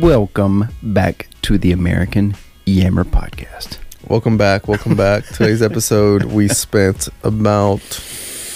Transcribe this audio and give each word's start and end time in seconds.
welcome 0.00 0.68
back 0.82 1.28
to 1.42 1.56
the 1.58 1.70
American 1.70 2.34
Yammer 2.66 3.04
Podcast. 3.04 3.78
Welcome 4.08 4.36
back. 4.36 4.66
Welcome 4.66 4.96
back. 4.96 5.24
Today's 5.32 5.62
episode, 5.62 6.24
we 6.24 6.48
spent 6.48 7.08
about 7.22 7.80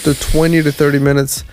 the 0.03 0.17
20 0.19 0.63
to 0.63 0.71
30 0.71 0.99
minutes 0.99 1.43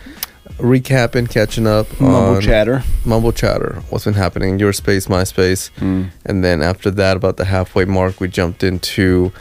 recapping, 0.59 1.31
catching 1.31 1.67
up 1.67 2.01
Mumble 2.01 2.41
chatter. 2.41 2.83
Mumble 3.05 3.33
chatter. 3.33 3.83
What's 3.91 4.05
been 4.05 4.15
happening 4.15 4.55
in 4.55 4.59
your 4.59 4.73
space, 4.73 5.09
my 5.09 5.25
space. 5.25 5.71
Mm. 5.77 6.11
And 6.25 6.43
then 6.43 6.63
after 6.63 6.91
that, 6.93 7.17
about 7.17 7.37
the 7.37 7.45
halfway 7.45 7.85
mark, 7.85 8.21
we 8.21 8.29
jumped 8.29 8.65
into 8.65 9.33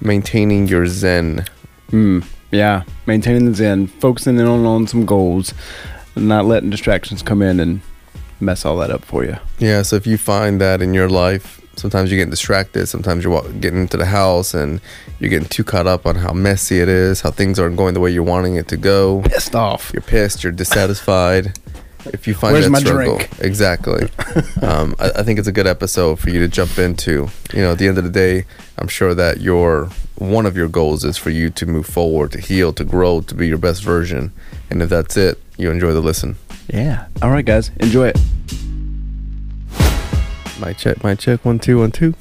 maintaining 0.00 0.68
your 0.68 0.86
zen. 0.86 1.46
Mm. 1.90 2.26
Yeah, 2.50 2.84
maintaining 3.06 3.46
the 3.46 3.54
zen, 3.54 3.86
focusing 3.86 4.38
in 4.38 4.46
on, 4.46 4.66
on 4.66 4.86
some 4.86 5.06
goals, 5.06 5.54
not 6.14 6.44
letting 6.44 6.70
distractions 6.70 7.22
come 7.22 7.40
in 7.42 7.58
and 7.58 7.80
mess 8.40 8.64
all 8.64 8.76
that 8.78 8.90
up 8.90 9.04
for 9.04 9.24
you. 9.24 9.36
Yeah, 9.58 9.82
so 9.82 9.96
if 9.96 10.06
you 10.06 10.18
find 10.18 10.60
that 10.60 10.82
in 10.82 10.94
your 10.94 11.08
life, 11.08 11.60
sometimes 11.76 12.10
you're 12.10 12.18
getting 12.18 12.30
distracted. 12.30 12.86
Sometimes 12.86 13.24
you're 13.24 13.42
getting 13.52 13.80
into 13.80 13.96
the 13.96 14.06
house 14.06 14.54
and 14.54 14.80
you're 15.18 15.30
getting 15.30 15.48
too 15.48 15.64
caught 15.64 15.86
up 15.86 16.06
on 16.06 16.16
how 16.16 16.32
messy 16.32 16.80
it 16.80 16.88
is, 16.88 17.20
how 17.20 17.30
things 17.30 17.58
aren't 17.58 17.76
going 17.76 17.94
the 17.94 18.00
way 18.00 18.10
you're 18.10 18.22
wanting 18.22 18.56
it 18.56 18.68
to 18.68 18.76
go. 18.76 19.22
Pissed 19.22 19.54
off. 19.54 19.90
You're 19.92 20.02
pissed. 20.02 20.42
You're 20.42 20.52
dissatisfied. 20.52 21.58
If 22.06 22.26
you 22.26 22.34
find 22.34 22.52
Where's 22.52 22.70
that 22.70 22.80
struggle, 22.80 23.16
drink? 23.16 23.30
exactly. 23.40 24.10
um, 24.62 24.94
I, 24.98 25.10
I 25.16 25.22
think 25.22 25.38
it's 25.38 25.48
a 25.48 25.52
good 25.52 25.66
episode 25.66 26.18
for 26.18 26.28
you 26.28 26.38
to 26.40 26.48
jump 26.48 26.78
into. 26.78 27.28
You 27.54 27.62
know, 27.62 27.72
at 27.72 27.78
the 27.78 27.88
end 27.88 27.96
of 27.96 28.04
the 28.04 28.10
day, 28.10 28.44
I'm 28.76 28.88
sure 28.88 29.14
that 29.14 29.40
your 29.40 29.88
one 30.16 30.44
of 30.44 30.54
your 30.56 30.68
goals 30.68 31.02
is 31.02 31.16
for 31.16 31.30
you 31.30 31.48
to 31.50 31.66
move 31.66 31.86
forward, 31.86 32.32
to 32.32 32.40
heal, 32.40 32.72
to 32.74 32.84
grow, 32.84 33.22
to 33.22 33.34
be 33.34 33.48
your 33.48 33.58
best 33.58 33.82
version. 33.82 34.32
And 34.70 34.82
if 34.82 34.90
that's 34.90 35.16
it, 35.16 35.40
you 35.56 35.70
enjoy 35.70 35.92
the 35.92 36.00
listen. 36.00 36.36
Yeah. 36.68 37.06
All 37.22 37.30
right, 37.30 37.44
guys, 37.44 37.70
enjoy 37.80 38.08
it. 38.08 38.18
Mic 40.60 40.78
check, 40.78 41.02
mic 41.04 41.18
check. 41.18 41.44
One, 41.44 41.58
two, 41.58 41.78
one, 41.78 41.92
two. 41.92 42.14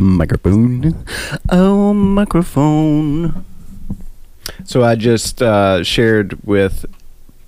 Microphone. 0.00 1.04
Oh, 1.48 1.92
microphone. 1.92 3.44
So 4.64 4.84
I 4.84 4.94
just 4.94 5.42
uh, 5.42 5.82
shared 5.82 6.44
with 6.44 6.86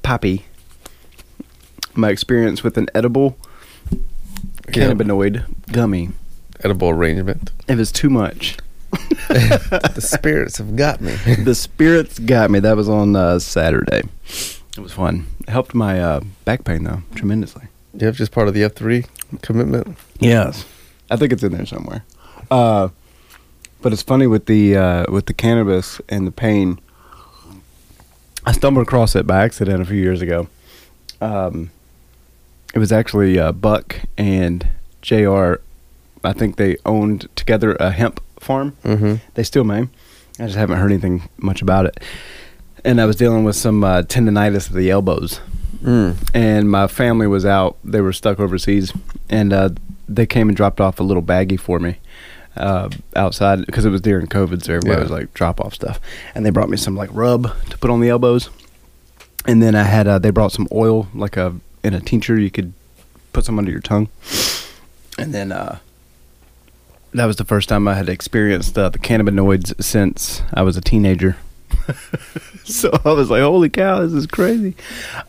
Poppy 0.03 0.45
my 1.95 2.11
experience 2.11 2.63
with 2.63 2.79
an 2.79 2.89
edible 2.95 3.37
cannabinoid 4.69 5.45
gummy. 5.73 6.11
Edible 6.63 6.91
arrangement. 6.91 7.51
It 7.69 7.77
was 7.77 7.91
too 7.91 8.09
much. 8.09 8.57
the 9.29 10.01
spirits 10.01 10.59
have 10.59 10.77
got 10.77 11.01
me. 11.01 11.13
the 11.45 11.55
spirits 11.55 12.19
got 12.19 12.51
me. 12.51 12.61
That 12.61 12.77
was 12.77 12.89
on 12.89 13.17
uh, 13.17 13.39
Saturday. 13.39 14.03
It 14.77 14.81
was 14.81 14.93
fun. 14.93 15.27
It 15.41 15.51
helped 15.51 15.75
my 15.75 16.01
uh, 16.01 16.21
back 16.45 16.65
pain 16.65 16.85
though 16.85 17.03
tremendously. 17.15 17.65
You 17.95 18.07
have 18.07 18.17
just 18.17 18.33
part 18.33 18.49
of 18.49 18.55
the 18.55 18.63
F3 18.63 19.07
commitment. 19.43 19.99
Yes, 20.19 20.65
I 21.11 21.17
think 21.17 21.33
it's 21.33 21.43
in 21.43 21.53
there 21.53 21.67
somewhere. 21.67 22.05
Uh, 22.51 22.89
but 23.83 23.93
it's 23.93 24.03
funny 24.03 24.27
with 24.27 24.47
the 24.47 24.77
uh, 24.77 25.13
with 25.13 25.27
the 25.27 25.35
cannabis 25.35 26.01
and 26.09 26.27
the 26.27 26.33
pain. 26.33 26.79
I 28.45 28.53
stumbled 28.53 28.87
across 28.87 29.15
it 29.15 29.27
by 29.27 29.45
accident 29.45 29.83
a 29.83 29.85
few 29.85 30.01
years 30.01 30.23
ago. 30.23 30.49
Um, 31.21 31.71
it 32.75 32.79
was 32.79 32.91
actually 32.91 33.39
uh, 33.39 33.53
Buck 33.53 34.01
and 34.17 34.67
Jr. 35.03 35.55
I 36.25 36.33
think 36.33 36.57
they 36.57 36.77
owned 36.87 37.29
together 37.37 37.75
a 37.75 37.91
hemp 37.91 38.21
farm. 38.41 38.77
Mm-hmm. 38.85 39.17
They 39.35 39.43
still 39.43 39.65
may. 39.65 39.89
I 40.39 40.47
just 40.47 40.57
haven't 40.57 40.79
heard 40.79 40.91
anything 40.91 41.29
much 41.37 41.63
about 41.63 41.87
it. 41.87 42.01
And 42.85 43.01
I 43.01 43.05
was 43.07 43.17
dealing 43.17 43.45
with 43.45 43.55
some 43.57 43.85
uh, 43.85 44.03
tendonitis 44.03 44.69
of 44.69 44.75
the 44.75 44.91
elbows 44.91 45.41
Mm. 45.83 46.15
and 46.33 46.71
my 46.71 46.87
family 46.87 47.27
was 47.27 47.45
out. 47.45 47.77
They 47.83 48.01
were 48.01 48.13
stuck 48.13 48.39
overseas, 48.39 48.93
and 49.29 49.53
uh, 49.53 49.71
they 50.09 50.27
came 50.27 50.47
and 50.49 50.57
dropped 50.57 50.81
off 50.81 51.01
a 51.01 51.03
little 51.03 51.25
baggie 51.25 51.59
for 51.59 51.81
me 51.81 51.97
uh, 52.57 52.89
outside 53.17 53.67
because 53.67 53.85
it 53.85 53.91
was 53.91 54.01
during 54.01 54.29
COVID, 54.29 54.63
so 54.63 54.75
everybody 54.75 54.99
Yeah. 54.99 55.03
was 55.03 55.11
like 55.11 55.35
drop 55.35 55.61
off 55.61 55.75
stuff. 55.75 55.99
And 56.37 56.47
they 56.47 56.51
brought 56.51 56.69
me 56.71 56.77
some 56.77 56.95
like 56.95 57.11
rub 57.13 57.51
to 57.71 57.79
put 57.79 57.91
on 57.91 58.01
the 58.01 58.09
elbows, 58.11 58.49
and 59.45 59.61
then 59.61 59.75
I 59.75 59.83
had 59.83 60.07
uh, 60.07 60.21
they 60.21 60.31
brought 60.31 60.53
some 60.53 60.69
oil 60.71 61.09
like 61.15 61.37
a 61.37 61.53
in 61.83 61.95
a 61.95 62.01
tincture 62.01 62.39
you 62.39 62.51
could 62.53 62.73
put 63.33 63.45
some 63.45 63.59
under 63.59 63.73
your 63.73 63.81
tongue, 63.81 64.07
and 65.19 65.35
then 65.35 65.51
uh, 65.51 65.79
that 67.13 67.25
was 67.27 67.37
the 67.37 67.45
first 67.45 67.69
time 67.69 67.89
I 67.89 67.95
had 67.95 68.09
experienced 68.09 68.79
uh, 68.79 68.89
the 68.89 69.01
cannabinoids 69.01 69.83
since 69.83 70.43
I 70.55 70.63
was 70.63 70.77
a 70.77 70.81
teenager. 70.81 71.39
so 72.65 72.91
I 73.05 73.13
was 73.13 73.31
like, 73.31 73.43
"Holy 73.43 73.69
cow, 73.69 74.01
this 74.01 74.13
is 74.13 74.27
crazy!" 74.27 74.75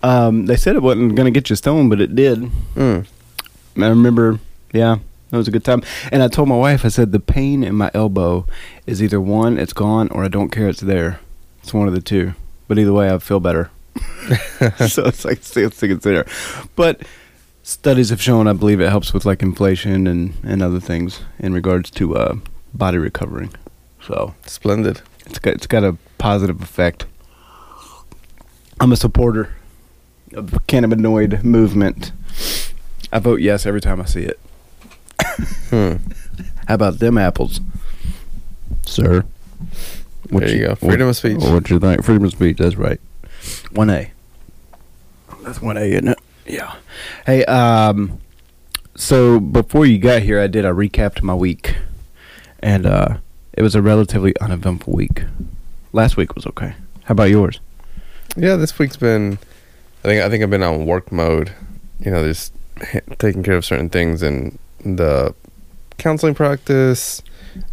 Um, 0.01 0.45
they 0.45 0.55
said 0.55 0.75
it 0.75 0.81
wasn't 0.83 1.15
going 1.15 1.25
to 1.25 1.37
get 1.37 1.49
you 1.49 1.55
stoned, 1.55 1.89
but 1.89 2.01
it 2.01 2.15
did. 2.15 2.39
Mm. 2.75 3.05
I 3.77 3.87
remember, 3.87 4.39
yeah, 4.71 4.97
it 5.31 5.37
was 5.37 5.47
a 5.47 5.51
good 5.51 5.63
time. 5.63 5.81
And 6.11 6.21
I 6.21 6.27
told 6.27 6.47
my 6.47 6.55
wife, 6.55 6.85
I 6.85 6.89
said, 6.89 7.11
the 7.11 7.19
pain 7.19 7.63
in 7.63 7.75
my 7.75 7.89
elbow 7.93 8.45
is 8.85 9.01
either 9.01 9.19
one, 9.19 9.57
it's 9.57 9.73
gone, 9.73 10.09
or 10.09 10.23
I 10.23 10.27
don't 10.27 10.51
care 10.51 10.69
it's 10.69 10.81
there. 10.81 11.19
It's 11.63 11.73
one 11.73 11.87
of 11.87 11.93
the 11.95 12.01
two. 12.01 12.33
But 12.67 12.77
either 12.77 12.93
way, 12.93 13.11
I 13.11 13.17
feel 13.17 13.39
better. 13.39 13.71
so 14.87 15.05
it's 15.05 15.25
like 15.25 15.43
still 15.43 15.69
to 15.71 15.87
consider. 15.87 16.25
But 16.75 17.01
studies 17.63 18.09
have 18.09 18.21
shown, 18.21 18.47
I 18.47 18.53
believe, 18.53 18.79
it 18.79 18.89
helps 18.89 19.13
with 19.13 19.25
like 19.25 19.41
inflation 19.41 20.05
and 20.07 20.35
and 20.43 20.61
other 20.61 20.79
things 20.79 21.21
in 21.39 21.53
regards 21.53 21.89
to 21.91 22.15
uh, 22.15 22.35
body 22.73 22.97
recovering. 22.97 23.53
So 24.05 24.35
Splendid. 24.45 25.01
it's 25.25 25.39
got 25.39 25.53
it's 25.55 25.67
got 25.67 25.83
a 25.83 25.97
positive 26.23 26.61
effect. 26.61 27.05
I'm 28.79 28.93
a 28.93 28.95
supporter 28.95 29.53
of 30.33 30.51
the 30.51 30.59
cannabinoid 30.61 31.43
movement. 31.43 32.13
I 33.11 33.19
vote 33.19 33.41
yes 33.41 33.65
every 33.65 33.81
time 33.81 33.99
I 33.99 34.05
see 34.05 34.23
it. 34.23 34.39
Hmm. 35.69 35.95
How 36.69 36.75
about 36.75 36.99
them 36.99 37.17
apples, 37.17 37.59
sir? 38.85 39.25
There 40.29 40.49
you 40.49 40.67
go. 40.67 40.75
Freedom 40.75 41.09
of 41.09 41.17
speech. 41.17 41.39
What 41.41 41.65
do 41.65 41.73
you 41.73 41.79
think? 41.81 42.05
Freedom 42.05 42.23
of 42.23 42.31
speech. 42.31 42.55
That's 42.55 42.77
right. 42.77 43.01
One 43.73 43.89
A. 43.89 44.09
That's 45.41 45.61
one 45.61 45.75
A, 45.75 45.81
isn't 45.81 46.07
it? 46.07 46.19
Yeah. 46.45 46.73
Hey, 47.25 47.43
um, 47.45 48.17
so 48.95 49.41
before 49.41 49.85
you 49.85 49.99
got 49.99 50.21
here, 50.21 50.39
I 50.39 50.47
did 50.47 50.63
a 50.63 50.69
recap 50.69 51.15
to 51.15 51.25
my 51.25 51.35
week, 51.35 51.75
and 52.59 52.85
uh, 52.85 53.17
it 53.51 53.61
was 53.61 53.75
a 53.75 53.81
relatively 53.81 54.33
uneventful 54.39 54.93
week. 54.93 55.23
Last 55.93 56.17
week 56.17 56.35
was 56.35 56.45
okay. 56.47 56.73
How 57.03 57.11
about 57.13 57.29
yours? 57.29 57.59
Yeah, 58.35 58.55
this 58.55 58.77
week's 58.79 58.97
been. 58.97 59.37
I 60.03 60.07
think 60.07 60.21
I 60.23 60.29
think 60.29 60.43
I've 60.43 60.49
been 60.49 60.63
on 60.63 60.85
work 60.85 61.11
mode. 61.11 61.53
You 61.99 62.11
know, 62.11 62.23
just 62.27 62.53
taking 63.19 63.43
care 63.43 63.55
of 63.55 63.63
certain 63.63 63.89
things 63.89 64.21
and 64.23 64.57
the 64.83 65.33
counseling 65.97 66.33
practice, 66.35 67.21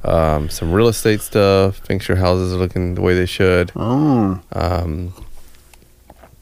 um, 0.05 0.49
some 0.51 0.73
real 0.73 0.89
estate 0.89 1.21
stuff, 1.23 1.81
making 1.89 2.01
sure 2.01 2.17
houses 2.17 2.53
are 2.53 2.57
looking 2.59 2.95
the 2.95 3.01
way 3.01 3.15
they 3.15 3.27
should. 3.27 3.73
Oh, 3.75 4.41
Um, 4.53 5.15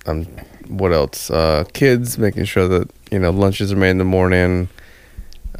um, 0.06 0.24
what 0.66 0.92
else? 0.92 1.30
Uh, 1.30 1.64
kids, 1.72 2.18
making 2.18 2.44
sure 2.44 2.66
that 2.68 2.90
you 3.12 3.18
know 3.20 3.30
lunches 3.30 3.70
are 3.72 3.76
made 3.76 3.90
in 3.90 3.98
the 3.98 4.04
morning. 4.04 4.68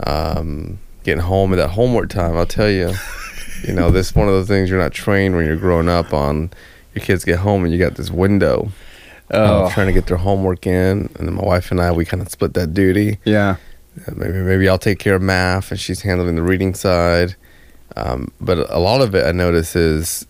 Um, 0.05 0.79
getting 1.05 1.23
home 1.23 1.53
at 1.53 1.56
that 1.56 1.71
homework 1.71 2.11
time. 2.11 2.37
I'll 2.37 2.45
tell 2.47 2.69
you, 2.71 2.93
you 3.67 3.73
know, 3.73 3.91
this 3.91 4.15
one 4.15 4.29
of 4.29 4.35
those 4.35 4.49
things 4.49 4.71
you're 4.71 4.79
not 4.79 4.93
trained 4.93 5.35
when 5.37 5.47
you're 5.47 5.57
growing 5.57 5.89
up 5.89 6.13
on. 6.13 6.51
Your 6.95 7.05
kids 7.05 7.25
get 7.25 7.39
home 7.39 7.65
and 7.65 7.73
you 7.73 7.79
got 7.79 7.95
this 7.95 8.11
window 8.11 8.71
oh, 9.31 9.65
of 9.67 9.73
trying 9.73 9.87
to 9.87 9.93
get 9.93 10.07
their 10.07 10.17
homework 10.17 10.67
in, 10.67 11.11
and 11.19 11.29
then 11.29 11.35
my 11.35 11.45
wife 11.45 11.71
and 11.71 11.81
I 11.81 11.93
we 11.93 12.05
kind 12.05 12.23
of 12.23 12.29
split 12.31 12.55
that 12.55 12.75
duty. 12.75 13.19
yeah. 13.25 13.57
Uh, 14.07 14.13
Maybe 14.17 14.39
maybe 14.39 14.69
I'll 14.69 14.79
take 14.79 14.99
care 15.01 15.17
of 15.17 15.23
math 15.23 15.71
and 15.73 15.79
she's 15.81 16.03
handling 16.03 16.37
the 16.37 16.43
reading 16.43 16.75
side. 16.75 17.35
Um, 17.97 18.31
but 18.41 18.59
a 18.71 18.79
lot 18.79 19.01
of 19.01 19.15
it 19.15 19.27
I 19.27 19.33
notice 19.33 19.75
is 19.75 20.27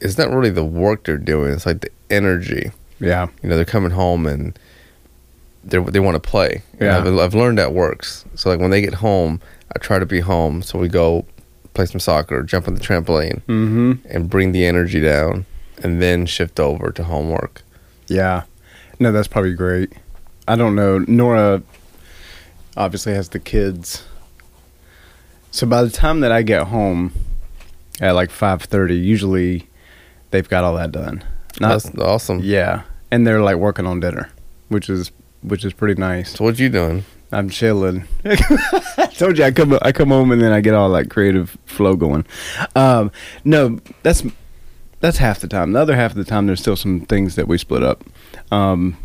it's 0.00 0.16
not 0.16 0.30
really 0.30 0.48
the 0.50 0.64
work 0.64 1.04
they're 1.04 1.18
doing. 1.18 1.52
It's 1.52 1.66
like 1.66 1.82
the 1.82 1.90
energy. 2.08 2.70
Yeah. 2.98 3.28
You 3.42 3.48
know, 3.50 3.56
they're 3.56 3.64
coming 3.66 3.90
home 3.90 4.26
and 4.26 4.58
they 5.64 5.78
they 5.78 6.00
want 6.00 6.14
to 6.22 6.30
play. 6.30 6.62
Yeah. 6.80 6.98
I've, 6.98 7.18
I've 7.18 7.34
learned 7.34 7.58
that 7.58 7.72
works. 7.74 8.24
So 8.36 8.48
like 8.50 8.58
when 8.60 8.70
they 8.70 8.80
get 8.80 8.94
home, 8.94 9.40
I 9.74 9.78
try 9.78 9.98
to 9.98 10.06
be 10.06 10.20
home. 10.20 10.62
So 10.62 10.78
we 10.78 10.88
go 10.88 11.26
play 11.74 11.86
some 11.86 12.00
soccer, 12.00 12.42
jump 12.42 12.66
on 12.68 12.74
the 12.74 12.80
trampoline, 12.80 13.42
Mm-hmm. 13.46 13.92
and 14.08 14.28
bring 14.30 14.52
the 14.52 14.64
energy 14.66 15.00
down, 15.00 15.46
and 15.82 16.00
then 16.02 16.26
shift 16.26 16.58
over 16.60 16.90
to 16.92 17.04
homework. 17.04 17.62
Yeah. 18.08 18.42
No, 18.98 19.12
that's 19.12 19.28
probably 19.28 19.54
great. 19.54 19.92
I 20.48 20.56
don't 20.56 20.74
know. 20.74 20.98
Nora 20.98 21.62
obviously 22.76 23.14
has 23.14 23.28
the 23.30 23.38
kids. 23.38 24.04
So 25.52 25.66
by 25.66 25.82
the 25.82 25.90
time 25.90 26.20
that 26.20 26.32
I 26.32 26.42
get 26.42 26.66
home 26.68 27.12
at 28.00 28.12
like 28.14 28.30
5:30, 28.30 29.02
usually 29.02 29.68
they've 30.30 30.48
got 30.48 30.64
all 30.64 30.74
that 30.76 30.92
done. 30.92 31.24
Not 31.60 31.82
That's 31.82 31.98
awesome. 31.98 32.40
yeah, 32.42 32.82
and 33.10 33.26
they're 33.26 33.42
like 33.42 33.56
working 33.56 33.86
on 33.86 34.00
dinner, 34.00 34.28
which 34.68 34.88
is 34.90 35.10
which 35.42 35.64
is 35.64 35.72
pretty 35.72 35.98
nice. 36.00 36.36
So 36.36 36.44
what 36.44 36.58
you 36.58 36.68
doing? 36.68 37.04
I'm 37.32 37.48
chilling. 37.48 38.04
Told 39.20 39.36
you 39.36 39.44
I 39.44 39.50
come 39.50 39.78
I 39.82 39.92
come 39.92 40.08
home 40.08 40.32
and 40.32 40.40
then 40.40 40.50
I 40.50 40.62
get 40.62 40.72
all 40.72 40.88
that 40.92 41.10
creative 41.10 41.58
flow 41.66 41.94
going. 41.94 42.24
Um, 42.74 43.12
no, 43.44 43.78
that's 44.02 44.22
that's 45.00 45.18
half 45.18 45.40
the 45.40 45.46
time. 45.46 45.72
The 45.72 45.78
other 45.78 45.94
half 45.94 46.12
of 46.12 46.16
the 46.16 46.24
time, 46.24 46.46
there's 46.46 46.60
still 46.60 46.74
some 46.74 47.02
things 47.02 47.34
that 47.34 47.46
we 47.46 47.58
split 47.58 47.82
up. 47.82 48.02
Um, 48.50 48.96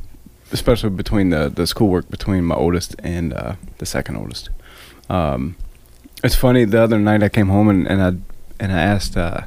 especially 0.54 0.92
between 0.92 1.32
the 1.32 1.50
the 1.50 1.68
schoolwork 1.68 2.10
between 2.10 2.46
my 2.46 2.56
oldest 2.56 2.96
and 3.00 3.34
uh, 3.34 3.56
the 3.80 3.86
second 3.86 4.16
oldest. 4.16 4.52
Um, 5.10 5.58
it's 6.24 6.34
funny. 6.34 6.64
The 6.64 6.82
other 6.82 6.98
night 6.98 7.22
I 7.22 7.28
came 7.28 7.50
home 7.50 7.68
and, 7.68 7.86
and 7.86 8.02
I 8.02 8.08
and 8.64 8.72
I 8.72 8.80
asked 8.80 9.18
uh, 9.18 9.42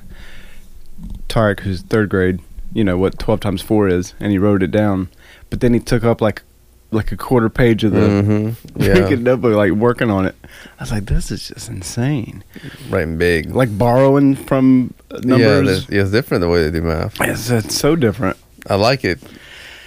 Tarek, 1.30 1.60
who's 1.60 1.80
third 1.80 2.10
grade, 2.10 2.40
you 2.74 2.84
know 2.84 2.98
what 2.98 3.18
twelve 3.18 3.40
times 3.40 3.62
four 3.62 3.88
is, 3.88 4.12
and 4.20 4.32
he 4.32 4.36
wrote 4.36 4.62
it 4.62 4.70
down. 4.70 5.08
But 5.48 5.60
then 5.60 5.72
he 5.72 5.80
took 5.80 6.04
up 6.04 6.20
like 6.20 6.42
like 6.90 7.12
a 7.12 7.16
quarter 7.16 7.48
page 7.50 7.84
of 7.84 7.92
the 7.92 7.98
Mhm. 8.22 8.56
freaking 8.78 9.10
Yeah. 9.10 9.16
notebook, 9.16 9.54
like 9.56 9.72
working 9.72 10.10
on 10.10 10.24
it. 10.26 10.34
I 10.78 10.82
was 10.82 10.90
like, 10.90 11.06
this 11.06 11.30
is 11.30 11.48
just 11.48 11.68
insane. 11.68 12.42
Writing 12.88 13.18
big. 13.18 13.54
Like 13.54 13.76
borrowing 13.76 14.34
from 14.36 14.94
uh, 15.10 15.20
Yeah, 15.22 15.36
numbers. 15.36 15.86
yeah, 15.90 16.02
it's 16.02 16.10
different 16.10 16.40
the 16.40 16.48
way 16.48 16.62
they 16.62 16.70
do 16.70 16.82
math. 16.86 17.20
it's, 17.20 17.50
it's 17.50 17.74
so 17.74 17.94
different. 17.96 18.36
I 18.68 18.76
like 18.76 19.04
it. 19.04 19.18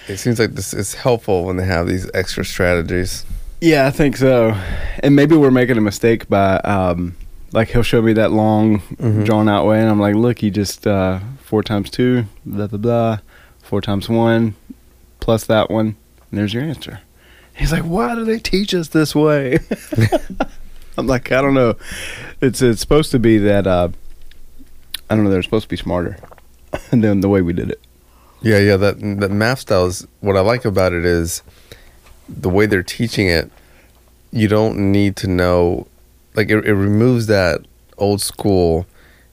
It 0.08 0.18
seems 0.18 0.40
like 0.40 0.52
this 0.56 0.74
is 0.74 0.94
helpful 0.96 1.44
when 1.46 1.58
they 1.58 1.66
have 1.66 1.88
these 1.88 2.10
extra 2.14 2.44
strategies. 2.46 3.26
Yeah, 3.62 3.86
I 3.88 3.92
think 3.92 4.18
so. 4.18 4.56
And 5.04 5.16
maybe 5.16 5.36
we're 5.36 5.52
making 5.52 5.78
a 5.78 5.82
mistake 5.82 6.28
by 6.30 6.58
um 6.58 7.16
like 7.54 7.70
he'll 7.70 7.84
show 7.84 8.02
me 8.02 8.14
that 8.14 8.32
long 8.32 8.80
Mhm. 8.98 9.26
drawn 9.26 9.48
out 9.50 9.66
way 9.68 9.80
and 9.80 9.90
I'm 9.90 10.00
like, 10.00 10.16
look, 10.16 10.42
you 10.42 10.50
just 10.52 10.88
uh 10.88 11.20
four 11.44 11.62
times 11.64 11.90
two, 11.90 12.26
blah 12.46 12.68
blah 12.68 12.78
blah, 12.80 13.18
four 13.62 13.82
times 13.82 14.10
one, 14.10 14.56
plus 15.20 15.46
that 15.46 15.70
one, 15.70 15.96
and 16.32 16.40
there's 16.40 16.54
your 16.54 16.64
answer. 16.64 17.02
He's 17.56 17.72
like, 17.72 17.84
Why 17.84 18.16
do 18.16 18.24
they 18.24 18.40
teach 18.40 18.74
us 18.74 18.88
this 18.90 19.14
way? 19.14 19.60
I'm 20.98 21.08
like, 21.08 21.32
I 21.32 21.42
don't 21.42 21.54
know. 21.54 21.76
It's 22.42 22.62
it's 22.62 22.82
supposed 22.82 23.12
to 23.12 23.20
be 23.20 23.38
that 23.40 23.68
uh 23.68 23.90
I 25.10 25.16
don't 25.16 25.26
know, 25.26 25.30
they're 25.30 25.44
supposed 25.44 25.64
to 25.66 25.70
be 25.70 25.78
smarter 25.78 26.18
than 26.92 27.20
the 27.22 27.30
way 27.30 27.42
we 27.42 27.54
did 27.54 27.70
it. 27.70 27.82
Yeah, 28.42 28.58
yeah. 28.60 28.78
That 28.78 29.00
that 29.20 29.32
math 29.32 29.60
style 29.60 29.86
is 29.86 30.08
what 30.22 30.36
I 30.38 30.42
like 30.42 30.66
about 30.66 30.94
it 30.94 31.06
is 31.06 31.44
the 32.28 32.50
way 32.50 32.66
they're 32.66 32.84
teaching 32.84 33.28
it. 33.28 33.52
You 34.32 34.48
don't 34.48 34.92
need 34.94 35.18
to 35.18 35.28
know, 35.28 35.88
like 36.36 36.50
it, 36.50 36.66
it 36.66 36.74
removes 36.74 37.28
that 37.28 37.62
old 37.98 38.22
school. 38.22 38.86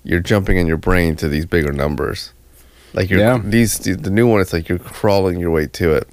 You're 0.02 0.20
jumping 0.20 0.56
in 0.56 0.66
your 0.66 0.76
brain 0.76 1.14
to 1.16 1.28
these 1.28 1.46
bigger 1.46 1.72
numbers. 1.72 2.32
Like 2.94 3.08
you're 3.10 3.20
Yeah. 3.20 3.40
these 3.42 3.78
the 3.78 3.94
the 3.94 4.10
new 4.10 4.26
one. 4.28 4.40
It's 4.40 4.52
like 4.52 4.68
you're 4.68 4.78
crawling 4.78 5.38
your 5.38 5.50
way 5.50 5.66
to 5.66 5.92
it. 5.94 6.08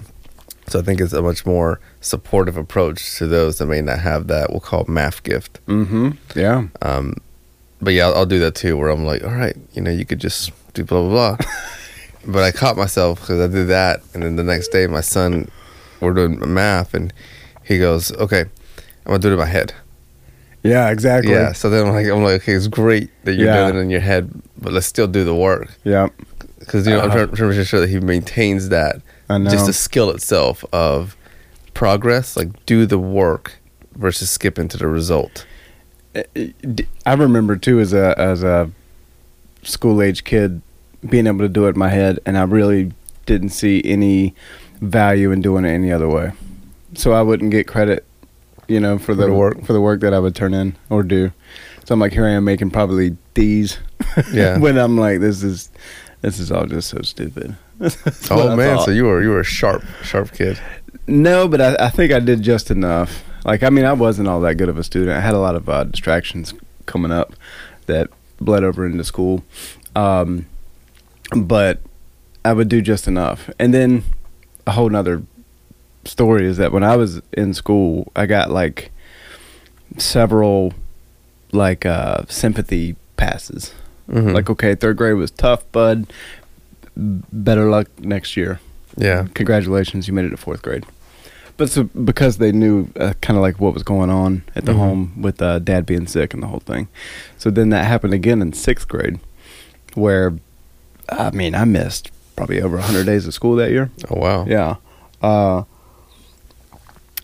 So 0.67 0.79
I 0.79 0.81
think 0.81 0.99
it's 0.99 1.13
a 1.13 1.21
much 1.21 1.45
more 1.45 1.79
supportive 2.01 2.57
approach 2.57 3.17
to 3.17 3.27
those 3.27 3.59
that 3.59 3.67
may 3.67 3.81
not 3.81 3.99
have 3.99 4.27
that. 4.27 4.49
We'll 4.49 4.59
call 4.61 4.81
it 4.81 4.89
math 4.89 5.21
gift. 5.23 5.59
Mm-hmm. 5.67 6.11
Yeah. 6.35 6.67
Um, 6.81 7.17
but 7.81 7.93
yeah, 7.93 8.05
I'll, 8.07 8.15
I'll 8.15 8.25
do 8.25 8.39
that 8.39 8.55
too. 8.55 8.75
Where 8.77 8.89
I'm 8.89 9.05
like, 9.05 9.23
all 9.23 9.31
right, 9.33 9.55
you 9.73 9.81
know, 9.81 9.91
you 9.91 10.05
could 10.05 10.19
just 10.19 10.51
do 10.73 10.83
blah 10.83 11.01
blah 11.01 11.35
blah. 11.35 11.47
but 12.27 12.43
I 12.43 12.51
caught 12.51 12.77
myself 12.77 13.19
because 13.21 13.39
I 13.39 13.51
did 13.51 13.67
that, 13.67 14.01
and 14.13 14.23
then 14.23 14.37
the 14.37 14.43
next 14.43 14.69
day, 14.69 14.87
my 14.87 15.01
son, 15.01 15.49
we're 15.99 16.13
doing 16.13 16.39
math, 16.53 16.93
and 16.95 17.13
he 17.63 17.77
goes, 17.77 18.11
"Okay, 18.13 18.41
I'm 18.41 18.47
gonna 19.05 19.19
do 19.19 19.29
it 19.29 19.33
in 19.33 19.39
my 19.39 19.45
head." 19.45 19.73
Yeah, 20.63 20.89
exactly. 20.89 21.31
Yeah. 21.31 21.51
So 21.51 21.69
then 21.69 21.85
I'm 21.85 21.93
like, 21.93 22.07
I'm 22.07 22.23
like, 22.23 22.41
okay, 22.41 22.53
it's 22.53 22.67
great 22.67 23.11
that 23.25 23.33
you're 23.35 23.45
Yeah. 23.47 23.65
doing 23.69 23.75
it 23.77 23.83
in 23.83 23.89
your 23.91 23.99
head, 23.99 24.31
but 24.59 24.73
let's 24.73 24.87
still 24.87 25.05
do 25.05 25.23
the 25.23 25.35
work 25.35 25.69
Yeah. 25.83 26.07
because 26.57 26.87
you 26.87 26.93
know 26.93 27.01
I'm 27.01 27.09
Uh-huh. 27.11 27.25
trying, 27.27 27.35
trying 27.35 27.51
to 27.51 27.57
make 27.57 27.67
sure 27.67 27.79
that 27.81 27.89
he 27.89 27.99
maintains 27.99 28.69
that. 28.69 28.95
Just 29.29 29.65
the 29.65 29.73
skill 29.73 30.09
itself 30.11 30.63
of 30.71 31.17
progress, 31.73 32.37
like 32.37 32.65
do 32.65 32.85
the 32.85 32.99
work 32.99 33.57
versus 33.95 34.29
skip 34.29 34.57
into 34.59 34.77
the 34.77 34.87
result. 34.87 35.45
Eh, 36.13 36.23
eh, 36.35 36.51
I 37.05 37.13
remember 37.13 37.55
too 37.55 37.79
as 37.79 37.93
a 37.93 38.17
as 38.17 38.43
a 38.43 38.71
school 39.63 40.01
age 40.01 40.23
kid 40.23 40.61
being 41.07 41.27
able 41.27 41.39
to 41.39 41.49
do 41.49 41.65
it 41.65 41.71
in 41.71 41.79
my 41.79 41.89
head, 41.89 42.19
and 42.25 42.37
I 42.37 42.43
really 42.43 42.91
didn't 43.25 43.49
see 43.49 43.81
any 43.85 44.33
value 44.81 45.31
in 45.31 45.41
doing 45.41 45.65
it 45.65 45.69
any 45.69 45.91
other 45.91 46.09
way. 46.09 46.31
So 46.93 47.13
I 47.13 47.21
wouldn't 47.21 47.51
get 47.51 47.67
credit, 47.67 48.05
you 48.67 48.79
know, 48.79 48.97
for 48.97 49.13
the 49.13 49.27
the 49.27 49.33
work. 49.33 49.63
for 49.63 49.73
the 49.73 49.81
work 49.81 50.01
that 50.01 50.13
I 50.13 50.19
would 50.19 50.35
turn 50.35 50.53
in 50.53 50.75
or 50.89 51.03
do. 51.03 51.31
So 51.85 51.93
I'm 51.93 51.99
like, 51.99 52.13
here 52.13 52.25
I 52.25 52.31
am 52.31 52.45
making 52.45 52.71
probably 52.71 53.17
D's. 53.33 53.77
Yeah. 54.31 54.57
when 54.59 54.77
I'm 54.77 54.97
like, 54.97 55.19
this 55.19 55.43
is 55.43 55.69
this 56.21 56.39
is 56.39 56.51
all 56.51 56.65
just 56.65 56.89
so 56.89 57.01
stupid. 57.01 57.55
Oh 58.29 58.55
man, 58.55 58.79
so 58.79 58.91
you 58.91 59.05
were 59.05 59.21
you 59.21 59.29
were 59.29 59.41
a 59.41 59.43
sharp 59.45 59.83
sharp 60.03 60.31
kid. 60.31 60.59
No, 61.07 61.47
but 61.47 61.61
I, 61.61 61.75
I 61.87 61.89
think 61.89 62.11
I 62.11 62.19
did 62.19 62.41
just 62.41 62.71
enough. 62.71 63.23
Like, 63.43 63.61
I 63.61 63.69
mean, 63.69 63.85
I 63.85 63.93
wasn't 63.93 64.27
all 64.27 64.41
that 64.41 64.55
good 64.55 64.69
of 64.69 64.77
a 64.79 64.83
student. 64.83 65.15
I 65.15 65.19
had 65.19 65.35
a 65.35 65.39
lot 65.39 65.55
of 65.55 65.69
uh, 65.69 65.83
distractions 65.83 66.53
coming 66.87 67.11
up 67.11 67.33
that 67.85 68.09
bled 68.41 68.63
over 68.63 68.85
into 68.87 69.03
school. 69.03 69.43
Um, 69.95 70.47
but 71.35 71.79
I 72.43 72.53
would 72.53 72.69
do 72.69 72.81
just 72.81 73.07
enough. 73.07 73.49
And 73.59 73.71
then 73.71 74.03
a 74.65 74.71
whole 74.71 74.89
nother 74.89 75.21
story 76.05 76.47
is 76.47 76.57
that 76.57 76.71
when 76.71 76.83
I 76.83 76.95
was 76.95 77.21
in 77.33 77.53
school, 77.53 78.11
I 78.15 78.25
got 78.25 78.49
like 78.49 78.91
several 79.97 80.73
like 81.51 81.85
uh, 81.85 82.23
sympathy 82.29 82.95
passes. 83.17 83.73
Mhm. 84.09 84.33
Like, 84.33 84.49
okay, 84.49 84.75
third 84.75 84.97
grade 84.97 85.15
was 85.15 85.31
tough, 85.31 85.69
bud. 85.71 86.07
Better 86.97 87.69
luck 87.69 87.87
next 87.99 88.35
year 88.37 88.59
yeah, 88.97 89.27
congratulations, 89.33 90.07
you 90.07 90.13
made 90.13 90.23
it 90.25 90.29
to 90.29 90.37
fourth 90.37 90.61
grade. 90.61 90.85
But 91.57 91.69
so 91.69 91.83
because 91.83 92.37
they 92.37 92.53
knew 92.53 92.87
uh, 92.97 93.13
kind 93.21 93.35
of 93.37 93.41
like 93.41 93.59
what 93.59 93.73
was 93.73 93.83
going 93.83 94.09
on 94.09 94.43
at 94.55 94.63
the 94.65 94.71
Mhm. 94.71 94.77
home 94.77 95.21
with 95.21 95.41
uh, 95.41 95.59
dad 95.59 95.85
being 95.85 96.07
sick 96.07 96.33
and 96.33 96.41
the 96.41 96.47
whole 96.47 96.59
thing. 96.61 96.87
So 97.37 97.49
then 97.49 97.69
that 97.69 97.83
happened 97.85 98.13
again 98.13 98.41
in 98.41 98.53
sixth 98.53 98.87
grade, 98.87 99.19
where 99.95 100.33
I 101.09 101.31
mean 101.31 101.55
I 101.55 101.65
missed 101.65 102.09
probably 102.37 102.61
over 102.61 102.77
hundred 102.77 103.05
days 103.05 103.27
of 103.27 103.33
school 103.33 103.55
that 103.57 103.71
year. 103.71 103.89
Oh 104.09 104.15
wow. 104.19 104.45
Yeah, 104.47 104.75
uh, 105.21 105.63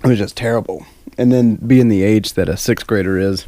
it 0.04 0.08
was 0.08 0.18
just 0.18 0.36
terrible. 0.36 0.86
And 1.18 1.32
then 1.32 1.56
being 1.56 1.88
the 1.90 2.04
age 2.04 2.34
that 2.34 2.50
a 2.50 2.58
sixth 2.58 2.88
grader 2.88 3.18
is, 3.18 3.46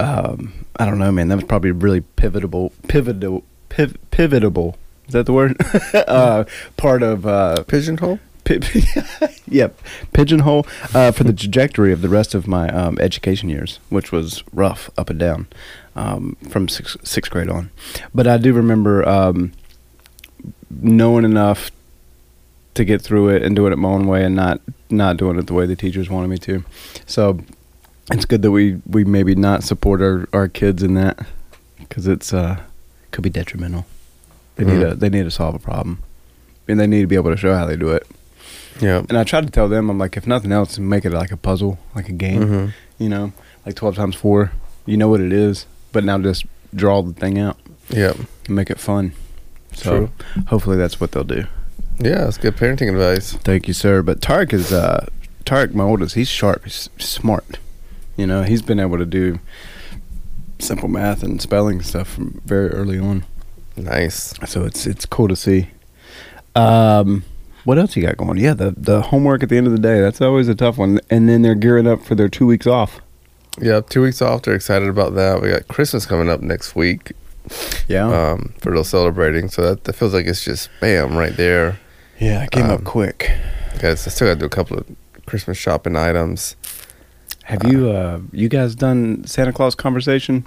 um, 0.00 0.52
I 0.76 0.84
don't 0.84 0.98
know, 0.98 1.12
man. 1.12 1.28
That 1.28 1.36
was 1.36 1.44
probably 1.44 1.72
really 1.72 2.00
pivotable, 2.16 2.72
pivotal, 2.88 3.44
piv- 3.70 3.96
pivotable. 4.10 4.74
Is 5.08 5.12
that 5.12 5.26
the 5.26 5.32
word? 5.32 5.56
uh, 5.94 6.44
part 6.76 7.02
of 7.02 7.26
uh, 7.26 7.64
Pigeonhole. 7.64 8.20
pi- 8.44 8.60
yep, 9.48 9.80
pigeonhole 10.12 10.66
uh, 10.94 11.12
for 11.12 11.24
the 11.24 11.32
trajectory 11.32 11.92
of 11.92 12.02
the 12.02 12.08
rest 12.08 12.34
of 12.34 12.46
my 12.46 12.68
um, 12.68 12.98
education 13.00 13.48
years, 13.48 13.80
which 13.88 14.12
was 14.12 14.44
rough 14.52 14.90
up 14.98 15.08
and 15.10 15.18
down 15.18 15.46
um, 15.96 16.36
from 16.48 16.68
sixth, 16.68 17.06
sixth 17.06 17.30
grade 17.30 17.48
on. 17.48 17.70
But 18.14 18.26
I 18.26 18.36
do 18.36 18.52
remember 18.52 19.06
um, 19.08 19.52
knowing 20.70 21.24
enough 21.24 21.70
to 22.74 22.84
get 22.84 23.00
through 23.02 23.30
it 23.30 23.42
and 23.42 23.56
doing 23.56 23.72
it 23.72 23.76
my 23.76 23.88
own 23.88 24.06
way 24.06 24.24
and 24.24 24.36
not 24.36 24.60
not 24.90 25.16
doing 25.16 25.38
it 25.38 25.46
the 25.46 25.54
way 25.54 25.66
the 25.66 25.74
teachers 25.76 26.08
wanted 26.08 26.28
me 26.28 26.38
to. 26.38 26.64
So 27.06 27.40
it's 28.12 28.24
good 28.24 28.42
that 28.42 28.50
we 28.50 28.80
we 28.86 29.04
maybe 29.04 29.34
not 29.34 29.64
support 29.64 30.00
our, 30.00 30.28
our 30.32 30.48
kids 30.48 30.82
in 30.82 30.94
that 30.94 31.26
because 31.78 32.06
it's 32.06 32.32
uh 32.32 32.60
could 33.10 33.24
be 33.24 33.30
detrimental. 33.30 33.86
They 34.58 34.64
need 34.64 34.74
Mhm. 34.82 34.90
to 34.90 34.94
they 34.96 35.08
need 35.08 35.22
to 35.22 35.30
solve 35.30 35.54
a 35.54 35.58
problem, 35.58 36.00
and 36.68 36.78
they 36.78 36.86
need 36.86 37.00
to 37.00 37.06
be 37.06 37.14
able 37.16 37.30
to 37.30 37.36
show 37.38 37.54
how 37.56 37.64
they 37.64 37.76
do 37.76 37.90
it. 37.90 38.06
Yeah. 38.80 39.02
And 39.08 39.16
I 39.16 39.24
tried 39.24 39.46
to 39.46 39.50
tell 39.50 39.68
them, 39.68 39.88
I'm 39.88 39.98
like, 39.98 40.16
if 40.16 40.26
nothing 40.26 40.52
else, 40.52 40.78
make 40.78 41.04
it 41.06 41.12
like 41.12 41.30
a 41.32 41.36
puzzle, 41.36 41.78
like 41.94 42.08
a 42.08 42.12
game. 42.12 42.42
Mhm. 42.44 42.72
You 42.98 43.08
know, 43.08 43.32
like 43.64 43.74
twelve 43.76 43.96
times 43.96 44.14
four. 44.16 44.52
You 44.84 44.96
know 44.96 45.08
what 45.08 45.20
it 45.20 45.32
is, 45.32 45.64
but 45.92 46.04
now 46.04 46.18
just 46.18 46.44
draw 46.74 47.02
the 47.02 47.12
thing 47.14 47.38
out 47.38 47.56
Yeah. 47.88 48.12
and 48.46 48.54
make 48.56 48.70
it 48.70 48.78
fun. 48.78 49.12
So 49.74 49.90
True. 49.90 50.10
hopefully 50.48 50.76
that's 50.76 51.00
what 51.00 51.12
they'll 51.12 51.24
do. 51.24 51.44
Yeah. 51.98 52.24
That's 52.24 52.36
good 52.38 52.56
parenting 52.56 52.88
advice. 52.90 53.32
Thank 53.44 53.68
you, 53.68 53.74
sir. 53.74 54.02
But 54.02 54.20
Tark 54.20 54.52
is 54.52 54.72
uh 54.72 55.06
Tarek, 55.44 55.72
my 55.74 55.84
oldest. 55.84 56.14
He's 56.14 56.28
sharp. 56.28 56.64
He's 56.64 56.88
smart. 56.98 57.58
You 58.16 58.26
know, 58.26 58.42
he's 58.42 58.60
been 58.62 58.80
able 58.80 58.98
to 58.98 59.06
do 59.06 59.38
simple 60.58 60.88
math 60.88 61.22
and 61.22 61.40
spelling 61.40 61.80
stuff 61.82 62.08
from 62.08 62.40
very 62.44 62.68
early 62.70 62.98
on. 62.98 63.24
Nice. 63.78 64.34
So 64.46 64.64
it's 64.64 64.86
it's 64.86 65.06
cool 65.06 65.28
to 65.28 65.36
see. 65.36 65.68
Um, 66.54 67.24
what 67.64 67.78
else 67.78 67.96
you 67.96 68.02
got 68.02 68.16
going? 68.16 68.38
Yeah, 68.38 68.54
the 68.54 68.74
the 68.76 69.02
homework 69.02 69.42
at 69.42 69.48
the 69.48 69.56
end 69.56 69.66
of 69.66 69.72
the 69.72 69.78
day. 69.78 70.00
That's 70.00 70.20
always 70.20 70.48
a 70.48 70.54
tough 70.54 70.78
one. 70.78 71.00
And 71.10 71.28
then 71.28 71.42
they're 71.42 71.54
gearing 71.54 71.86
up 71.86 72.02
for 72.02 72.14
their 72.14 72.28
two 72.28 72.46
weeks 72.46 72.66
off. 72.66 73.00
Yeah. 73.60 73.80
Two 73.80 74.02
weeks 74.02 74.22
off. 74.22 74.42
They're 74.42 74.54
excited 74.54 74.88
about 74.88 75.14
that. 75.14 75.40
We 75.42 75.50
got 75.50 75.68
Christmas 75.68 76.06
coming 76.06 76.28
up 76.28 76.40
next 76.40 76.74
week. 76.76 77.12
Yeah, 77.88 78.06
Um, 78.32 78.52
for 78.60 78.74
those 78.74 78.88
celebrating. 78.90 79.48
So 79.48 79.62
that, 79.62 79.84
that 79.84 79.94
feels 79.94 80.12
like 80.12 80.26
it's 80.26 80.44
just 80.44 80.68
bam 80.80 81.16
right 81.16 81.34
there. 81.34 81.78
yeah, 82.20 82.44
it 82.44 82.50
came 82.50 82.66
um, 82.66 82.72
up 82.72 82.84
quick. 82.84 83.30
Guys, 83.80 84.06
I 84.06 84.10
still 84.10 84.28
got 84.28 84.34
to 84.34 84.40
do 84.40 84.44
a 84.46 84.50
couple 84.50 84.76
of 84.76 84.86
Christmas 85.24 85.56
shopping 85.56 85.96
items. 85.96 86.56
Have 87.44 87.64
you 87.64 87.88
uh 87.90 88.20
you 88.30 88.50
guys 88.50 88.74
done 88.74 89.24
Santa 89.24 89.52
Claus 89.54 89.74
conversation? 89.74 90.44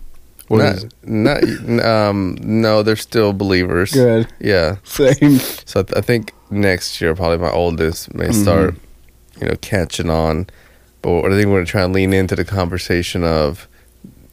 Or 0.51 0.57
Not, 0.57 0.85
not, 1.03 1.85
um, 1.85 2.37
no, 2.41 2.83
they're 2.83 2.95
still 2.95 3.31
believers. 3.33 3.91
good. 3.93 4.27
Yeah. 4.39 4.75
Same. 4.83 5.39
So 5.65 5.79
I, 5.79 5.83
th- 5.83 5.97
I 5.97 6.01
think 6.01 6.33
next 6.49 6.99
year, 6.99 7.15
probably 7.15 7.37
my 7.37 7.51
oldest 7.51 8.13
may 8.13 8.27
Mhm. 8.27 8.41
start, 8.43 8.75
you 9.39 9.47
know, 9.47 9.55
catching 9.61 10.09
on. 10.09 10.47
But 11.01 11.19
I 11.25 11.29
think 11.29 11.47
we're 11.47 11.55
going 11.55 11.65
to 11.65 11.71
try 11.71 11.83
and 11.83 11.93
lean 11.93 12.13
into 12.13 12.35
the 12.35 12.45
conversation 12.45 13.23
of 13.23 13.67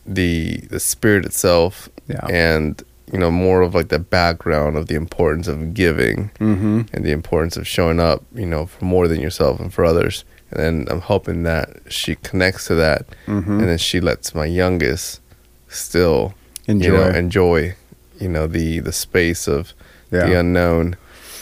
the 0.07 0.57
the 0.71 0.81
spirit 0.81 1.25
itself 1.27 1.89
Yeah. 2.09 2.27
and 2.31 2.83
you 3.13 3.19
know 3.19 3.31
more 3.31 3.61
of 3.63 3.75
like 3.75 3.89
the 3.89 3.99
background 3.99 4.77
of 4.77 4.87
the 4.87 4.95
importance 4.95 5.49
of 5.49 5.75
giving 5.75 6.31
Mm-hmm. 6.41 6.81
and 6.93 7.05
the 7.05 7.13
importance 7.13 7.57
of 7.57 7.67
showing 7.67 8.01
up, 8.01 8.25
you 8.35 8.47
know, 8.47 8.67
for 8.67 8.85
more 8.85 9.09
than 9.09 9.21
yourself 9.21 9.61
and 9.61 9.73
for 9.73 9.85
others. 9.85 10.25
And 10.51 10.61
then 10.63 10.87
I'm 10.91 11.01
hoping 11.03 11.43
that 11.45 11.69
she 11.89 12.15
connects 12.17 12.67
to 12.69 12.75
that, 12.77 13.07
Mm-hmm. 13.27 13.61
and 13.61 13.69
then 13.69 13.79
she 13.79 14.01
lets 14.01 14.35
my 14.35 14.47
youngest 14.47 15.21
still 15.69 16.35
Enjoy. 16.67 16.87
you 16.87 16.93
know, 16.93 17.09
enjoy, 17.09 17.75
you 18.21 18.29
know, 18.29 18.47
the 18.47 18.81
the 18.81 18.93
space 18.93 19.47
of 19.49 19.73
the 20.11 20.39
unknown. 20.39 20.97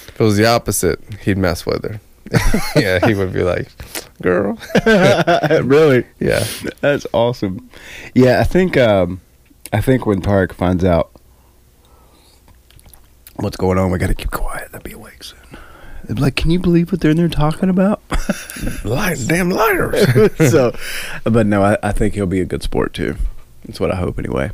If 0.09 0.21
it 0.21 0.25
was 0.25 0.37
the 0.37 0.47
opposite, 0.47 1.01
he'd 1.23 1.39
mess 1.39 1.67
with 1.67 1.85
her. 1.85 2.01
yeah, 2.77 3.07
he 3.07 3.15
would 3.15 3.33
be 3.33 3.43
like, 3.43 3.69
"Girl, 4.23 4.59
really? 5.63 6.05
yeah, 6.19 6.45
That's 6.81 7.07
awesome. 7.13 7.71
Yeah, 8.15 8.41
I 8.41 8.45
think 8.45 8.77
um, 8.77 9.21
I 9.73 9.81
think 9.81 10.07
when 10.07 10.21
Tarek 10.23 10.53
finds 10.53 10.85
out 10.85 11.11
what's 13.37 13.57
going 13.57 13.79
on, 13.79 13.91
we 13.91 13.99
got 13.99 14.09
to 14.09 14.15
keep 14.15 14.31
quiet. 14.31 14.73
They'll 14.73 14.81
be 14.81 14.93
awake 14.93 15.23
soon. 15.23 15.39
Be 16.09 16.15
like, 16.15 16.37
"Can 16.37 16.51
you 16.51 16.59
believe 16.59 16.91
what 16.93 17.01
they're 17.01 17.11
in 17.11 17.17
there 17.17 17.29
talking 17.29 17.69
about?" 17.69 18.03
Liar, 18.85 19.17
damn 19.27 19.51
liars." 19.51 20.31
so, 20.51 20.75
but 21.25 21.47
no, 21.47 21.63
I, 21.63 21.79
I 21.83 21.93
think 21.93 22.15
he'll 22.15 22.27
be 22.27 22.41
a 22.41 22.45
good 22.45 22.63
sport 22.63 22.93
too. 22.95 23.17
That's 23.67 23.81
what 23.81 23.91
I 23.91 23.97
hope 23.97 24.19
anyway. 24.19 24.51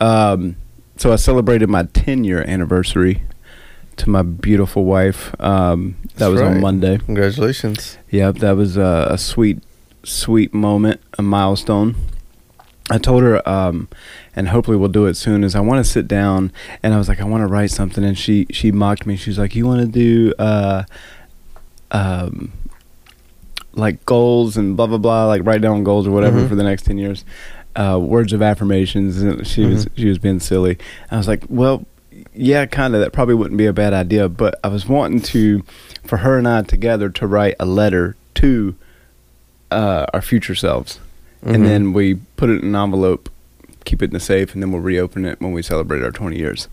Um, 0.00 0.56
so 0.96 1.12
I 1.12 1.16
celebrated 1.16 1.68
my 1.68 1.84
10 1.84 2.24
year 2.24 2.42
anniversary 2.42 3.22
to 3.96 4.08
my 4.10 4.22
beautiful 4.22 4.84
wife. 4.84 5.34
Um, 5.40 5.96
that 6.16 6.28
was 6.28 6.40
right. 6.40 6.50
on 6.52 6.60
Monday. 6.60 6.98
Congratulations. 6.98 7.98
Yep, 8.10 8.36
that 8.36 8.52
was 8.52 8.76
a, 8.76 9.08
a 9.10 9.18
sweet, 9.18 9.62
sweet 10.04 10.54
moment, 10.54 11.00
a 11.18 11.22
milestone. 11.22 11.94
I 12.90 12.96
told 12.96 13.22
her, 13.22 13.46
um, 13.46 13.88
and 14.34 14.48
hopefully 14.48 14.76
we'll 14.78 14.88
do 14.88 15.04
it 15.06 15.14
soon. 15.14 15.44
Is 15.44 15.54
I 15.54 15.60
want 15.60 15.84
to 15.84 15.90
sit 15.90 16.08
down, 16.08 16.52
and 16.82 16.94
I 16.94 16.96
was 16.98 17.06
like, 17.06 17.20
I 17.20 17.24
want 17.24 17.42
to 17.42 17.46
write 17.46 17.70
something, 17.70 18.02
and 18.02 18.16
she 18.16 18.46
she 18.50 18.72
mocked 18.72 19.04
me. 19.04 19.14
She 19.16 19.28
was 19.28 19.36
like, 19.38 19.54
You 19.54 19.66
want 19.66 19.80
to 19.82 19.86
do, 19.86 20.32
uh, 20.38 20.84
um, 21.90 22.52
like 23.74 24.04
goals 24.06 24.56
and 24.56 24.76
blah 24.76 24.86
blah 24.86 24.96
blah, 24.98 25.26
like 25.26 25.44
write 25.44 25.60
down 25.60 25.84
goals 25.84 26.06
or 26.06 26.12
whatever 26.12 26.40
Mhm. 26.40 26.48
for 26.48 26.54
the 26.54 26.62
next 26.62 26.84
ten 26.84 26.96
years. 26.96 27.24
Uh, 27.76 27.98
words 28.00 28.32
of 28.32 28.42
affirmations. 28.42 29.22
And 29.22 29.46
she 29.46 29.64
was 29.64 29.86
Mhm. 29.86 29.90
she 29.96 30.08
was 30.08 30.18
being 30.18 30.40
silly. 30.40 30.78
I 31.10 31.16
was 31.16 31.28
like, 31.28 31.44
well, 31.48 31.86
yeah, 32.34 32.66
kind 32.66 32.94
of. 32.94 33.00
That 33.00 33.12
probably 33.12 33.34
wouldn't 33.34 33.58
be 33.58 33.66
a 33.66 33.72
bad 33.72 33.92
idea. 33.92 34.28
But 34.28 34.58
I 34.64 34.68
was 34.68 34.86
wanting 34.88 35.20
to, 35.22 35.62
for 36.04 36.18
her 36.18 36.36
and 36.38 36.48
I 36.48 36.62
together, 36.62 37.08
to 37.10 37.26
write 37.26 37.54
a 37.60 37.66
letter 37.66 38.16
to 38.36 38.74
uh, 39.70 40.06
our 40.14 40.22
future 40.22 40.54
selves, 40.54 40.98
Mhm. 41.44 41.54
and 41.54 41.66
then 41.66 41.92
we 41.92 42.14
put 42.36 42.48
it 42.48 42.62
in 42.62 42.74
an 42.74 42.74
envelope, 42.82 43.28
keep 43.84 44.02
it 44.02 44.06
in 44.06 44.12
the 44.14 44.20
safe, 44.20 44.54
and 44.54 44.62
then 44.62 44.72
we'll 44.72 44.80
reopen 44.80 45.24
it 45.26 45.40
when 45.40 45.52
we 45.52 45.60
celebrate 45.62 46.02
our 46.02 46.10
20 46.10 46.38
years. 46.38 46.68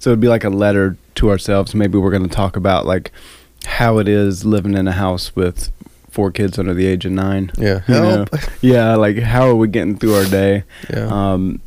So 0.00 0.10
it'd 0.10 0.20
be 0.20 0.26
like 0.28 0.42
a 0.44 0.50
letter 0.50 0.96
to 1.14 1.30
ourselves. 1.30 1.74
Maybe 1.76 1.96
we're 1.96 2.10
going 2.10 2.28
to 2.28 2.34
talk 2.34 2.56
about 2.56 2.86
like 2.86 3.12
how 3.66 3.98
it 3.98 4.08
is 4.08 4.44
living 4.44 4.74
in 4.74 4.88
a 4.88 4.92
house 4.92 5.34
with 5.36 5.70
four 6.10 6.30
kids 6.30 6.58
under 6.58 6.74
the 6.74 6.86
age 6.86 7.04
of 7.06 7.12
nine. 7.12 7.50
yeah, 7.56 7.80
You 7.88 7.94
know, 7.94 8.10
help. 8.10 8.28
yeah, 8.60 8.94
like 8.96 9.18
how 9.18 9.48
are 9.48 9.54
we 9.54 9.68
getting 9.68 9.96
through 9.96 10.14
our 10.14 10.24
day? 10.26 10.64
Yeah, 10.92 11.06
Um, 11.32 11.60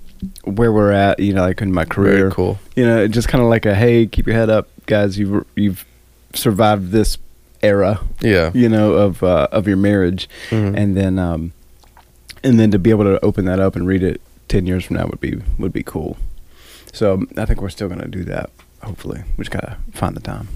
where 0.45 0.71
we're 0.71 0.91
at, 0.91 1.19
you 1.19 1.33
know, 1.33 1.41
like 1.41 1.61
in 1.61 1.71
my 1.73 1.85
career. 1.85 2.17
very 2.17 2.31
cool. 2.31 2.59
You 2.75 2.85
know, 2.85 3.07
just 3.07 3.27
kind 3.27 3.43
of 3.43 3.49
like 3.49 3.65
a 3.65 3.73
hey, 3.75 4.05
keep 4.07 4.25
your 4.27 4.35
head 4.35 4.49
up, 4.49 4.67
guys. 4.85 5.17
You've 5.19 5.45
you've 5.55 5.85
survived 6.33 6.91
this 6.91 7.17
era, 7.61 7.99
Yeah, 8.21 8.51
you 8.53 8.67
know, 8.69 8.93
of 8.93 9.21
uh, 9.23 9.47
of 9.51 9.67
your 9.67 9.77
marriage, 9.77 10.29
Mhm. 10.49 10.75
and 10.77 10.95
then 10.97 11.19
um, 11.19 11.51
and 12.43 12.59
then 12.59 12.71
to 12.71 12.79
be 12.79 12.89
able 12.89 13.03
to 13.05 13.23
open 13.23 13.45
that 13.45 13.59
up 13.59 13.75
and 13.75 13.85
read 13.87 14.03
it 14.03 14.21
ten 14.47 14.65
years 14.65 14.85
from 14.85 14.95
now 14.97 15.05
would 15.07 15.19
be 15.21 15.41
would 15.57 15.73
be 15.73 15.83
cool. 15.83 16.17
So 16.93 17.25
I 17.37 17.45
think 17.45 17.61
we're 17.61 17.69
still 17.69 17.89
gonna 17.89 18.07
do 18.07 18.23
that. 18.25 18.49
Hopefully, 18.81 19.23
we 19.37 19.43
just 19.43 19.51
gotta 19.51 19.77
find 19.93 20.15
the 20.15 20.21
time. 20.21 20.47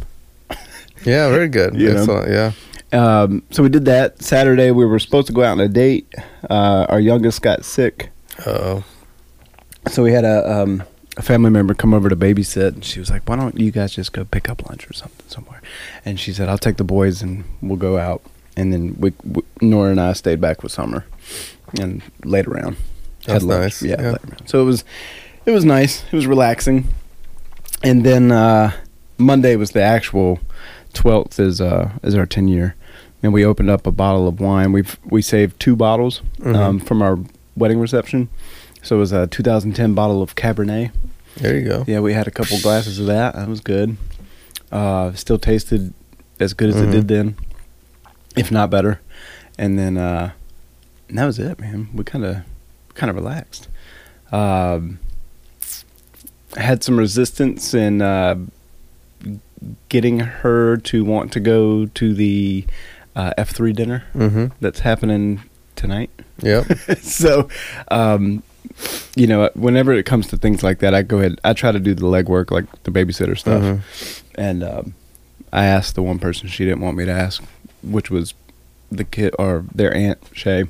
yeah, 1.05 1.29
very 1.29 1.47
good. 1.49 1.75
You 1.79 1.93
know? 1.93 1.99
Excellent. 1.99 2.29
Yeah, 2.29 2.51
Um, 2.93 3.43
so 3.51 3.63
we 3.63 3.69
did 3.69 3.85
that 3.85 4.21
Saturday. 4.21 4.71
We 4.71 4.85
were 4.85 4.99
supposed 4.99 5.27
to 5.27 5.33
go 5.33 5.43
out 5.43 5.51
on 5.51 5.59
a 5.59 5.67
date. 5.67 6.13
Uh, 6.49 6.85
our 6.89 6.99
youngest 6.99 7.41
got 7.41 7.65
sick, 7.65 8.09
oh, 8.45 8.83
so 9.89 10.03
we 10.03 10.11
had 10.13 10.23
a 10.23 10.61
um, 10.61 10.83
a 11.17 11.21
family 11.21 11.49
member 11.49 11.73
come 11.73 11.93
over 11.93 12.07
to 12.09 12.15
babysit. 12.15 12.69
And 12.69 12.85
she 12.85 12.99
was 12.99 13.09
like, 13.09 13.27
"Why 13.27 13.35
don't 13.35 13.59
you 13.59 13.71
guys 13.71 13.93
just 13.93 14.13
go 14.13 14.23
pick 14.23 14.49
up 14.49 14.67
lunch 14.69 14.89
or 14.89 14.93
something 14.93 15.27
somewhere?" 15.27 15.61
And 16.05 16.19
she 16.19 16.31
said, 16.31 16.47
"I'll 16.47 16.57
take 16.57 16.77
the 16.77 16.83
boys 16.83 17.21
and 17.21 17.43
we'll 17.61 17.77
go 17.77 17.97
out." 17.97 18.21
And 18.55 18.73
then 18.73 18.95
we, 18.97 19.13
we 19.23 19.43
Nora 19.61 19.91
and 19.91 19.99
I 19.99 20.13
stayed 20.13 20.41
back 20.41 20.63
with 20.63 20.71
Summer 20.71 21.05
and 21.79 22.01
laid 22.23 22.47
around. 22.47 22.77
That's 23.25 23.43
nice. 23.43 23.83
Yeah, 23.83 24.01
Yeah. 24.01 24.17
So 24.45 24.61
it 24.61 24.65
was 24.65 24.83
it 25.45 25.51
was 25.51 25.65
nice. 25.65 26.03
It 26.05 26.13
was 26.13 26.27
relaxing. 26.27 26.87
And 27.83 28.03
then 28.03 28.31
uh, 28.31 28.71
Monday 29.17 29.55
was 29.55 29.71
the 29.71 29.81
actual 29.81 30.39
twelfth 30.97 31.39
is 31.39 31.61
uh, 31.61 31.91
is 32.03 32.15
our 32.15 32.25
ten 32.25 32.47
year, 32.47 32.75
and 33.23 33.31
we 33.33 33.45
opened 33.45 33.69
up 33.69 33.85
a 33.87 33.91
bottle 33.91 34.27
of 34.27 34.39
wine. 34.39 34.71
We've 34.71 34.97
we 35.05 35.21
saved 35.21 35.59
two 35.59 35.75
bottles 35.75 36.21
Mhm. 36.39 36.55
um, 36.55 36.79
from 36.79 37.01
our 37.01 37.19
wedding 37.55 37.79
reception. 37.79 38.29
So 38.83 38.95
it 38.97 38.99
was 38.99 39.11
a 39.11 39.27
2010 39.27 39.93
bottle 39.93 40.21
of 40.21 40.35
Cabernet. 40.35 40.91
there 41.37 41.57
you 41.57 41.65
go. 41.67 41.83
Yeah, 41.87 41.99
we 41.99 42.13
had 42.13 42.27
a 42.27 42.31
couple 42.31 42.57
glasses 42.61 42.99
of 42.99 43.07
that. 43.07 43.35
That 43.35 43.47
was 43.49 43.59
good. 43.59 43.97
Uh, 44.71 45.11
still 45.13 45.37
tasted 45.37 45.93
as 46.39 46.53
good 46.53 46.69
as 46.69 46.75
Mhm. 46.75 46.87
it 46.87 46.91
did 46.91 47.07
then, 47.07 47.35
if 48.35 48.51
not 48.51 48.69
better. 48.69 48.99
And 49.57 49.77
then 49.77 49.97
uh, 49.97 50.31
and 51.09 51.17
that 51.17 51.25
was 51.25 51.37
it, 51.39 51.59
man. 51.59 51.89
We 51.93 52.03
kind 52.03 52.23
of 52.25 52.37
kind 52.95 53.09
of 53.09 53.15
relaxed. 53.15 53.67
Um, 54.31 54.99
had 56.55 56.83
some 56.83 56.97
resistance 56.97 57.73
in 57.73 58.01
uh, 58.01 58.35
getting 59.89 60.19
her 60.19 60.77
to 60.77 61.03
want 61.03 61.31
to 61.33 61.39
go 61.39 61.85
to 61.87 62.13
the 62.13 62.65
uh, 63.15 63.33
F3 63.37 63.75
dinner 63.75 64.03
Mm-hmm. 64.13 64.47
that's 64.61 64.79
happening 64.81 65.41
tonight. 65.75 66.09
Yep. 66.41 66.65
so, 67.01 67.49
um, 67.89 68.43
you 69.15 69.25
know, 69.27 69.49
whenever 69.55 69.93
it 69.93 70.05
comes 70.05 70.27
to 70.27 70.37
things 70.37 70.61
like 70.63 70.79
that, 70.79 70.93
I 70.93 71.01
go 71.01 71.17
ahead. 71.19 71.39
I 71.43 71.53
try 71.53 71.71
to 71.71 71.79
do 71.79 71.93
the 71.95 72.05
legwork, 72.05 72.51
like 72.51 72.65
the 72.83 72.91
babysitter 72.91 73.37
stuff. 73.37 73.63
Mhm. 73.63 74.21
And 74.35 74.63
um, 74.63 74.93
I 75.51 75.65
asked 75.65 75.95
the 75.95 76.03
one 76.03 76.19
person 76.19 76.47
she 76.47 76.63
didn't 76.65 76.81
want 76.81 76.95
me 76.97 77.05
to 77.05 77.11
ask, 77.11 77.43
which 77.81 78.11
was 78.11 78.35
the 78.91 79.03
kid 79.03 79.33
or 79.39 79.65
their 79.73 79.93
aunt 79.93 80.19
Shay, 80.33 80.65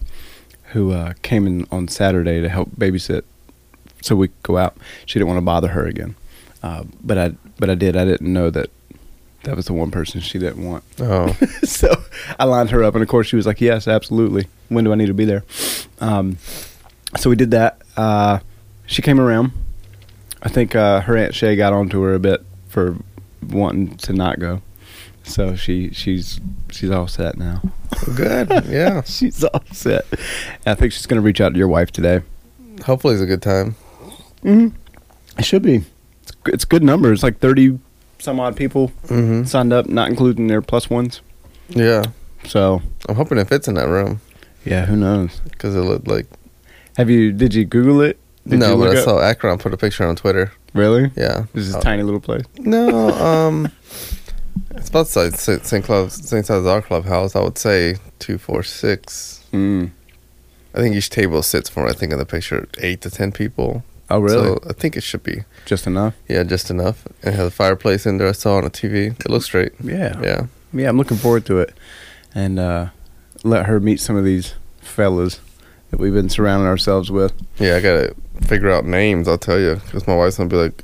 who 0.72 0.92
uh, 0.94 1.14
came 1.22 1.46
in 1.46 1.68
on 1.72 1.88
Saturday 1.90 2.40
to 2.42 2.48
help 2.50 2.70
babysit, 2.72 3.24
so 4.02 4.16
we 4.16 4.30
could 4.30 4.44
go 4.44 4.58
out. 4.58 4.78
She 5.06 5.20
didn't 5.20 5.28
want 5.28 5.38
to 5.40 5.42
bother 5.46 5.70
her 5.70 5.86
again, 5.86 6.16
uh, 6.64 6.84
but 7.04 7.18
I 7.18 7.34
but 7.60 7.70
I 7.70 7.76
did. 7.76 7.96
I 7.98 8.06
didn't 8.06 8.32
know 8.32 8.50
that 8.52 8.70
that 9.48 9.56
was 9.56 9.66
the 9.68 9.74
one 9.74 9.92
person 9.92 10.20
she 10.20 10.40
didn't 10.40 10.64
want. 10.64 10.84
Oh, 11.00 11.32
so 11.64 12.04
I 12.38 12.44
lined 12.44 12.70
her 12.72 12.84
up, 12.84 12.96
and 12.96 13.02
of 13.02 13.08
course 13.08 13.28
she 13.28 13.38
was 13.38 13.46
like, 13.46 13.62
"Yes, 13.62 13.88
absolutely. 13.88 14.48
When 14.68 14.84
do 14.84 14.92
I 14.92 14.96
need 14.96 15.06
to 15.08 15.14
be 15.14 15.24
there?" 15.24 15.46
Um, 16.02 16.38
so 17.18 17.30
we 17.30 17.38
did 17.38 17.52
that. 17.52 17.82
Uh, 17.96 18.40
she 18.86 19.02
came 19.02 19.20
around. 19.20 19.54
I 20.44 20.50
think 20.50 20.76
uh, 20.76 21.02
her 21.02 21.18
aunt 21.18 21.34
Shay 21.34 21.56
got 21.56 21.72
onto 21.72 22.02
her 22.02 22.14
a 22.14 22.20
bit 22.20 22.44
for 22.68 22.98
wanting 23.50 23.96
to 23.98 24.14
not 24.14 24.40
go. 24.40 24.62
So 25.24 25.56
she 25.56 25.92
she's 25.92 26.42
she's 26.70 26.92
all 26.92 27.08
set 27.08 27.38
now. 27.38 27.62
good. 28.16 28.50
Yeah. 28.68 29.02
she's 29.06 29.44
all 29.46 29.64
set. 29.72 30.06
I 30.66 30.76
think 30.76 30.92
she's 30.92 31.06
going 31.06 31.22
to 31.22 31.26
reach 31.26 31.40
out 31.40 31.54
to 31.54 31.58
your 31.58 31.70
wife 31.70 31.92
today. 31.92 32.22
Hopefully, 32.86 33.14
it's 33.14 33.24
a 33.24 33.26
good 33.26 33.42
time. 33.42 33.76
Mm-hmm. 34.44 34.76
It 35.40 35.46
should 35.46 35.64
be. 35.64 35.84
It's, 36.24 36.34
it's 36.48 36.66
good 36.66 36.84
numbers. 36.84 37.24
Like 37.24 37.40
thirty 37.40 37.80
some 38.20 38.40
odd 38.40 38.56
people 38.56 38.90
Mm-hmm. 39.08 39.44
signed 39.46 39.74
up, 39.74 39.88
not 39.88 40.10
including 40.10 40.48
their 40.48 40.62
plus 40.62 40.90
ones. 40.90 41.22
Yeah. 41.70 42.04
So 42.46 42.82
I'm 43.10 43.16
hoping 43.16 43.38
it 43.38 43.48
fits 43.48 43.68
in 43.68 43.74
that 43.76 43.88
room 43.90 44.22
yeah, 44.66 44.86
who 44.86 44.96
knows? 44.96 45.40
because 45.42 45.76
it 45.76 45.82
looked 45.82 46.08
like. 46.08 46.26
Have 46.98 47.10
you? 47.10 47.32
Did 47.32 47.54
you 47.54 47.64
Google 47.66 48.02
it? 48.02 48.18
Did 48.48 48.60
no, 48.60 48.78
but 48.78 48.96
I 48.96 49.00
up- 49.00 49.04
saw 49.04 49.20
Akron 49.22 49.58
put 49.60 49.74
a 49.74 49.78
picture 49.78 50.06
on 50.06 50.16
Twitter. 50.16 50.52
Really? 50.74 51.12
Yeah. 51.16 51.46
This 51.54 51.68
is 51.68 51.76
a 51.76 51.78
Oh. 51.78 51.82
tiny 51.82 52.04
little 52.04 52.20
place. 52.20 52.44
No, 52.60 53.10
um, 53.32 53.72
it's 54.72 54.90
about 54.90 55.08
St. 55.08 55.36
St. 55.66 55.84
Club, 55.86 56.12
St. 56.12 56.46
Salazar 56.46 56.82
Clubhouse. 56.82 57.36
I 57.36 57.42
would 57.42 57.58
say 57.58 57.98
two, 58.20 58.38
four, 58.38 58.64
six. 58.64 59.44
Mm. 59.54 59.92
I 60.76 60.78
think 60.80 60.96
each 60.96 61.10
table 61.10 61.42
sits 61.44 61.70
for 61.70 61.88
I 61.88 61.94
think 61.94 62.12
in 62.12 62.20
the 62.20 62.26
picture 62.26 62.68
eight 62.80 63.02
to 63.02 63.10
ten 63.10 63.32
people. 63.32 63.84
Oh, 64.10 64.20
really? 64.20 64.44
So 64.44 64.60
I 64.70 64.74
think 64.74 64.96
it 64.96 65.04
should 65.04 65.24
be 65.24 65.44
Just 65.66 65.86
enough? 65.88 66.16
yeah, 66.30 66.44
just 66.44 66.70
enough. 66.70 67.06
It 67.24 67.34
has 67.34 67.48
a 67.48 67.52
fireplace 67.52 68.06
in 68.06 68.18
there. 68.18 68.28
I 68.28 68.32
saw 68.32 68.56
on 68.58 68.64
the 68.64 68.70
TV. 68.70 69.20
It 69.20 69.30
looks 69.30 69.50
great. 69.50 69.74
Yeah. 69.84 70.20
Yeah. 70.22 70.48
Yeah, 70.74 70.90
I'm 70.90 70.98
looking 70.98 71.18
forward 71.18 71.46
to 71.48 71.60
it, 71.60 71.74
and 72.36 72.60
uh, 72.60 72.88
let 73.44 73.66
her 73.66 73.80
meet 73.80 74.00
some 74.00 74.16
of 74.18 74.24
these 74.26 74.54
fellas 74.82 75.40
that 75.92 76.00
we've 76.00 76.14
been 76.14 76.30
surrounding 76.30 76.68
ourselves 76.68 77.10
with. 77.10 77.34
Yeah, 77.58 77.76
I 77.78 77.82
gotta 77.82 78.16
figure 78.42 78.70
out 78.70 78.86
names. 78.86 79.28
I'll 79.28 79.38
tell 79.38 79.60
you, 79.60 79.76
because 79.76 80.06
my 80.08 80.16
wife's 80.16 80.38
gonna 80.38 80.50
be 80.50 80.58
like, 80.58 80.84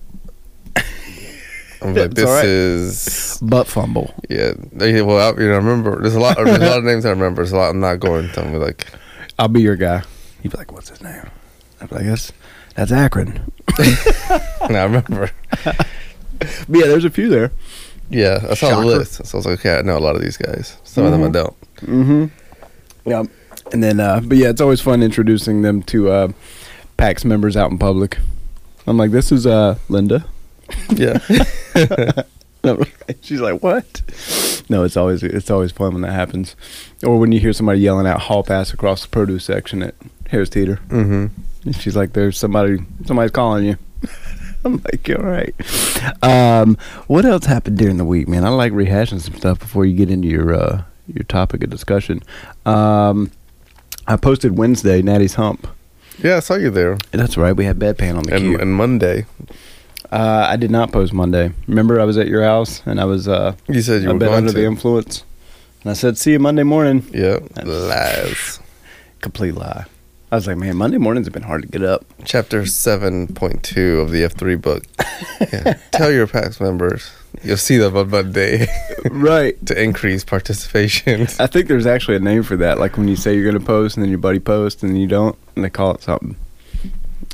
I'm 1.82 1.94
like, 1.94 2.14
this 2.14 2.26
right. 2.26 2.46
is 2.46 3.40
Butt 3.42 3.68
fumble. 3.68 4.14
yeah. 4.30 4.54
Well, 5.02 5.20
I, 5.36 5.40
you 5.42 5.48
know, 5.50 5.54
I 5.54 5.58
remember 5.58 6.02
there's 6.02 6.16
a 6.16 6.20
lot. 6.20 6.38
There's 6.38 6.58
a 6.58 6.66
lot 6.66 6.78
of 6.78 6.86
names 6.86 7.06
I 7.06 7.10
remember. 7.10 7.42
There's 7.42 7.52
a 7.52 7.58
lot 7.58 7.70
I'm 7.70 7.80
not 7.82 8.00
going. 8.00 8.30
to. 8.32 8.42
I'm 8.42 8.54
like, 8.56 8.88
I'll 9.38 9.50
be 9.50 9.62
your 9.62 9.76
guy. 9.76 10.04
He'd 10.42 10.52
be 10.52 10.58
like, 10.58 10.72
"What's 10.72 10.90
his 10.90 11.02
name?" 11.02 11.30
I'd 11.82 11.90
be 11.90 11.96
like, 11.96 12.06
"That's 12.06 12.32
That's 12.76 12.92
Akron. 12.92 13.52
And 13.78 14.78
I 14.78 14.84
remember. 14.84 15.32
But 15.64 15.88
yeah, 16.70 16.88
there's 16.88 17.06
a 17.06 17.10
few 17.10 17.30
there. 17.30 17.52
Yeah, 18.10 18.40
I 18.44 18.54
saw 18.54 18.70
Shocker. 18.70 18.82
the 18.82 18.86
list. 18.88 19.26
So 19.26 19.38
I 19.38 19.40
was 19.40 19.46
like, 19.46 19.60
okay, 19.60 19.78
I 19.78 19.82
know 19.82 19.98
a 19.98 20.00
lot 20.00 20.16
of 20.16 20.22
these 20.22 20.38
guys. 20.38 20.78
Some 20.84 21.06
of 21.06 21.12
them 21.12 21.24
I 21.24 21.28
Mhm. 21.28 21.34
don't. 21.34 21.56
Mm-hmm. 21.82 23.10
Yeah. 23.10 23.24
And 23.72 23.84
then, 23.84 24.00
uh, 24.00 24.22
but 24.24 24.38
yeah, 24.38 24.50
it's 24.50 24.62
always 24.62 24.82
fun 24.82 25.02
introducing 25.02 25.62
them 25.62 25.82
to 25.84 26.10
uh, 26.12 26.28
PAX 26.98 27.24
members 27.26 27.56
out 27.58 27.72
in 27.72 27.78
public. 27.78 28.18
I'm 28.86 28.98
like, 28.98 29.12
this 29.12 29.32
is 29.32 29.48
uh, 29.48 29.78
Linda. 29.90 30.26
Yeah. 30.96 31.20
She's 33.22 33.42
like, 33.42 33.62
what? 33.62 34.02
No, 34.70 34.84
it's 34.84 34.96
always 34.96 35.24
it's 35.24 35.52
always 35.52 35.72
fun 35.72 35.94
when 35.94 36.02
that 36.04 36.14
happens, 36.14 36.56
or 37.06 37.20
when 37.20 37.32
you 37.34 37.40
hear 37.40 37.52
somebody 37.52 37.80
yelling 37.82 38.08
out 38.08 38.22
"Hall 38.22 38.44
pass" 38.44 38.74
across 38.74 39.02
the 39.02 39.10
produce 39.10 39.44
section 39.44 39.84
at 39.84 39.96
Harris 40.30 40.50
Teeter. 40.50 40.78
mm-hmm. 40.88 41.28
And 41.66 41.76
she's 41.76 41.96
like, 41.96 42.14
"There's 42.14 42.38
somebody, 42.38 42.78
somebody's 43.06 43.32
calling 43.32 43.66
you." 43.66 43.78
I'm 44.66 44.82
like, 44.84 45.10
"All 45.18 45.24
right." 45.26 45.54
Um, 46.24 46.78
what 47.08 47.26
else 47.26 47.46
happened 47.46 47.78
during 47.78 47.98
the 47.98 48.06
week, 48.06 48.28
man? 48.28 48.44
I 48.46 48.50
like 48.50 48.72
rehashing 48.74 49.22
some 49.22 49.36
stuff 49.36 49.60
before 49.60 49.86
you 49.86 49.96
get 49.96 50.10
into 50.10 50.28
your 50.28 50.54
uh, 50.54 50.84
your 51.08 51.24
topic 51.24 51.64
of 51.64 51.70
discussion. 51.70 52.22
Um, 52.66 53.32
I 54.08 54.16
posted 54.18 54.58
Wednesday 54.58 55.02
Natty's 55.02 55.36
Hump. 55.36 55.68
Yeah, 56.22 56.38
I 56.38 56.40
saw 56.42 56.56
you 56.56 56.70
there. 56.70 56.98
That's 57.12 57.38
right. 57.38 57.54
We 57.56 57.66
had 57.66 57.80
bedpan 57.80 58.18
on 58.18 58.24
the 58.24 58.36
And, 58.36 58.44
queue. 58.44 58.58
and 58.60 58.74
Monday, 58.74 59.26
uh, 60.12 60.46
I 60.50 60.58
did 60.58 60.70
not 60.70 60.92
post 60.92 61.12
Monday. 61.12 61.52
Remember, 61.68 62.00
I 62.00 62.04
was 62.04 62.18
at 62.18 62.28
your 62.28 62.44
house 62.44 62.84
and 62.86 63.00
I 63.02 63.06
was 63.06 63.28
uh, 63.28 63.56
you 63.68 63.82
said 63.82 64.04
you 64.04 64.10
I've 64.10 64.14
were 64.16 64.20
going 64.20 64.34
under 64.34 64.52
to. 64.52 64.58
the 64.58 64.66
influence, 64.66 65.24
and 65.82 65.90
I 65.92 65.94
said, 65.94 66.18
"See 66.18 66.32
you 66.34 66.40
Monday 66.40 66.64
morning." 66.64 67.06
yeah, 67.14 67.40
lies. 67.64 68.60
Complete 69.22 69.56
lie. 69.56 69.86
I 70.34 70.36
was 70.36 70.48
like, 70.48 70.58
"Man, 70.58 70.78
Monday 70.78 70.98
mornings 70.98 71.28
have 71.28 71.34
been 71.34 71.44
hard 71.44 71.62
to 71.62 71.68
get 71.68 71.84
up." 71.84 72.06
Chapter 72.26 72.64
7.2 72.64 74.02
of 74.02 74.10
the 74.10 74.24
F3 74.24 74.60
book. 74.60 74.84
Yeah. 75.54 75.74
Tell 75.92 76.12
your 76.12 76.26
PAX 76.26 76.60
members. 76.60 77.12
You'll 77.44 77.56
see 77.58 77.78
them 77.78 77.96
on 77.96 78.10
Monday 78.10 78.66
right. 79.12 79.64
to 79.68 79.80
increase 79.80 80.24
participation. 80.24 81.28
I 81.38 81.46
think 81.46 81.68
there's 81.68 81.86
actually 81.86 82.18
a 82.18 82.20
name 82.20 82.42
for 82.42 82.58
that. 82.58 82.80
Like 82.80 82.98
when 82.98 83.08
you 83.08 83.16
say 83.16 83.36
you're 83.36 83.44
going 83.44 83.60
to 83.60 83.64
post 83.64 83.96
and 83.96 84.04
then 84.04 84.10
your 84.10 84.18
buddy 84.18 84.40
posts 84.40 84.82
and 84.82 84.92
then 84.92 85.00
you 85.00 85.06
don't, 85.06 85.38
and 85.56 85.64
they 85.64 85.70
call 85.70 85.94
it 85.94 86.02
something. 86.02 86.36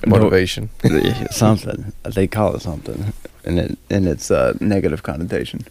Motivation. 0.05 0.69
Something. 1.31 1.93
They 2.03 2.27
call 2.27 2.53
it 2.55 2.61
something, 2.61 3.13
and 3.45 3.59
it 3.59 3.77
and 3.89 4.09
it's 4.09 4.29
a 4.29 4.57
negative 4.59 5.03
connotation. 5.03 5.65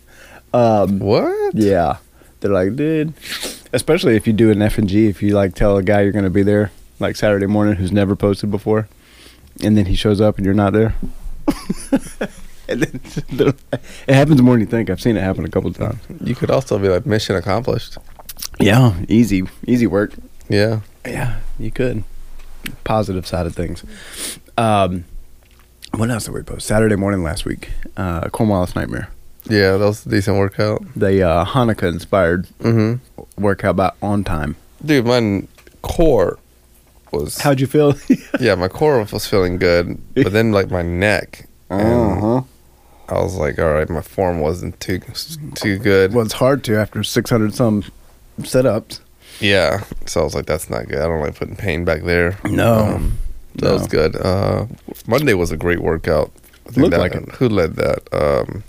Um, 0.55 0.99
What? 0.99 1.55
yeah, 1.55 1.99
they're 2.41 2.51
like, 2.51 2.75
dude. 2.75 3.13
Especially 3.75 4.17
if 4.17 4.27
you 4.27 4.33
do 4.33 4.51
an 4.51 4.61
FNG, 4.61 5.11
if 5.11 5.23
you 5.23 5.35
like 5.35 5.55
tell 5.55 5.77
a 5.77 5.83
guy 5.83 6.01
you're 6.01 6.13
going 6.13 6.25
to 6.25 6.31
be 6.31 6.43
there 6.43 6.71
like 6.99 7.17
Saturday 7.17 7.47
morning 7.47 7.75
who's 7.75 7.93
never 7.93 8.17
posted 8.17 8.51
before, 8.51 8.89
and 9.63 9.77
then 9.77 9.87
he 9.87 9.95
shows 9.95 10.21
up 10.21 10.37
and 10.37 10.45
you're 10.45 10.55
not 10.55 10.73
there. 10.73 10.95
and 12.69 12.83
then 12.83 13.01
it 14.07 14.15
happens 14.15 14.43
more 14.43 14.55
than 14.55 14.61
you 14.61 14.67
think. 14.67 14.91
I've 14.91 15.01
seen 15.01 15.17
it 15.17 15.21
happen 15.23 15.45
a 15.45 15.49
couple 15.51 15.71
of 15.71 15.77
times. 15.77 16.01
You 16.23 16.35
could 16.35 16.51
also 16.51 16.79
be 16.79 16.89
like, 16.89 17.07
mission 17.07 17.37
accomplished. 17.37 17.97
Yeah, 18.61 18.95
easy, 19.09 19.45
easy 19.67 19.87
work. 19.87 20.13
Yeah. 20.49 20.81
Yeah, 21.07 21.39
you 21.59 21.71
could. 21.71 22.05
Positive 22.85 23.27
side 23.27 23.47
of 23.47 23.55
things. 23.55 23.85
Um, 24.57 25.05
what 25.95 26.11
else 26.11 26.25
did 26.27 26.35
we 26.35 26.43
post? 26.43 26.67
Saturday 26.67 26.97
morning 26.97 27.23
last 27.23 27.45
week. 27.45 27.71
Uh, 27.97 28.29
Cornwallis 28.29 28.75
Nightmare. 28.75 29.09
Yeah, 29.45 29.77
that 29.79 29.85
was 29.87 30.05
a 30.05 30.11
decent 30.11 30.37
workout. 30.37 30.83
The 30.95 31.23
uh, 31.23 31.45
Hanukkah 31.47 31.89
inspired 31.89 32.47
Mm-hmm. 32.61 33.43
workout 33.43 33.77
by 33.77 33.93
on 34.03 34.25
time. 34.25 34.57
Dude, 34.85 35.07
my 35.07 35.45
core 35.81 36.39
was. 37.13 37.39
How'd 37.39 37.61
you 37.61 37.67
feel? 37.67 37.95
yeah, 38.41 38.55
my 38.55 38.69
core 38.69 39.05
was 39.11 39.27
feeling 39.27 39.59
good, 39.59 40.01
but 40.15 40.33
then 40.33 40.53
like 40.53 40.71
my 40.71 40.83
neck. 40.83 41.49
and 41.71 42.23
uh-huh. 42.23 42.43
I 43.09 43.23
was 43.23 43.37
like, 43.37 43.59
all 43.59 43.73
right, 43.73 43.89
my 43.89 44.03
form 44.03 44.41
wasn't 44.41 44.79
too 44.81 45.01
too 45.55 45.79
good. 45.79 46.13
Well, 46.13 46.25
it's 46.25 46.35
hard 46.35 46.63
to 46.65 46.77
after 46.77 47.03
600 47.03 47.55
some 47.55 47.85
setups. 48.41 49.01
Yeah, 49.41 49.85
so 50.07 50.21
I 50.21 50.25
was 50.25 50.35
like, 50.35 50.47
that's 50.47 50.69
not 50.69 50.89
good. 50.89 50.99
I 50.99 51.07
don't 51.07 51.21
like 51.21 51.37
putting 51.37 51.57
pain 51.57 51.85
back 51.85 52.03
there. 52.03 52.37
No. 52.45 52.75
Um, 52.75 53.19
that 53.57 53.73
was 53.73 53.87
good. 53.87 54.17
Uh, 54.17 54.67
Monday 55.07 55.35
was 55.35 55.51
a 55.51 55.57
great 55.57 55.81
workout. 55.81 56.31
I 56.67 56.71
think 56.71 56.77
Looked 56.79 56.91
that, 56.91 57.01
like 57.01 57.15
it. 57.15 57.29
Who 57.37 57.49
led 57.49 57.77
that? 57.77 58.01
Um, 58.13 58.63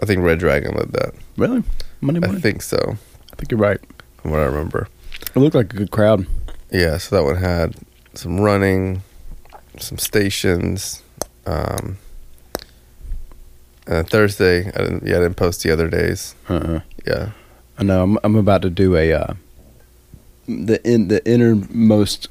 I 0.00 0.06
think 0.06 0.22
Red 0.22 0.38
Dragon 0.38 0.74
led 0.74 0.92
that. 0.92 1.14
Really? 1.36 1.62
Monday 2.00 2.26
I 2.26 2.40
think 2.40 2.62
so, 2.62 2.96
I 3.32 3.36
think 3.36 3.50
you're 3.50 3.60
right. 3.60 3.80
from 4.18 4.30
what 4.30 4.40
I 4.40 4.44
remember. 4.44 4.88
It 5.34 5.38
looked 5.38 5.56
like 5.56 5.72
a 5.72 5.76
good 5.76 5.90
crowd. 5.90 6.26
Yeah, 6.70 6.98
so 6.98 7.16
that 7.16 7.24
one 7.24 7.36
had 7.36 7.76
some 8.14 8.40
running, 8.40 9.02
some 9.78 9.98
stations. 9.98 11.02
Um, 11.46 11.98
and 13.86 14.08
Thursday, 14.08 14.68
I 14.68 14.78
didn't. 14.78 15.06
Yeah, 15.06 15.16
I 15.16 15.20
didn't 15.20 15.36
post 15.36 15.62
the 15.62 15.70
other 15.70 15.88
days. 15.88 16.34
Uh-uh. 16.48 16.80
Yeah, 17.06 17.30
I 17.78 17.84
know. 17.84 18.02
I'm, 18.02 18.18
I'm 18.22 18.36
about 18.36 18.62
to 18.62 18.70
do 18.70 18.96
a 18.96 19.12
uh, 19.12 19.34
the 20.46 20.80
in 20.86 21.08
the 21.08 21.26
innermost. 21.26 22.28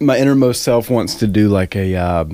My 0.00 0.18
innermost 0.18 0.62
self 0.62 0.88
wants 0.88 1.14
to 1.16 1.26
do 1.26 1.48
like 1.48 1.76
a 1.76 1.94
uh, 1.96 2.24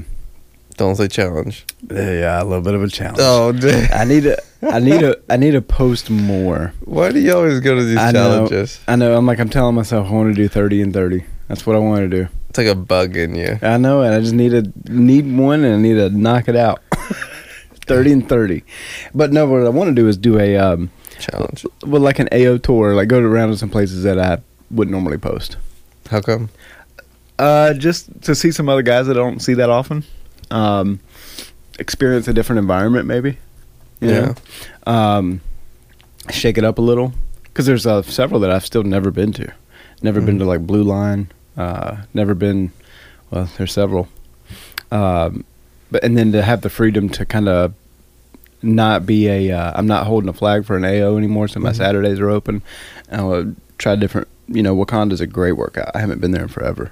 don't 0.76 0.96
say 0.96 1.08
challenge. 1.08 1.64
yeah 1.90 2.42
a 2.42 2.44
little 2.44 2.62
bit 2.62 2.74
of 2.74 2.82
a 2.82 2.88
challenge. 2.88 3.18
Oh, 3.20 3.52
dude. 3.52 3.90
I 3.92 4.04
need 4.04 4.24
to 4.24 4.42
I 4.62 4.78
need 4.78 5.00
to 5.00 5.20
I 5.28 5.36
need 5.36 5.52
to 5.52 5.62
post 5.62 6.10
more. 6.10 6.72
why 6.84 7.12
do 7.12 7.20
you 7.20 7.34
always 7.34 7.60
go 7.60 7.74
to 7.74 7.84
these 7.84 7.98
I 7.98 8.12
know. 8.12 8.46
challenges? 8.46 8.80
I 8.88 8.96
know. 8.96 9.16
I'm 9.16 9.26
like 9.26 9.38
I'm 9.40 9.48
telling 9.48 9.74
myself 9.74 10.08
I 10.08 10.12
want 10.12 10.34
to 10.34 10.42
do 10.42 10.48
30 10.48 10.82
and 10.82 10.92
30. 10.92 11.24
That's 11.48 11.66
what 11.66 11.76
I 11.76 11.80
want 11.80 12.00
to 12.00 12.08
do. 12.08 12.28
It's 12.48 12.58
like 12.58 12.66
a 12.66 12.74
bug 12.74 13.16
in 13.16 13.34
you. 13.34 13.58
I 13.62 13.76
know, 13.78 14.02
and 14.02 14.14
I 14.14 14.20
just 14.20 14.34
need 14.34 14.50
to 14.50 14.72
need 14.92 15.24
one, 15.36 15.64
and 15.64 15.74
I 15.74 15.78
need 15.78 15.94
to 15.94 16.10
knock 16.10 16.48
it 16.48 16.56
out. 16.56 16.82
30 17.86 18.12
and 18.12 18.28
30. 18.28 18.62
But 19.14 19.32
no, 19.32 19.46
what 19.46 19.64
I 19.66 19.68
want 19.70 19.88
to 19.88 19.94
do 19.94 20.06
is 20.08 20.16
do 20.16 20.38
a 20.38 20.56
um, 20.56 20.90
Challenge. 21.18 21.66
well, 21.86 22.00
like 22.00 22.18
an 22.18 22.28
AO 22.32 22.58
tour, 22.58 22.94
like 22.94 23.08
go 23.08 23.18
around 23.20 23.50
to 23.50 23.56
some 23.56 23.70
places 23.70 24.02
that 24.04 24.18
I 24.18 24.38
wouldn't 24.70 24.92
normally 24.92 25.18
post. 25.18 25.56
How 26.10 26.20
come? 26.20 26.48
Uh, 27.38 27.74
just 27.74 28.22
to 28.22 28.34
see 28.34 28.50
some 28.50 28.68
other 28.68 28.82
guys 28.82 29.06
that 29.06 29.16
I 29.16 29.20
don't 29.20 29.40
see 29.40 29.54
that 29.54 29.70
often. 29.70 30.04
Um, 30.52 31.00
experience 31.78 32.28
a 32.28 32.32
different 32.32 32.58
environment, 32.58 33.06
maybe. 33.06 33.38
Yeah. 34.00 34.34
Um, 34.86 35.40
shake 36.30 36.58
it 36.58 36.64
up 36.64 36.78
a 36.78 36.82
little, 36.82 37.12
because 37.44 37.66
there's 37.66 37.86
uh, 37.86 38.02
several 38.02 38.40
that 38.40 38.50
I've 38.50 38.66
still 38.66 38.82
never 38.82 39.10
been 39.10 39.32
to. 39.34 39.52
Never 40.02 40.20
been 40.20 40.36
Mhm. 40.36 40.40
to 40.40 40.44
like 40.46 40.66
Blue 40.66 40.82
Line. 40.82 41.28
Uh, 41.56 41.98
never 42.12 42.34
been. 42.34 42.72
Well, 43.30 43.48
there's 43.56 43.72
several. 43.72 44.08
Um, 44.90 45.44
but 45.90 46.02
and 46.04 46.16
then 46.18 46.32
to 46.32 46.42
have 46.42 46.60
the 46.62 46.70
freedom 46.70 47.08
to 47.10 47.24
kind 47.24 47.48
of 47.48 47.72
not 48.62 49.06
be 49.06 49.28
a. 49.28 49.52
Uh, 49.52 49.72
I'm 49.74 49.86
not 49.86 50.06
holding 50.06 50.28
a 50.28 50.32
flag 50.32 50.64
for 50.64 50.76
an 50.76 50.84
AO 50.84 51.16
anymore, 51.16 51.48
so 51.48 51.60
my 51.60 51.70
Mhm. 51.70 51.76
Saturdays 51.76 52.18
are 52.20 52.30
open. 52.30 52.62
I'll 53.10 53.54
try 53.78 53.96
different. 53.96 54.28
You 54.48 54.62
know, 54.62 54.74
Wakanda's 54.76 55.20
a 55.20 55.26
great 55.26 55.52
workout. 55.52 55.90
I 55.94 56.00
haven't 56.00 56.20
been 56.20 56.32
there 56.32 56.42
in 56.42 56.48
forever. 56.48 56.90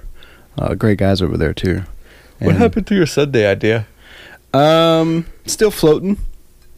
Uh, 0.57 0.73
great 0.75 0.97
guys 0.97 1.21
over 1.21 1.37
there 1.37 1.53
too. 1.53 1.83
What 2.41 2.55
happened 2.55 2.87
to 2.87 2.95
your 2.95 3.05
Sunday 3.05 3.45
idea? 3.47 3.85
Um, 4.53 5.25
still 5.45 5.71
floating. 5.71 6.17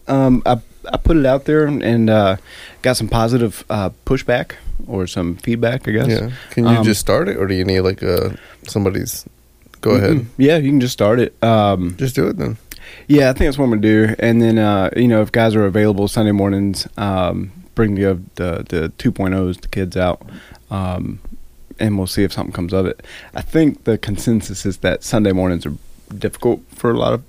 Um, 0.07 0.41
I 0.45 0.57
I 0.91 0.97
put 0.97 1.15
it 1.15 1.25
out 1.25 1.45
there 1.45 1.65
and, 1.65 2.09
uh, 2.09 2.35
got 2.81 2.97
some 2.97 3.07
positive 3.07 3.63
uh, 3.69 3.89
pushback 4.05 4.55
or 4.85 5.07
some 5.07 5.37
feedback. 5.37 5.87
I 5.87 5.91
guess. 5.91 6.07
Yeah. 6.09 6.31
Can 6.51 6.65
you 6.65 6.69
Um, 6.79 6.83
just 6.83 6.99
start 6.99 7.29
it, 7.29 7.37
or 7.37 7.47
do 7.47 7.53
you 7.55 7.63
need 7.63 7.81
like 7.81 8.01
a 8.01 8.37
somebody's? 8.67 9.25
Go 9.81 9.91
ahead. 9.91 10.25
Yeah, 10.37 10.57
you 10.57 10.69
can 10.71 10.79
just 10.79 10.93
start 10.93 11.19
it. 11.19 11.33
Um, 11.43 11.95
Just 11.97 12.15
do 12.15 12.27
it 12.27 12.37
then. 12.37 12.55
yeah, 13.07 13.29
I 13.29 13.33
think 13.33 13.47
that's 13.47 13.57
what 13.57 13.65
I'm 13.65 13.71
gonna 13.71 13.81
do. 13.81 14.15
And 14.19 14.41
then 14.41 14.57
uh, 14.57 14.89
you 14.95 15.07
know, 15.07 15.21
if 15.21 15.31
guys 15.31 15.55
are 15.55 15.65
available 15.65 16.07
Sunday 16.07 16.31
mornings, 16.31 16.87
um, 16.97 17.51
bring 17.75 17.95
the 17.95 18.19
the 18.35 18.65
the 18.69 18.91
2.0s, 18.97 19.59
the 19.61 19.67
kids 19.69 19.97
out, 19.97 20.21
um, 20.71 21.19
and 21.79 21.97
we'll 21.97 22.07
see 22.07 22.23
if 22.23 22.33
something 22.33 22.53
comes 22.53 22.73
of 22.73 22.85
it. 22.85 23.05
I 23.33 23.41
think 23.41 23.83
the 23.83 23.97
consensus 23.97 24.65
is 24.65 24.77
that 24.77 25.03
Sunday 25.03 25.31
mornings 25.31 25.65
are 25.65 25.75
difficult 26.17 26.61
for 26.69 26.91
a 26.91 26.97
lot 26.97 27.13
of 27.13 27.23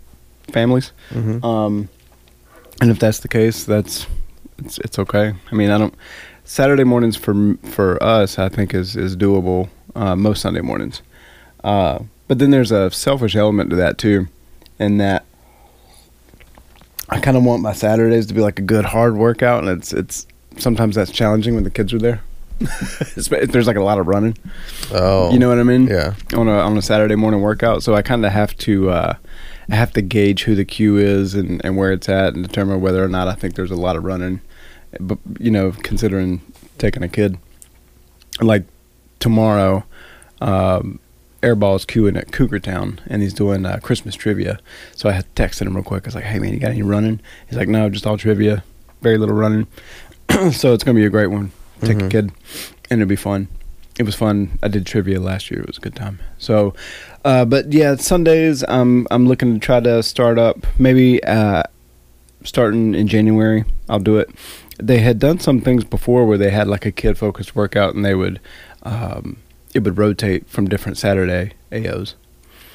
families. 0.53 0.93
Mm-hmm. 1.11 1.45
Um, 1.45 1.89
and 2.81 2.91
if 2.91 2.99
that's 2.99 3.21
the 3.21 3.29
case, 3.29 3.65
that's 3.65 4.07
it's 4.59 4.79
it's 4.79 4.99
okay. 4.99 5.35
I 5.51 5.55
mean, 5.55 5.71
I 5.71 5.79
don't. 5.79 5.95
Saturday 6.45 6.85
mornings 6.85 7.17
for 7.17 7.57
for 7.65 8.03
us, 8.03 8.39
I 8.39 8.49
think 8.49 8.75
is 8.75 8.97
is 8.97 9.17
doable. 9.17 9.69
Uh, 9.97 10.17
most 10.17 10.43
Sunday 10.43 10.61
mornings, 10.61 11.03
uh, 11.63 12.01
but 12.27 12.41
then 12.41 12.51
there's 12.51 12.73
a 12.73 12.91
selfish 12.91 13.37
element 13.37 13.71
to 13.71 13.77
that 13.77 13.97
too, 13.97 14.27
in 14.81 14.99
that 14.99 15.25
I 17.09 17.21
kind 17.21 17.37
of 17.37 17.45
want 17.45 17.63
my 17.63 17.73
Saturdays 17.73 18.27
to 18.27 18.35
be 18.35 18.41
like 18.41 18.59
a 18.59 18.63
good 18.63 18.85
hard 18.87 19.17
workout, 19.17 19.63
and 19.63 19.79
it's 19.79 19.93
it's 19.93 20.27
sometimes 20.59 20.97
that's 20.97 21.13
challenging 21.13 21.55
when 21.55 21.63
the 21.63 21.71
kids 21.71 21.93
are 21.93 21.99
there. 21.99 22.23
There's 23.15 23.67
like 23.67 23.77
a 23.77 23.83
lot 23.83 23.99
of 23.99 24.07
running, 24.07 24.37
oh, 24.93 25.33
you 25.33 25.39
know 25.39 25.49
what 25.49 25.59
I 25.59 25.65
mean? 25.65 25.87
Yeah. 25.87 26.15
on 26.35 26.49
a 26.49 26.59
on 26.59 26.77
a 26.77 26.83
Saturday 26.83 27.17
morning 27.17 27.41
workout. 27.41 27.83
So 27.83 27.95
I 27.95 28.03
kind 28.03 28.25
of 28.25 28.33
have 28.33 28.57
to 28.59 28.91
uh, 28.91 29.15
I 29.69 29.75
have 29.75 29.93
to 29.93 30.03
gauge 30.03 30.45
who 30.45 30.55
the 30.55 30.65
queue 30.65 30.97
is 30.97 31.35
and, 31.35 31.61
and 31.65 31.77
where 31.77 31.93
it's 31.93 32.09
at 32.09 32.35
and 32.35 32.47
determine 32.47 32.81
whether 32.81 33.03
or 33.03 33.09
not 33.09 33.29
I 33.29 33.35
think 33.35 33.55
there's 33.55 33.71
a 33.71 33.77
lot 33.77 33.97
of 33.97 34.05
running. 34.05 34.41
But 35.01 35.19
you 35.39 35.51
know, 35.51 35.73
considering 35.83 36.41
taking 36.79 37.03
a 37.03 37.09
kid, 37.09 37.39
like 38.41 38.65
tomorrow, 39.19 39.85
um, 40.41 41.01
Airball's 41.43 41.85
queuing 41.85 42.17
at 42.17 42.33
Cougar 42.33 42.61
Town, 42.61 43.01
and 43.07 43.21
he's 43.21 43.35
doing 43.35 43.67
uh, 43.67 43.79
Christmas 43.83 44.15
trivia. 44.15 44.61
So 44.95 45.09
I 45.09 45.13
had 45.13 45.33
texted 45.35 45.63
him 45.67 45.75
real 45.75 45.85
quick. 45.85 46.05
I 46.05 46.09
was 46.09 46.15
like, 46.15 46.25
"Hey 46.25 46.39
man, 46.39 46.53
you 46.53 46.61
got 46.61 46.71
any 46.71 46.83
running?" 46.83 47.21
He's 47.49 47.59
like, 47.59 47.69
"No, 47.69 47.89
just 47.91 48.07
all 48.07 48.17
trivia, 48.17 48.63
very 49.03 49.19
little 49.19 49.35
running." 49.35 49.67
so 50.53 50.73
it's 50.73 50.85
gonna 50.85 50.95
be 50.95 51.05
a 51.05 51.11
great 51.11 51.29
one. 51.29 51.53
Take 51.85 51.99
a 52.01 52.05
Mhm. 52.05 52.11
kid, 52.11 52.33
and 52.91 53.01
it'd 53.01 53.09
be 53.09 53.17
fun. 53.17 53.49
It 53.99 54.03
was 54.05 54.15
fun. 54.15 54.59
I 54.63 54.69
did 54.69 54.87
trivia 54.87 55.21
last 55.21 55.51
year. 55.51 55.61
It 55.61 55.67
was 55.69 55.79
a 55.79 55.81
good 55.81 55.95
time. 55.95 56.19
So, 56.39 56.75
uh, 57.25 57.45
but 57.45 57.73
yeah, 57.73 57.95
Sundays. 57.97 58.65
I'm 58.69 59.07
I'm 59.11 59.27
looking 59.27 59.55
to 59.55 59.61
try 59.61 59.81
to 59.81 60.03
start 60.03 60.39
up. 60.39 60.67
Maybe 60.79 61.23
uh, 61.25 61.63
starting 62.45 62.95
in 62.95 63.07
January. 63.09 63.65
I'll 63.89 64.01
do 64.01 64.19
it. 64.19 64.31
They 64.83 64.99
had 64.99 65.19
done 65.21 65.39
some 65.39 65.61
things 65.61 65.85
before 65.85 66.27
where 66.27 66.39
they 66.39 66.51
had 66.51 66.67
like 66.67 66.85
a 66.85 66.91
kid 66.93 67.17
focused 67.19 67.55
workout, 67.55 67.95
and 67.95 68.05
they 68.05 68.15
would 68.15 68.41
um, 68.83 69.37
it 69.75 69.85
would 69.85 69.97
rotate 69.97 70.49
from 70.49 70.69
different 70.69 70.99
Saturday 70.99 71.53
AOs. 71.73 72.15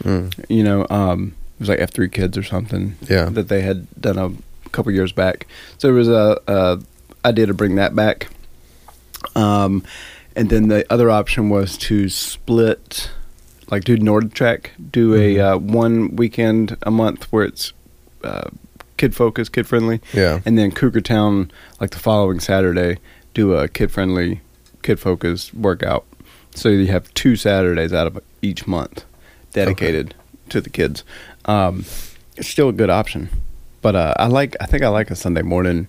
Mm. 0.03 0.33
You 0.47 0.63
know, 0.63 0.87
um, 0.89 1.33
it 1.57 1.59
was 1.59 1.69
like 1.69 1.79
F 1.79 1.91
three 1.91 2.09
kids 2.09 2.37
or 2.37 2.43
something 2.43 2.95
Yeah. 3.09 3.25
that 3.25 3.49
they 3.49 3.61
had 3.61 3.87
done 3.99 4.17
a 4.17 4.31
couple 4.71 4.91
years 4.93 5.11
back. 5.11 5.45
So 5.77 5.87
there 5.89 5.93
was 5.95 6.07
a, 6.07 6.39
a 6.47 6.79
idea 7.25 7.45
to 7.47 7.53
bring 7.53 7.75
that 7.75 7.93
back. 7.95 8.27
Um, 9.35 9.83
and 10.35 10.49
then 10.49 10.67
the 10.67 10.85
other 10.91 11.09
option 11.09 11.49
was 11.49 11.77
to 11.79 12.09
split, 12.09 13.09
like 13.69 13.83
do 13.83 13.97
Nord 13.97 14.33
Track, 14.33 14.71
do 14.91 15.13
a 15.15 15.35
Mhm. 15.35 15.53
uh, 15.55 15.57
one 15.57 16.15
weekend 16.15 16.77
a 16.83 16.91
month 16.91 17.25
where 17.31 17.43
it's 17.45 17.73
uh, 18.23 18.49
kid 18.97 19.15
focused, 19.15 19.53
kid 19.53 19.65
friendly, 19.67 20.01
Yeah. 20.13 20.39
and 20.45 20.57
then 20.57 20.71
Cougar 20.71 21.01
Town 21.01 21.51
like 21.79 21.91
the 21.91 21.99
following 21.99 22.39
Saturday 22.41 22.97
do 23.33 23.53
a 23.53 23.67
kid 23.69 23.91
friendly, 23.91 24.41
kid 24.83 24.99
focused 24.99 25.53
workout. 25.53 26.05
So 26.55 26.67
you 26.69 26.87
have 26.87 27.13
two 27.13 27.35
Saturdays 27.37 27.93
out 27.93 28.07
of 28.07 28.19
each 28.41 28.67
month 28.67 29.05
dedicated 29.53 30.15
to 30.49 30.59
the 30.59 30.69
kids. 30.69 31.03
Um, 31.45 31.85
it's 32.35 32.49
still 32.49 32.69
a 32.69 32.73
good 32.73 32.89
option, 32.89 33.29
but 33.81 33.95
uh, 33.95 34.13
I 34.17 34.27
like. 34.27 34.55
I 34.59 34.65
think 34.65 34.83
I 34.83 34.89
like 34.89 35.09
a 35.11 35.15
Sunday 35.15 35.41
morning 35.43 35.87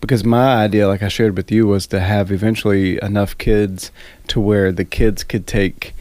because 0.00 0.24
my 0.24 0.54
idea, 0.56 0.88
like 0.88 1.02
I 1.02 1.08
shared 1.08 1.36
with 1.36 1.50
you, 1.50 1.66
was 1.66 1.86
to 1.88 2.00
have 2.00 2.30
eventually 2.32 3.00
enough 3.02 3.36
kids 3.38 3.90
to 4.28 4.40
where 4.40 4.72
the 4.72 4.84
kids 4.84 5.24
could 5.24 5.46
take 5.46 5.94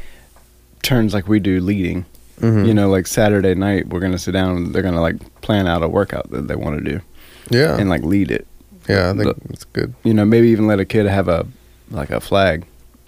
turns 0.81 1.13
like 1.13 1.27
we 1.27 1.39
do 1.39 1.59
leading. 1.59 2.05
Mhm. 2.39 2.65
You 2.67 2.73
know, 2.73 2.89
like 2.89 3.05
Saturday 3.07 3.53
night, 3.55 3.89
we're 3.89 3.99
gonna 3.99 4.17
sit 4.17 4.31
down. 4.31 4.55
and 4.57 4.73
They're 4.73 4.81
gonna 4.81 5.01
like 5.01 5.17
plan 5.41 5.67
out 5.67 5.83
a 5.83 5.87
workout 5.89 6.31
that 6.31 6.47
they 6.47 6.55
want 6.55 6.77
to 6.77 6.83
do 6.93 7.01
Yeah. 7.49 7.75
and 7.77 7.89
like 7.89 8.03
lead 8.03 8.31
it. 8.31 8.47
yeah, 8.87 9.11
I 9.11 9.13
think 9.13 9.35
it's 9.49 9.65
good. 9.65 9.93
You 10.03 10.13
know, 10.13 10.25
maybe 10.25 10.47
even 10.49 10.65
let 10.67 10.79
a 10.79 10.85
kid 10.85 11.05
have 11.05 11.27
a 11.27 11.45
like 11.91 12.09
a 12.11 12.19
flag. 12.19 12.65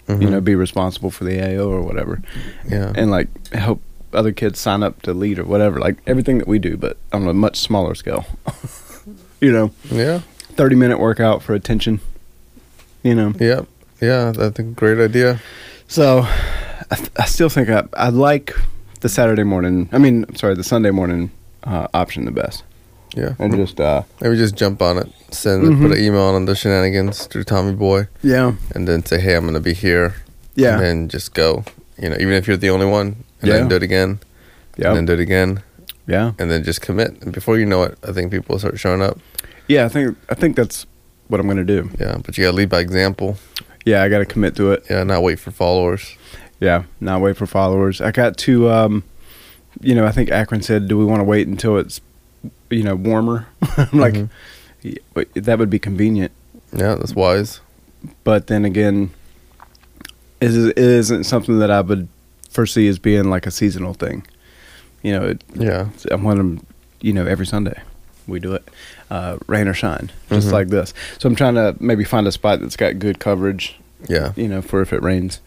You 0.08 0.16
Mhm. 0.16 0.30
know, 0.30 0.40
be 0.40 0.54
responsible 0.54 1.10
for 1.10 1.24
the 1.24 1.40
AO 1.40 1.68
or 1.70 1.80
whatever, 1.80 2.20
yeah. 2.68 2.92
and 2.94 3.10
like 3.10 3.28
help 3.54 3.80
other 4.12 4.32
kids 4.32 4.58
sign 4.58 4.82
up 4.82 5.00
to 5.02 5.14
lead 5.14 5.38
or 5.38 5.44
whatever. 5.44 5.78
Like 5.78 5.96
everything 6.06 6.36
that 6.38 6.46
we 6.48 6.58
do, 6.58 6.76
but 6.76 6.98
on 7.12 7.26
a 7.26 7.32
much 7.32 7.58
smaller 7.58 7.94
scale. 7.94 8.26
you 9.40 9.50
know, 9.52 9.70
yeah. 9.90 10.20
Thirty 10.56 10.76
minute 10.76 10.98
workout 10.98 11.42
for 11.42 11.54
attention. 11.54 12.00
You 13.02 13.14
know, 13.14 13.32
Yeah. 13.40 13.62
Yeah. 14.00 14.32
I 14.38 14.50
think 14.50 14.76
great 14.76 14.98
idea. 14.98 15.40
so 15.88 16.20
I, 16.90 16.94
th- 16.96 17.10
I 17.16 17.24
still 17.26 17.48
think 17.48 17.68
I 17.68 17.84
I 17.94 18.08
like 18.10 18.54
the 19.00 19.08
Saturday 19.08 19.44
morning. 19.44 19.88
I 19.92 19.98
mean, 19.98 20.24
I'm 20.28 20.36
sorry, 20.36 20.54
the 20.54 20.64
Sunday 20.64 20.90
morning 20.90 21.30
uh, 21.64 21.86
option 21.94 22.24
the 22.24 22.30
best, 22.30 22.62
Yeah. 23.16 23.34
and 23.38 23.54
just 23.56 23.80
uh, 23.80 24.02
Maybe 24.20 24.36
just 24.36 24.54
jump 24.56 24.80
on 24.82 24.98
it. 24.98 25.08
Send 25.30 25.62
Mhm. 25.64 25.80
put 25.82 25.92
an 25.98 26.04
email 26.04 26.34
on 26.36 26.44
the 26.46 26.54
shenanigans 26.54 27.26
through 27.26 27.44
Tommy 27.44 27.72
Boy, 27.74 28.06
yeah, 28.22 28.52
and 28.74 28.86
then 28.86 29.04
say, 29.04 29.18
"Hey, 29.20 29.34
I'm 29.34 29.42
going 29.42 29.54
to 29.54 29.60
be 29.60 29.74
here." 29.74 30.14
yeah, 30.54 30.74
And 30.74 30.82
then 30.84 31.08
just 31.08 31.34
go. 31.34 31.64
You 31.98 32.08
know, 32.10 32.16
even 32.20 32.34
if 32.34 32.46
you're 32.46 32.56
the 32.58 32.70
only 32.70 32.86
one, 32.86 33.16
and 33.40 33.48
Yeah. 33.48 33.56
then 33.58 33.68
do 33.68 33.76
it 33.76 33.82
again, 33.82 34.18
yeah, 34.76 34.88
and 34.88 34.96
then 34.96 35.06
do 35.06 35.12
it 35.14 35.20
again, 35.20 35.62
yeah, 36.06 36.32
and 36.38 36.50
then 36.50 36.62
just 36.64 36.80
commit. 36.80 37.10
And 37.22 37.32
before 37.32 37.58
you 37.58 37.64
know 37.66 37.82
it, 37.84 37.96
I 38.08 38.12
think 38.12 38.30
people 38.30 38.58
start 38.58 38.78
showing 38.78 39.02
up. 39.02 39.18
Yeah. 39.72 39.84
I 39.84 39.88
think 39.88 40.16
I 40.28 40.34
think 40.34 40.56
that's 40.56 40.86
what 41.28 41.40
I'm 41.40 41.46
gonna 41.48 41.64
do. 41.64 41.90
Yeah, 41.98 42.18
but 42.24 42.36
you 42.36 42.44
got 42.44 42.50
to 42.50 42.56
lead 42.56 42.68
by 42.68 42.80
example. 42.80 43.36
Yeah, 43.84 44.02
I 44.02 44.08
got 44.08 44.18
to 44.18 44.26
commit 44.26 44.54
to 44.56 44.72
it. 44.72 44.84
Yeah, 44.90 45.02
not 45.04 45.22
wait 45.22 45.38
for 45.40 45.50
followers. 45.50 46.16
Yeah, 46.60 46.84
not 47.00 47.20
wait 47.20 47.36
for 47.36 47.46
followers. 47.46 48.00
I 48.00 48.12
got 48.12 48.36
to, 48.38 48.70
um, 48.70 49.02
you 49.80 49.94
know, 49.96 50.06
I 50.06 50.12
think 50.12 50.30
Akron 50.30 50.62
said, 50.62 50.86
"Do 50.88 50.96
we 50.98 51.04
want 51.04 51.20
to 51.20 51.24
wait 51.24 51.48
until 51.48 51.76
it's, 51.78 52.00
you 52.70 52.82
know, 52.84 52.94
warmer?" 52.94 53.46
I'm 53.76 53.98
like, 53.98 54.14
Mhm. 54.14 54.28
yeah, 54.82 55.24
that 55.34 55.58
would 55.58 55.70
be 55.70 55.78
convenient. 55.80 56.30
Yeah, 56.72 56.94
that's 56.94 57.14
wise. 57.16 57.60
But 58.24 58.46
then 58.46 58.64
again, 58.64 59.10
it 60.40 60.50
is- 60.50 60.66
it 60.66 60.78
isn't 60.78 61.24
something 61.24 61.58
that 61.58 61.70
I 61.70 61.80
would 61.80 62.08
foresee 62.50 62.86
as 62.88 62.98
being 62.98 63.30
like 63.30 63.46
a 63.46 63.50
seasonal 63.50 63.94
thing. 63.94 64.24
You 65.02 65.12
know, 65.12 65.24
it, 65.28 65.44
Yeah. 65.54 65.88
I'm 66.10 66.22
want 66.22 66.38
them, 66.38 66.66
you 67.00 67.12
know, 67.12 67.26
every 67.26 67.46
Sunday 67.46 67.80
we 68.28 68.38
do 68.38 68.52
it, 68.54 68.68
uh, 69.12 69.36
rain 69.46 69.68
or 69.68 69.74
shine, 69.74 70.10
just 70.30 70.48
Mhm. 70.48 70.52
like 70.52 70.68
this. 70.68 70.94
So 71.18 71.28
I'm 71.28 71.34
trying 71.36 71.54
to 71.56 71.76
maybe 71.80 72.02
find 72.04 72.26
a 72.26 72.32
spot 72.32 72.60
that's 72.60 72.76
got 72.76 72.98
good 72.98 73.18
coverage 73.18 73.76
Yeah. 74.08 74.32
you 74.36 74.48
know, 74.48 74.62
for 74.62 74.80
if 74.80 74.92
it 74.92 75.02
rains, 75.02 75.40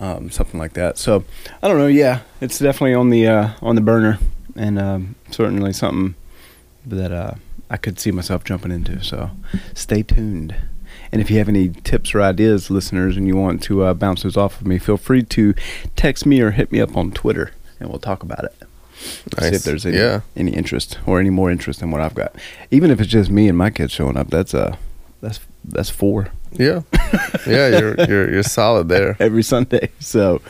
um, 0.00 0.30
something 0.30 0.58
like 0.58 0.72
that. 0.74 0.98
So 0.98 1.22
I 1.62 1.68
don't 1.68 1.78
know. 1.78 1.86
Yeah, 1.86 2.20
it's 2.40 2.58
definitely 2.58 2.94
on 2.94 3.10
the 3.10 3.26
uh, 3.28 3.48
on 3.62 3.74
the 3.76 3.80
burner, 3.80 4.18
and 4.56 4.78
um, 4.78 5.14
certainly 5.30 5.72
something 5.72 6.14
that 6.84 7.12
uh, 7.12 7.34
I 7.70 7.76
could 7.76 7.98
see 8.00 8.10
myself 8.10 8.42
jumping 8.44 8.72
into. 8.72 9.02
So 9.04 9.30
stay 9.74 10.02
tuned. 10.02 10.54
And 11.12 11.20
if 11.22 11.30
you 11.30 11.38
have 11.38 11.48
any 11.48 11.68
tips 11.84 12.14
or 12.14 12.20
ideas, 12.22 12.70
listeners, 12.70 13.16
and 13.16 13.26
you 13.28 13.36
want 13.36 13.62
to 13.64 13.84
uh, 13.84 13.94
bounce 13.94 14.24
those 14.24 14.36
off 14.36 14.60
of 14.60 14.66
me, 14.66 14.78
feel 14.78 14.96
free 14.96 15.22
to 15.22 15.54
text 15.94 16.26
me 16.26 16.40
or 16.40 16.50
hit 16.50 16.72
me 16.72 16.80
up 16.80 16.96
on 16.96 17.12
Twitter, 17.12 17.52
and 17.78 17.88
we'll 17.88 18.00
talk 18.00 18.22
about 18.24 18.42
it. 18.44 18.54
See 19.38 19.46
if 19.54 19.62
there's 19.64 19.84
any, 19.86 19.96
Yeah. 19.98 20.20
any 20.36 20.52
interest 20.52 20.98
or 21.06 21.20
any 21.20 21.30
more 21.30 21.50
interest 21.50 21.80
than 21.80 21.90
what 21.90 22.00
I've 22.00 22.14
got. 22.14 22.34
Even 22.70 22.90
if 22.90 23.00
it's 23.00 23.10
just 23.10 23.30
me 23.30 23.48
and 23.48 23.56
my 23.58 23.70
kids 23.70 23.92
showing 23.92 24.16
up, 24.16 24.28
that's 24.30 24.54
uh, 24.54 24.76
that's 25.20 25.40
that's 25.64 25.90
four. 25.90 26.28
Yeah. 26.52 26.82
yeah, 27.46 27.78
you're 27.78 27.94
you're 28.08 28.30
you're 28.32 28.42
solid 28.42 28.88
there. 28.88 29.16
every 29.20 29.42
Sunday. 29.42 29.90
So 30.00 30.40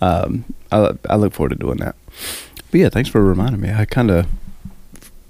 um, 0.00 0.44
I, 0.70 0.92
I 1.08 1.16
look 1.16 1.32
forward 1.32 1.50
to 1.50 1.56
doing 1.56 1.78
that. 1.78 1.94
But 2.70 2.80
yeah, 2.80 2.88
thanks 2.90 3.08
for 3.08 3.22
reminding 3.24 3.60
me. 3.60 3.72
I 3.72 3.84
kind 3.86 4.10
of 4.10 4.26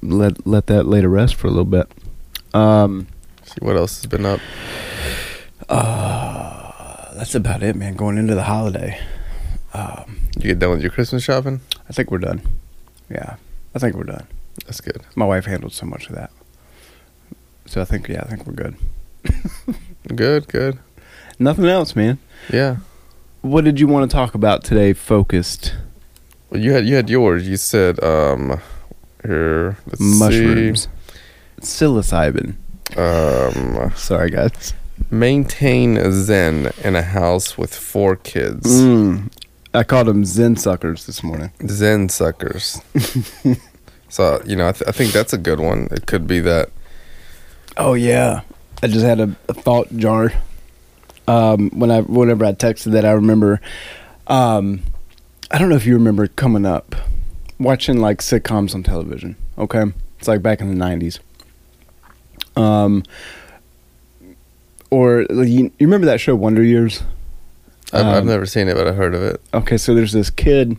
let 0.02 0.46
let 0.46 0.66
that 0.66 0.84
lay 0.86 1.00
to 1.02 1.08
rest 1.08 1.34
for 1.36 1.46
a 1.46 1.50
little 1.50 1.64
bit. 1.64 1.86
Um, 2.54 3.06
See 3.44 3.58
what 3.60 3.76
else 3.76 3.96
has 4.02 4.06
been 4.06 4.24
up. 4.26 4.40
uh, 5.68 7.14
that's 7.14 7.34
about 7.34 7.62
it, 7.62 7.76
man. 7.76 7.94
Going 7.94 8.18
into 8.18 8.34
the 8.34 8.42
holiday, 8.44 8.98
um, 9.72 10.18
You 10.36 10.42
get 10.48 10.58
done 10.58 10.70
with 10.70 10.82
your 10.82 10.90
Christmas 10.90 11.22
shopping? 11.22 11.60
I 11.88 11.92
think 11.92 12.10
we're 12.10 12.18
done. 12.18 12.42
Yeah, 13.10 13.36
I 13.74 13.78
think 13.78 13.94
we're 13.96 14.04
done. 14.04 14.26
That's 14.66 14.80
good. 14.80 15.02
My 15.14 15.24
wife 15.26 15.44
handled 15.46 15.72
so 15.72 15.86
much 15.86 16.08
of 16.08 16.14
that, 16.14 16.30
so 17.66 17.80
I 17.80 17.84
think 17.84 18.08
yeah, 18.08 18.22
I 18.22 18.28
think 18.28 18.46
we're 18.46 18.52
good. 18.54 18.76
Good, 20.14 20.48
good. 20.48 20.78
Nothing 21.38 21.64
else, 21.64 21.96
man. 21.96 22.18
Yeah. 22.52 22.76
What 23.40 23.64
did 23.64 23.80
you 23.80 23.86
want 23.88 24.08
to 24.10 24.14
talk 24.14 24.34
about 24.34 24.62
today? 24.62 24.92
Focused 24.92 25.74
Well, 26.50 26.60
you 26.60 26.72
had 26.72 26.84
you 26.86 26.94
had 26.94 27.08
yours. 27.08 27.48
You 27.48 27.56
said 27.56 28.02
um 28.04 28.60
here 29.22 29.78
mushrooms, 29.98 30.88
psilocybin. 31.60 32.56
Um 32.98 33.92
Sorry, 33.96 34.30
guys. 34.30 34.74
maintain 35.10 35.98
zen 36.12 36.70
in 36.84 36.96
a 36.96 37.02
house 37.02 37.56
with 37.56 37.74
four 37.74 38.16
kids. 38.16 38.66
Mm. 38.82 39.30
I 39.74 39.82
called 39.82 40.06
them 40.06 40.24
Zen 40.24 40.56
suckers 40.56 41.06
this 41.06 41.22
morning. 41.22 41.50
Zen 41.66 42.08
suckers. 42.08 42.80
so 44.08 44.40
you 44.46 44.54
know, 44.54 44.68
I, 44.68 44.72
th- 44.72 44.88
I 44.88 44.92
think 44.92 45.12
that's 45.12 45.32
a 45.32 45.38
good 45.38 45.58
one. 45.58 45.88
It 45.90 46.06
could 46.06 46.26
be 46.26 46.40
that. 46.40 46.70
Oh 47.76 47.94
yeah, 47.94 48.42
I 48.82 48.86
just 48.86 49.04
had 49.04 49.18
a, 49.18 49.34
a 49.48 49.54
thought 49.54 49.94
jar. 49.96 50.32
Um, 51.26 51.70
when 51.70 51.90
I 51.90 52.02
whenever 52.02 52.44
I 52.44 52.52
texted 52.52 52.92
that, 52.92 53.04
I 53.04 53.10
remember. 53.12 53.60
Um, 54.28 54.82
I 55.50 55.58
don't 55.58 55.68
know 55.68 55.76
if 55.76 55.86
you 55.86 55.94
remember 55.94 56.28
coming 56.28 56.64
up, 56.64 56.94
watching 57.58 58.00
like 58.00 58.18
sitcoms 58.18 58.74
on 58.74 58.82
television. 58.84 59.36
Okay, 59.58 59.84
it's 60.18 60.28
like 60.28 60.40
back 60.40 60.60
in 60.60 60.68
the 60.68 60.74
nineties. 60.74 61.18
Um, 62.56 63.02
or 64.90 65.26
like, 65.28 65.48
you, 65.48 65.64
you 65.64 65.86
remember 65.86 66.06
that 66.06 66.20
show 66.20 66.36
Wonder 66.36 66.62
Years? 66.62 67.02
I've, 67.94 68.06
I've 68.06 68.22
Um, 68.22 68.26
never 68.26 68.46
seen 68.46 68.68
it, 68.68 68.74
but 68.76 68.86
I've 68.88 68.96
heard 68.96 69.14
of 69.14 69.22
it. 69.22 69.40
okay, 69.52 69.76
so 69.76 69.94
there's 69.94 70.12
this 70.12 70.30
kid, 70.30 70.76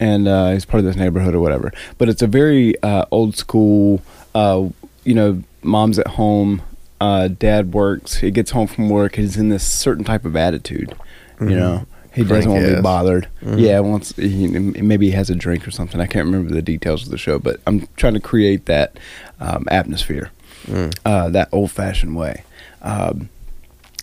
and 0.00 0.28
uh, 0.28 0.50
he's 0.52 0.64
part 0.64 0.78
of 0.80 0.84
this 0.84 0.96
neighborhood 0.96 1.34
or 1.34 1.40
whatever. 1.40 1.72
But 1.96 2.08
it's 2.08 2.22
a 2.22 2.26
very 2.26 2.80
uh, 2.82 3.04
old 3.10 3.36
school. 3.36 4.02
Uh, 4.34 4.68
you 5.04 5.14
know, 5.14 5.42
mom's 5.62 5.98
at 5.98 6.06
home, 6.08 6.62
uh, 7.00 7.28
dad 7.28 7.72
works. 7.72 8.16
He 8.18 8.30
gets 8.30 8.50
home 8.52 8.66
from 8.66 8.88
work. 8.90 9.16
He's 9.16 9.36
in 9.36 9.48
this 9.48 9.64
certain 9.64 10.04
type 10.04 10.24
of 10.24 10.36
attitude. 10.36 10.94
You 11.40 11.46
Mhm. 11.46 11.56
know, 11.56 11.86
he 12.12 12.24
doesn't 12.24 12.50
want 12.50 12.64
to 12.66 12.76
be 12.76 12.82
bothered. 12.82 13.28
Mhm. 13.44 13.60
Yeah, 13.60 13.78
once 13.80 14.12
he, 14.16 14.48
maybe 14.48 15.06
he 15.06 15.12
has 15.12 15.30
a 15.30 15.34
drink 15.36 15.66
or 15.66 15.70
something. 15.70 16.00
I 16.00 16.06
can't 16.06 16.26
remember 16.26 16.52
the 16.52 16.62
details 16.62 17.04
of 17.04 17.10
the 17.10 17.18
show, 17.18 17.38
but 17.38 17.60
I'm 17.66 17.86
trying 17.96 18.14
to 18.14 18.20
create 18.20 18.66
that 18.66 18.98
um, 19.40 19.64
atmosphere 19.70 20.30
Mm. 20.66 20.92
uh, 21.06 21.28
that 21.30 21.48
old 21.52 21.70
fashioned 21.70 22.16
way 22.16 22.42
um, 22.82 23.28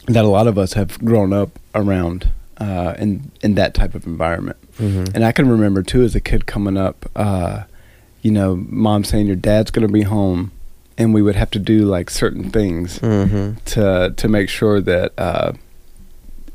that 0.07 0.23
a 0.25 0.27
lot 0.27 0.47
of 0.47 0.57
us 0.57 0.73
have 0.73 1.03
grown 1.03 1.33
up 1.33 1.57
around 1.73 2.29
uh, 2.57 2.93
in 2.97 3.31
in 3.41 3.55
that 3.55 3.73
type 3.73 3.95
of 3.95 4.05
environment. 4.05 4.57
Mhm. 4.79 5.13
And 5.15 5.25
I 5.25 5.31
can 5.31 5.47
remember 5.49 5.81
too 5.83 6.03
as 6.03 6.15
a 6.15 6.19
kid 6.21 6.45
coming 6.45 6.77
up, 6.77 7.09
uh, 7.15 7.63
you 8.21 8.31
know, 8.31 8.55
mom 8.69 9.03
saying 9.03 9.27
your 9.27 9.35
dad's 9.35 9.71
going 9.71 9.85
to 9.87 9.91
be 9.91 10.03
home, 10.03 10.51
and 10.97 11.13
we 11.13 11.21
would 11.21 11.35
have 11.35 11.51
to 11.51 11.59
do 11.59 11.85
like 11.85 12.09
certain 12.09 12.49
things 12.51 12.99
Mhm. 12.99 13.57
to 13.65 14.13
to 14.15 14.27
make 14.27 14.49
sure 14.49 14.79
that 14.81 15.11
uh, 15.17 15.53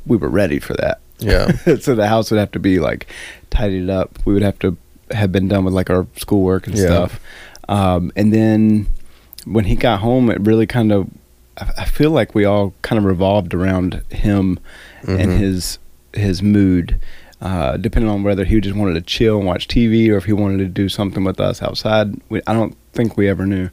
we 0.06 0.16
were 0.16 0.28
ready 0.30 0.58
for 0.58 0.74
that. 0.74 1.00
Yeah. 1.18 1.52
so 1.80 1.94
the 1.94 2.08
house 2.08 2.30
would 2.30 2.40
have 2.40 2.52
to 2.52 2.58
be 2.60 2.78
like 2.80 3.06
tidied 3.50 3.90
up. 3.90 4.18
We 4.24 4.32
would 4.32 4.42
have 4.42 4.58
to 4.60 4.76
have 5.10 5.32
been 5.32 5.48
done 5.48 5.64
with 5.64 5.74
like 5.74 5.90
our 5.90 6.06
schoolwork 6.16 6.66
and 6.66 6.76
Yeah. 6.76 6.86
stuff. 6.86 7.20
Um, 7.68 8.10
and 8.16 8.32
then 8.32 8.86
when 9.44 9.64
he 9.64 9.74
got 9.76 10.00
home, 10.00 10.30
it 10.30 10.40
really 10.40 10.66
kind 10.66 10.92
of, 10.92 11.08
I 11.78 11.84
feel 11.84 12.10
like 12.10 12.34
we 12.34 12.44
all 12.44 12.72
kind 12.82 12.98
of 12.98 13.04
revolved 13.04 13.52
around 13.54 14.02
him 14.10 14.58
and 15.06 15.30
Mhm. 15.30 15.38
his 15.38 15.78
his 16.14 16.42
mood. 16.42 16.96
Uh, 17.42 17.76
depending 17.78 18.10
on 18.10 18.22
whether 18.22 18.44
he 18.44 18.60
just 18.60 18.76
wanted 18.76 18.92
to 18.94 19.00
chill 19.00 19.38
and 19.38 19.46
watch 19.46 19.66
TV 19.66 20.10
or 20.10 20.16
if 20.18 20.24
he 20.26 20.32
wanted 20.32 20.58
to 20.58 20.66
do 20.66 20.88
something 20.90 21.24
with 21.24 21.40
us 21.40 21.62
outside, 21.62 22.14
we, 22.28 22.42
I 22.46 22.52
don't 22.52 22.76
think 22.92 23.16
we 23.16 23.28
ever 23.28 23.46
knew. 23.46 23.70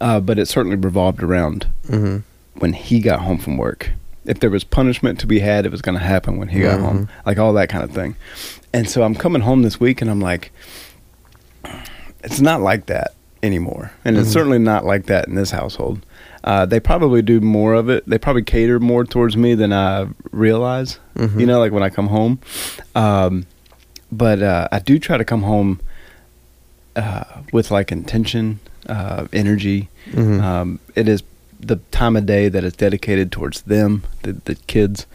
Uh, 0.00 0.20
but 0.20 0.38
it 0.38 0.46
certainly 0.46 0.76
revolved 0.76 1.22
around 1.22 1.66
Mhm. 1.88 2.22
when 2.56 2.74
he 2.74 3.00
got 3.00 3.20
home 3.20 3.38
from 3.38 3.56
work. 3.56 3.90
If 4.26 4.40
there 4.40 4.50
was 4.50 4.62
punishment 4.62 5.18
to 5.20 5.26
be 5.26 5.38
had, 5.38 5.64
it 5.64 5.72
was 5.72 5.80
going 5.80 5.96
to 5.96 6.04
happen 6.04 6.36
when 6.36 6.48
he 6.48 6.60
got 6.60 6.80
Mhm. 6.80 6.82
home, 6.82 7.08
like 7.24 7.38
all 7.38 7.54
that 7.54 7.70
kind 7.70 7.82
of 7.82 7.92
thing. 7.92 8.14
And 8.74 8.86
so 8.90 9.02
I'm 9.04 9.14
coming 9.14 9.40
home 9.40 9.62
this 9.62 9.80
week, 9.80 10.02
and 10.02 10.10
I'm 10.10 10.20
like, 10.20 10.52
it's 12.22 12.40
not 12.40 12.60
like 12.60 12.86
that 12.86 13.12
anymore, 13.42 13.92
and 14.04 14.16
it's 14.18 14.28
Mhm. 14.28 14.32
certainly 14.32 14.58
not 14.58 14.84
like 14.84 15.06
that 15.06 15.28
in 15.28 15.34
this 15.34 15.52
household. 15.52 16.00
Uh, 16.44 16.64
they 16.66 16.80
probably 16.80 17.20
do 17.22 17.40
more 17.40 17.74
of 17.74 17.88
it. 17.90 18.04
They 18.06 18.18
probably 18.18 18.42
cater 18.42 18.78
more 18.78 19.04
towards 19.04 19.36
me 19.36 19.54
than 19.54 19.72
I 19.72 20.08
realize. 20.30 20.98
Mhm. 21.16 21.40
You 21.40 21.46
know, 21.46 21.58
like 21.58 21.72
when 21.72 21.82
I 21.82 21.90
come 21.90 22.08
home. 22.08 22.38
Um, 22.94 23.46
but 24.10 24.42
uh, 24.42 24.68
I 24.72 24.78
do 24.78 24.98
try 24.98 25.16
to 25.18 25.24
come 25.24 25.42
home 25.42 25.80
uh, 26.96 27.24
with 27.52 27.70
like 27.70 27.92
intention, 27.92 28.60
uh, 28.88 29.26
energy. 29.32 29.88
Mhm. 30.12 30.40
Um, 30.42 30.78
it 30.94 31.08
is 31.08 31.22
the 31.60 31.76
time 31.90 32.16
of 32.16 32.24
day 32.26 32.48
that 32.48 32.64
is 32.64 32.72
dedicated 32.74 33.30
towards 33.32 33.62
them, 33.62 34.04
the, 34.22 34.32
the 34.44 34.54
kids, 34.54 35.06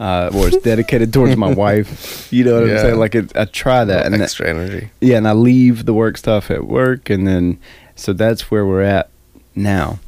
uh, 0.00 0.30
or 0.34 0.48
it's 0.48 0.56
dedicated 0.64 1.12
towards 1.12 1.36
my 1.36 1.52
wife. 1.52 2.32
You 2.32 2.44
know 2.44 2.60
what 2.60 2.68
Yeah. 2.68 2.74
I'm 2.76 2.80
saying? 2.80 2.98
Like 2.98 3.14
it, 3.14 3.36
I 3.36 3.44
try 3.44 3.84
that, 3.84 4.06
and 4.06 4.14
that, 4.14 4.20
extra 4.22 4.48
energy. 4.48 4.90
yeah, 5.00 5.18
and 5.18 5.28
I 5.28 5.32
leave 5.32 5.84
the 5.84 5.94
work 5.94 6.16
stuff 6.16 6.50
at 6.50 6.66
work, 6.66 7.10
and 7.10 7.26
then 7.26 7.58
so 7.96 8.12
that's 8.12 8.50
where 8.50 8.64
we're 8.66 8.82
at 8.82 9.10
now. 9.54 9.98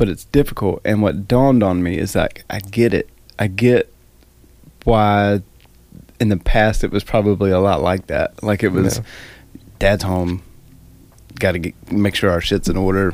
But 0.00 0.08
it's 0.08 0.24
difficult, 0.24 0.80
and 0.82 1.02
what 1.02 1.28
dawned 1.28 1.62
on 1.62 1.82
me 1.82 1.98
is 1.98 2.14
that 2.14 2.38
I 2.48 2.60
get 2.60 2.94
it. 2.94 3.10
I 3.38 3.48
get 3.48 3.92
why 4.84 5.42
in 6.18 6.30
the 6.30 6.38
past 6.38 6.82
it 6.82 6.90
was 6.90 7.04
probably 7.04 7.50
a 7.50 7.60
lot 7.60 7.82
like 7.82 8.06
that. 8.06 8.42
Like 8.42 8.62
it 8.62 8.72
was, 8.72 8.96
Yeah. 8.96 9.02
dad's 9.78 10.02
home, 10.04 10.40
got 11.38 11.52
to 11.52 11.72
make 11.90 12.14
sure 12.14 12.30
our 12.30 12.40
shit's 12.40 12.66
in 12.66 12.78
order, 12.78 13.12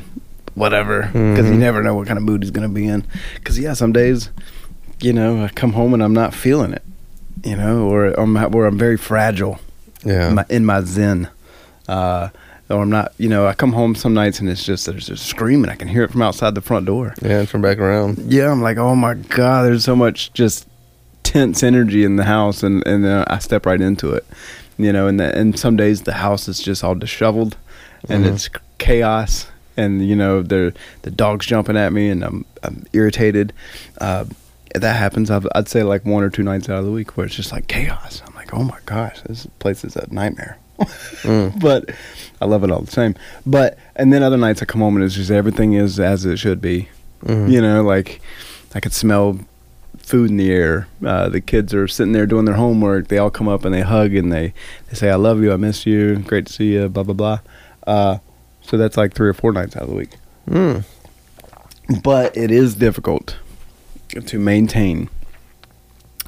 whatever, 0.55 1.01
because 1.11 1.47
you 1.47 1.55
Mhm. 1.55 1.59
never 1.59 1.83
know 1.83 1.93
what 1.93 2.07
kind 2.07 2.17
of 2.17 2.23
mood 2.23 2.41
he's 2.41 2.51
gonna 2.51 2.69
be 2.69 2.87
in. 2.87 3.03
Because 3.35 3.59
yeah, 3.59 3.73
some 3.73 3.91
days, 3.91 4.29
you 5.01 5.11
know, 5.11 5.43
I 5.43 5.49
come 5.49 5.73
home 5.73 5.93
and 5.93 6.01
I'm 6.01 6.13
not 6.13 6.33
feeling 6.33 6.71
it, 6.71 6.83
you 7.43 7.57
know, 7.57 7.79
or 7.89 8.05
I'm 8.17 8.37
or 8.55 8.65
I'm 8.65 8.77
very 8.77 8.95
fragile 8.95 9.59
Yeah. 10.05 10.29
my, 10.29 10.45
in 10.49 10.63
my 10.65 10.79
zen. 10.83 11.27
Uh, 11.89 12.29
or 12.69 12.81
I'm 12.81 12.89
not, 12.89 13.13
you 13.17 13.29
know, 13.29 13.47
I 13.47 13.53
come 13.53 13.71
home 13.73 13.95
some 13.95 14.13
nights 14.13 14.39
and 14.39 14.49
it's 14.49 14.63
just 14.65 14.85
there's 14.85 15.07
just 15.07 15.25
screaming. 15.25 15.69
I 15.71 15.75
can 15.75 15.87
hear 15.87 16.03
it 16.03 16.11
from 16.11 16.21
outside 16.21 16.53
the 16.55 16.61
front 16.61 16.85
door. 16.85 17.13
yeah, 17.21 17.39
and 17.39 17.47
turn 17.47 17.61
back 17.61 17.77
around. 17.77 18.17
Yeah, 18.31 18.51
I'm 18.51 18.61
like, 18.61 18.77
oh 18.77 18.95
my 18.95 19.13
god, 19.15 19.63
there's 19.63 19.83
so 19.85 19.95
much 19.95 20.33
just 20.33 20.67
tense 21.23 21.63
energy 21.63 22.03
in 22.03 22.15
the 22.15 22.23
house, 22.25 22.63
and 22.63 22.85
and 22.87 23.03
then 23.03 23.23
I 23.27 23.39
step 23.39 23.65
right 23.65 23.79
into 23.81 24.13
it, 24.13 24.25
you 24.77 24.91
know. 24.93 25.07
And 25.07 25.19
the, 25.19 25.37
and 25.37 25.57
some 25.57 25.75
days 25.75 26.01
the 26.03 26.13
house 26.13 26.47
is 26.47 26.59
just 26.61 26.83
all 26.83 26.95
disheveled, 26.95 27.57
and 28.09 28.25
Mhm. 28.25 28.33
it's 28.33 28.49
chaos, 28.77 29.47
and 29.75 30.07
you 30.07 30.15
know 30.15 30.41
the 30.41 30.73
the 31.03 31.11
dog's 31.11 31.45
jumping 31.45 31.77
at 31.77 31.91
me, 31.93 32.09
and 32.09 32.23
I'm 32.23 32.45
I'm 32.63 32.85
irritated. 32.93 33.53
Uh, 33.99 34.25
that 34.75 34.95
happens. 34.97 35.31
I've, 35.31 35.47
I'd 35.55 35.69
say 35.69 35.83
like 35.83 36.05
one 36.05 36.23
or 36.23 36.29
two 36.29 36.43
nights 36.43 36.69
out 36.69 36.79
of 36.79 36.85
the 36.85 36.91
week 36.91 37.15
where 37.17 37.25
it's 37.25 37.35
just 37.35 37.51
like 37.53 37.67
chaos. 37.67 38.21
I'm 38.27 38.35
like, 38.35 38.53
oh 38.53 38.63
my 38.63 38.77
gosh, 38.85 39.21
this 39.21 39.47
place 39.59 39.83
is 39.85 39.95
a 39.95 40.05
nightmare. 40.13 40.57
Mm. 40.79 41.59
but 41.59 41.89
I 42.41 42.45
love 42.45 42.63
it 42.63 42.71
all 42.71 42.81
the 42.81 42.91
same. 42.91 43.15
But 43.45 43.77
and 43.95 44.11
then 44.13 44.23
other 44.23 44.37
nights 44.37 44.61
I 44.61 44.65
come 44.65 44.81
home 44.81 44.95
and 44.95 45.03
it's 45.05 45.15
just 45.15 45.31
everything 45.31 45.73
is 45.73 45.99
as 45.99 46.25
it 46.25 46.37
should 46.37 46.61
be. 46.61 46.89
Mhm. 47.23 47.51
You 47.51 47.61
know, 47.61 47.83
like 47.83 48.21
I 48.75 48.79
could 48.79 48.93
smell 48.93 49.39
food 49.97 50.29
in 50.29 50.37
the 50.37 50.51
air. 50.51 50.87
Uh, 51.05 51.29
the 51.29 51.41
kids 51.41 51.73
are 51.73 51.87
sitting 51.87 52.13
there 52.13 52.25
doing 52.25 52.45
their 52.45 52.55
homework. 52.55 53.07
They 53.09 53.17
all 53.17 53.29
come 53.29 53.47
up 53.47 53.65
and 53.65 53.73
they 53.73 53.81
hug 53.81 54.13
and 54.13 54.31
they, 54.31 54.53
they 54.89 54.95
say, 54.95 55.09
"I 55.09 55.15
love 55.15 55.41
you. 55.41 55.51
I 55.51 55.57
miss 55.57 55.85
you. 55.85 56.17
Great 56.19 56.45
to 56.47 56.53
see 56.53 56.73
you." 56.73 56.87
Blah 56.89 57.03
blah 57.03 57.13
blah. 57.13 57.39
Uh, 57.85 58.17
so 58.61 58.77
that's 58.77 58.97
like 58.97 59.13
three 59.13 59.29
or 59.29 59.33
four 59.33 59.51
nights 59.51 59.75
out 59.75 59.83
of 59.83 59.89
the 59.89 59.95
week. 59.95 60.15
Mm. 60.49 60.83
But 62.03 62.35
it 62.35 62.51
is 62.51 62.75
difficult 62.75 63.37
to 64.25 64.39
maintain 64.39 65.09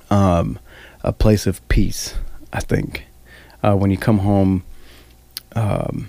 um, 0.10 0.58
a 1.04 1.12
place 1.14 1.46
of 1.48 1.66
peace. 1.68 2.16
I 2.52 2.62
think 2.62 3.06
uh, 3.64 3.76
when 3.76 3.92
you 3.92 3.98
come 3.98 4.20
home 4.20 4.64
um, 5.56 6.08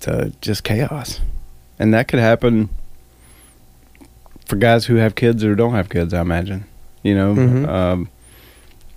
to 0.00 0.32
just 0.40 0.64
chaos, 0.64 1.20
and 1.78 1.92
that 1.94 2.08
could 2.08 2.18
happen 2.20 2.68
for 4.46 4.56
guys 4.56 4.86
who 4.86 4.96
have 4.96 5.14
kids 5.14 5.44
or 5.44 5.54
don't 5.54 5.74
have 5.74 5.88
kids. 5.88 6.12
I 6.14 6.20
imagine, 6.20 6.64
you 7.02 7.14
know. 7.14 7.34
Mhm. 7.34 7.68
Um, 7.68 8.08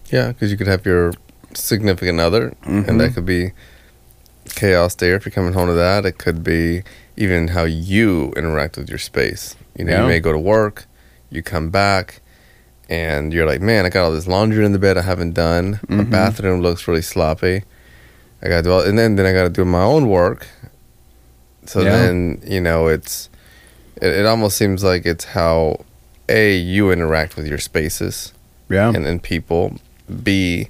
Yeah, 0.09 0.29
because 0.29 0.51
you 0.51 0.57
could 0.57 0.67
have 0.67 0.85
your 0.85 1.11
significant 1.53 2.19
other, 2.21 2.53
Mhm. 2.65 2.87
and 2.87 3.01
that 3.01 3.13
could 3.13 3.25
be 3.25 3.51
chaos 4.55 4.95
there 4.95 5.15
if 5.15 5.25
you're 5.25 5.33
coming 5.33 5.51
home 5.53 5.67
to 5.67 5.73
that. 5.73 6.05
It 6.05 6.17
could 6.17 6.43
be 6.43 6.83
even 7.17 7.49
how 7.49 7.65
you 7.65 8.31
interact 8.37 8.77
with 8.77 8.87
your 8.89 8.99
space. 8.99 9.55
You 9.77 9.83
know, 9.83 9.91
Yeah. 9.91 10.01
you 10.03 10.07
may 10.07 10.19
go 10.21 10.31
to 10.31 10.39
work, 10.39 10.85
you 11.29 11.41
come 11.43 11.69
back, 11.69 12.21
and 12.89 13.33
you're 13.33 13.45
like, 13.45 13.61
man, 13.61 13.85
I 13.85 13.89
got 13.89 14.05
all 14.05 14.11
this 14.11 14.27
laundry 14.27 14.65
in 14.65 14.71
the 14.71 14.79
bed 14.79 14.97
I 14.97 15.01
haven't 15.01 15.33
done. 15.33 15.79
My 15.89 16.03
Mhm. 16.03 16.09
bathroom 16.09 16.61
looks 16.61 16.87
really 16.87 17.01
sloppy. 17.01 17.63
I 18.41 18.47
got 18.49 18.57
to 18.57 18.63
do 18.63 18.71
all, 18.71 18.81
and 18.81 18.97
then 18.97 19.15
then 19.15 19.25
I 19.25 19.33
got 19.33 19.43
to 19.43 19.49
do 19.49 19.65
my 19.65 19.81
own 19.83 20.07
work. 20.09 20.47
So 21.65 21.81
Yeah. 21.81 21.91
then 21.91 22.41
you 22.45 22.61
know 22.61 22.87
it's 22.87 23.29
it, 24.01 24.09
it 24.19 24.25
almost 24.25 24.55
seems 24.57 24.83
like 24.83 25.05
it's 25.05 25.25
how 25.25 25.83
a 26.29 26.55
you 26.55 26.91
interact 26.91 27.35
with 27.35 27.47
your 27.47 27.57
spaces 27.57 28.31
yeah. 28.69 28.89
and, 28.93 29.05
then 29.05 29.19
people. 29.19 29.79
B, 30.23 30.67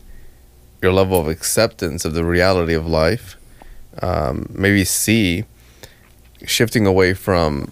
your 0.82 0.94
level 0.94 1.20
of 1.20 1.28
acceptance 1.28 2.06
of 2.06 2.14
the 2.14 2.24
reality 2.24 2.74
of 2.74 2.88
life. 2.88 3.36
Um, 4.02 4.46
maybe 4.54 4.84
C, 4.86 5.44
shifting 6.46 6.86
away 6.88 7.14
from 7.14 7.72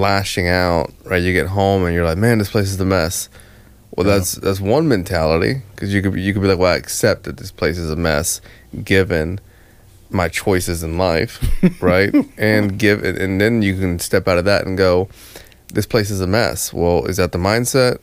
lashing 0.00 0.48
out. 0.48 0.92
Right, 1.04 1.22
you 1.22 1.32
get 1.32 1.48
home 1.48 1.84
and 1.84 1.94
you're 1.94 2.04
like, 2.04 2.18
man, 2.18 2.38
this 2.38 2.50
place 2.50 2.70
is 2.70 2.80
a 2.80 2.84
mess. 2.84 3.28
Well, 3.90 4.06
Yeah. 4.06 4.14
that's 4.14 4.32
that's 4.32 4.60
one 4.60 4.88
mentality 4.88 5.62
because 5.74 5.94
you 5.94 6.02
could 6.02 6.14
be, 6.14 6.22
you 6.22 6.32
could 6.32 6.42
be 6.42 6.48
like, 6.48 6.58
well, 6.58 6.72
I 6.72 6.76
accept 6.76 7.24
that 7.24 7.36
this 7.36 7.50
place 7.50 7.78
is 7.78 7.90
a 7.90 7.96
mess 7.96 8.40
given 8.82 9.40
my 10.10 10.28
choices 10.28 10.82
in 10.82 10.98
life, 10.98 11.44
right? 11.80 12.14
and 12.36 12.78
give 12.78 13.04
it, 13.04 13.18
and 13.18 13.40
then 13.40 13.62
you 13.62 13.76
can 13.78 13.98
step 13.98 14.28
out 14.28 14.38
of 14.38 14.44
that 14.44 14.66
and 14.66 14.76
go, 14.76 15.08
this 15.72 15.86
place 15.86 16.10
is 16.10 16.20
a 16.20 16.26
mess. 16.26 16.72
Well, 16.72 17.04
is 17.06 17.16
that 17.16 17.32
the 17.32 17.38
mindset? 17.38 17.98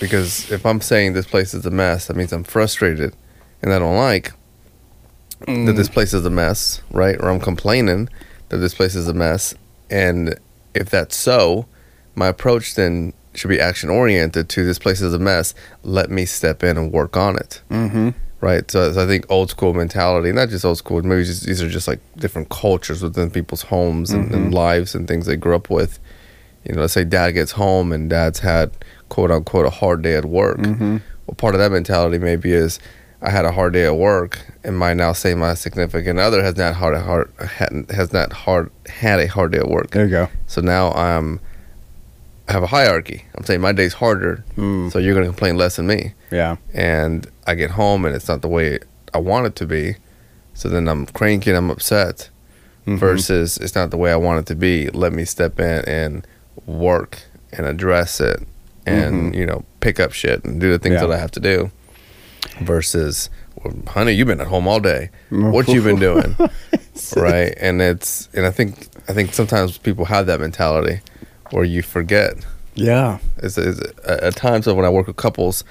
Because 0.00 0.50
if 0.50 0.64
I'm 0.64 0.80
saying 0.80 1.12
this 1.12 1.26
place 1.26 1.52
is 1.52 1.66
a 1.66 1.70
mess, 1.70 2.06
that 2.06 2.16
means 2.16 2.32
I'm 2.32 2.44
frustrated 2.44 3.14
and 3.60 3.72
I 3.72 3.78
don't 3.78 3.96
like 3.96 4.32
that 5.46 5.48
mm. 5.48 5.76
this 5.76 5.88
place 5.88 6.14
is 6.14 6.24
a 6.24 6.30
mess, 6.30 6.82
right? 6.90 7.16
Or 7.20 7.28
I'm 7.28 7.40
complaining 7.40 8.08
that 8.48 8.58
this 8.58 8.74
place 8.74 8.94
is 8.94 9.08
a 9.08 9.14
mess. 9.14 9.54
And 9.90 10.38
if 10.74 10.90
that's 10.90 11.16
so, 11.16 11.66
my 12.14 12.26
approach 12.28 12.74
then 12.74 13.12
should 13.34 13.48
be 13.48 13.60
action 13.60 13.88
oriented 13.88 14.48
to 14.50 14.64
this 14.64 14.78
place 14.78 15.00
is 15.00 15.14
a 15.14 15.18
mess. 15.18 15.54
Let 15.82 16.10
me 16.10 16.26
step 16.26 16.62
in 16.62 16.76
and 16.76 16.92
work 16.92 17.16
on 17.16 17.36
it, 17.36 17.62
Mm-hmm. 17.70 18.10
right? 18.40 18.70
So, 18.70 18.92
so 18.92 19.02
I 19.04 19.06
think 19.06 19.24
old 19.30 19.48
school 19.50 19.72
mentality, 19.72 20.32
not 20.32 20.50
just 20.50 20.64
old 20.64 20.76
school, 20.78 21.02
maybe 21.02 21.24
just, 21.24 21.46
these 21.46 21.62
are 21.62 21.68
just 21.70 21.88
like 21.88 22.00
different 22.16 22.50
cultures 22.50 23.02
within 23.02 23.30
people's 23.30 23.62
homes 23.62 24.10
and, 24.10 24.32
and 24.34 24.50
Mhm. 24.52 24.54
lives 24.54 24.94
and 24.94 25.08
things 25.08 25.26
they 25.26 25.36
grew 25.36 25.54
up 25.56 25.70
with. 25.70 25.98
You 26.64 26.74
know, 26.74 26.82
let's 26.82 26.92
say 26.92 27.04
dad 27.04 27.32
gets 27.32 27.52
home 27.52 27.90
and 27.92 28.08
dad's 28.10 28.40
had 28.40 28.70
quote 29.08 29.30
unquote 29.30 29.66
a 29.66 29.70
hard 29.70 30.02
day 30.02 30.14
at 30.14 30.24
work. 30.26 30.58
Mm-hmm. 30.58 30.98
Well, 31.26 31.34
part 31.36 31.54
of 31.54 31.58
that 31.60 31.72
mentality 31.72 32.18
maybe 32.18 32.52
is 32.52 32.78
I 33.24 33.30
had 33.30 33.44
a 33.44 33.52
hard 33.52 33.72
day 33.72 33.84
at 33.86 33.96
work, 33.96 34.40
and 34.64 34.76
might 34.76 34.94
now 34.94 35.12
say 35.12 35.34
my 35.34 35.54
significant 35.54 36.18
other 36.18 36.42
has 36.42 36.56
not 36.56 36.74
hard, 36.74 36.96
hard 37.00 37.30
had, 37.40 37.86
has 37.90 38.12
not 38.12 38.32
hard 38.32 38.70
had 38.88 39.20
a 39.20 39.26
hard 39.28 39.52
day 39.52 39.58
at 39.58 39.68
work. 39.68 39.90
There 39.92 40.04
you 40.04 40.10
go. 40.10 40.28
So 40.48 40.60
now 40.60 40.90
I'm 40.92 41.40
I 42.48 42.52
have 42.52 42.64
a 42.64 42.66
hierarchy. 42.68 43.24
I'm 43.36 43.44
saying 43.44 43.60
my 43.60 43.70
day's 43.72 43.94
harder, 43.94 44.44
Mm. 44.56 44.90
so 44.92 44.98
you're 44.98 45.14
gonna 45.14 45.26
complain 45.26 45.56
less 45.56 45.76
than 45.76 45.86
me. 45.86 46.14
Yeah. 46.32 46.56
And 46.74 47.26
I 47.46 47.54
get 47.54 47.70
home 47.70 48.04
and 48.04 48.14
it's 48.16 48.26
not 48.28 48.42
the 48.42 48.48
way 48.48 48.80
I 49.14 49.18
want 49.18 49.46
it 49.46 49.54
to 49.56 49.66
be. 49.66 49.96
So 50.54 50.68
then 50.68 50.88
I'm 50.88 51.06
cranky 51.06 51.50
and 51.50 51.56
I'm 51.56 51.70
upset. 51.70 52.28
Mhm. 52.86 52.98
Versus 52.98 53.56
it's 53.58 53.76
not 53.76 53.90
the 53.92 53.96
way 53.96 54.10
I 54.10 54.16
want 54.16 54.40
it 54.40 54.46
to 54.46 54.56
be. 54.56 54.88
Let 54.90 55.12
me 55.12 55.24
step 55.24 55.60
in 55.60 55.84
and 55.86 56.26
work 56.66 57.18
and 57.52 57.64
address 57.64 58.20
it, 58.20 58.42
and 58.84 59.32
Mhm. 59.32 59.36
you 59.36 59.46
know 59.46 59.64
pick 59.78 60.00
up 60.00 60.12
shit 60.12 60.44
and 60.44 60.60
do 60.60 60.72
the 60.72 60.80
things 60.80 60.94
Yeah. 60.94 61.02
that 61.06 61.12
I 61.12 61.18
have 61.18 61.30
to 61.32 61.40
do. 61.40 61.70
Versus, 62.60 63.30
well, 63.62 63.74
honey, 63.88 64.12
you've 64.12 64.26
been 64.28 64.40
at 64.40 64.46
home 64.48 64.66
all 64.68 64.80
day. 64.80 65.10
What 65.30 65.68
you 65.68 65.82
been 65.82 65.98
doing? 65.98 66.36
right? 67.16 67.54
And 67.60 67.80
it's 67.80 68.28
and 68.34 68.46
I 68.46 68.50
think 68.50 68.88
I 69.08 69.12
think 69.12 69.34
sometimes 69.34 69.78
people 69.78 70.04
have 70.06 70.26
that 70.26 70.40
mentality 70.40 71.00
where 71.50 71.64
you 71.64 71.82
forget. 71.82 72.34
Yeah. 72.74 73.18
it's, 73.38 73.58
is 73.58 73.80
at 74.06 74.34
times 74.34 74.66
of 74.66 74.76
when 74.76 74.86
I 74.86 74.88
work 74.90 75.06
with 75.06 75.16
couples, 75.16 75.62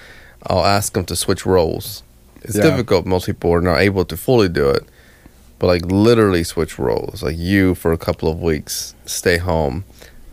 I'll 0.48 0.66
ask 0.66 0.94
them 0.94 1.06
to 1.06 1.16
switch 1.16 1.46
roles. 1.46 2.04
It's 2.44 2.56
Yeah. 2.56 2.64
difficult. 2.64 3.06
Most 3.06 3.26
people 3.26 3.52
are 3.54 3.62
not 3.62 3.80
able 3.80 4.06
to 4.06 4.16
fully 4.18 4.50
do 4.50 4.70
it, 4.70 4.84
but 5.58 5.68
like 5.68 5.84
literally 5.86 6.44
switch 6.44 6.78
roles. 6.78 7.24
Like 7.24 7.38
you 7.38 7.74
for 7.76 7.92
a 7.92 7.98
couple 7.98 8.30
of 8.30 8.40
weeks, 8.42 8.94
stay 9.06 9.38
home, 9.38 9.84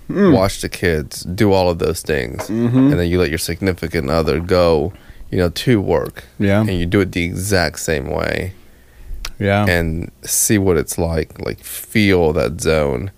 Hmm. 0.09 0.33
watch 0.33 0.61
the 0.62 0.68
kids, 0.70 1.22
do 1.22 1.53
all 1.53 1.68
of 1.70 1.79
those 1.79 2.01
things, 2.03 2.48
Mm-hmm. 2.48 2.79
and 2.90 2.92
then 2.98 3.09
you 3.09 3.18
let 3.20 3.29
your 3.31 3.38
significant 3.38 4.09
other 4.11 4.40
go, 4.40 4.92
you 5.30 5.38
know, 5.38 5.50
to 5.50 5.80
work, 5.80 6.24
Yeah. 6.38 6.60
and 6.60 6.70
you 6.80 6.86
do 6.86 7.00
it 7.00 7.12
the 7.12 7.24
exact 7.24 7.78
same 7.80 8.08
way, 8.08 8.52
Yeah. 9.38 9.66
and 9.68 10.10
see 10.22 10.58
what 10.58 10.76
it's 10.76 10.96
like. 10.98 11.38
Like 11.44 11.60
feel 11.60 12.32
that 12.34 12.60
zone. 12.60 13.10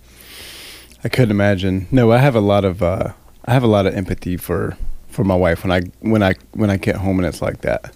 I 1.03 1.09
couldn't 1.09 1.31
imagine. 1.31 1.87
No, 1.91 2.11
I 2.11 2.17
have 2.19 2.35
a 2.35 2.41
lot 2.41 2.63
of 2.65 2.83
uh, 2.83 3.13
I 3.45 3.53
have 3.53 3.63
a 3.63 3.67
lot 3.67 3.85
of 3.85 3.95
empathy 3.95 4.37
for 4.37 4.77
for 5.09 5.23
my 5.23 5.35
wife 5.35 5.63
when 5.63 5.71
I 5.71 5.81
when 6.01 6.21
I 6.23 6.33
when 6.51 6.69
I 6.69 6.77
get 6.77 6.97
home 6.97 7.17
and 7.19 7.25
it's 7.27 7.41
like 7.41 7.61
that. 7.61 7.93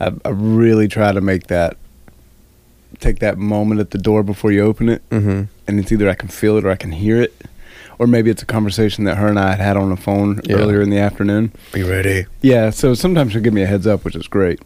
I, 0.00 0.12
I 0.24 0.30
really 0.30 0.88
try 0.88 1.12
to 1.12 1.20
make 1.20 1.46
that 1.48 1.76
take 2.98 3.18
that 3.20 3.38
moment 3.38 3.80
at 3.80 3.90
the 3.92 3.98
door 3.98 4.22
before 4.22 4.50
you 4.52 4.62
open 4.62 4.88
it, 4.88 5.02
Mm-hmm. 5.10 5.42
and 5.68 5.78
it's 5.80 5.92
either 5.92 6.08
I 6.08 6.14
can 6.14 6.28
feel 6.28 6.56
it 6.56 6.64
or 6.64 6.70
I 6.70 6.76
can 6.76 6.92
hear 6.92 7.20
it, 7.22 7.32
or 8.00 8.06
maybe 8.06 8.30
it's 8.30 8.42
a 8.42 8.46
conversation 8.46 9.04
that 9.04 9.18
her 9.18 9.28
and 9.28 9.38
I 9.38 9.50
had 9.50 9.60
had 9.60 9.76
on 9.76 9.90
the 9.90 9.96
phone 9.96 10.40
Yeah. 10.44 10.56
earlier 10.56 10.80
in 10.80 10.88
the 10.88 10.96
afternoon. 10.98 11.52
Be 11.72 11.82
ready. 11.82 12.24
Yeah, 12.40 12.70
so 12.70 12.94
sometimes 12.94 13.32
she'll 13.32 13.42
give 13.42 13.52
me 13.52 13.60
a 13.62 13.66
heads 13.66 13.86
up, 13.86 14.06
which 14.06 14.16
is 14.16 14.26
great, 14.26 14.58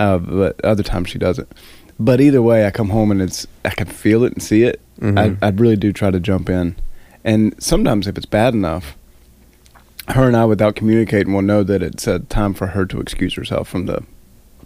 uh, 0.00 0.18
but 0.18 0.60
other 0.64 0.82
times 0.82 1.08
she 1.08 1.18
doesn't. 1.18 1.46
But 2.00 2.20
either 2.20 2.42
way, 2.42 2.66
I 2.66 2.72
come 2.72 2.88
home 2.90 3.12
and 3.12 3.22
it's 3.22 3.46
I 3.64 3.70
can 3.70 3.86
feel 3.86 4.24
it 4.24 4.32
and 4.32 4.42
see 4.42 4.64
it. 4.64 4.80
Mhm. 5.00 5.38
I, 5.40 5.46
I 5.46 5.50
really 5.50 5.76
do 5.76 5.92
try 5.92 6.10
to 6.10 6.18
jump 6.18 6.50
in, 6.50 6.74
and 7.24 7.54
sometimes 7.62 8.08
if 8.08 8.16
it's 8.16 8.26
bad 8.26 8.54
enough, 8.54 8.96
her 10.08 10.26
and 10.26 10.36
I, 10.36 10.44
without 10.44 10.74
communicating, 10.74 11.32
will 11.32 11.42
know 11.42 11.62
that 11.62 11.82
it's 11.84 12.08
a 12.08 12.18
time 12.18 12.54
for 12.54 12.68
her 12.68 12.84
to 12.86 13.00
excuse 13.00 13.34
herself 13.34 13.68
from 13.68 13.86
the 13.86 14.02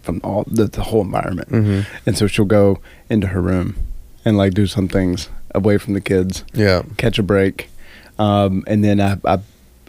from 0.00 0.20
all 0.24 0.44
the, 0.46 0.64
the 0.64 0.82
whole 0.82 1.02
environment, 1.02 1.50
Mm-hmm. 1.50 1.80
and 2.06 2.16
so 2.16 2.26
she'll 2.26 2.44
go 2.46 2.78
into 3.10 3.26
her 3.28 3.40
room 3.42 3.74
and 4.24 4.36
like 4.38 4.54
do 4.54 4.66
some 4.66 4.88
things 4.88 5.28
away 5.54 5.76
from 5.78 5.92
the 5.94 6.00
kids, 6.00 6.42
Yeah. 6.54 6.82
catch 6.96 7.18
a 7.18 7.22
break, 7.22 7.68
um, 8.18 8.64
and 8.66 8.82
then 8.84 9.00
I, 9.00 9.16
I 9.24 9.38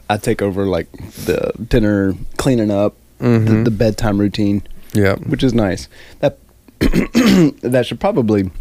I 0.09 0.17
take 0.17 0.41
over 0.41 0.65
like 0.65 0.91
the 1.25 1.51
dinner 1.69 2.15
cleaning 2.37 2.71
up, 2.71 2.95
Mm-hmm. 3.19 3.45
the, 3.63 3.69
the 3.69 3.71
bedtime 3.71 4.19
routine, 4.19 4.61
yeah. 4.93 5.15
which 5.15 5.41
is 5.41 5.53
nice. 5.53 5.87
That 6.19 6.37
that 6.79 7.85
should 7.87 7.99
probably 8.01 8.51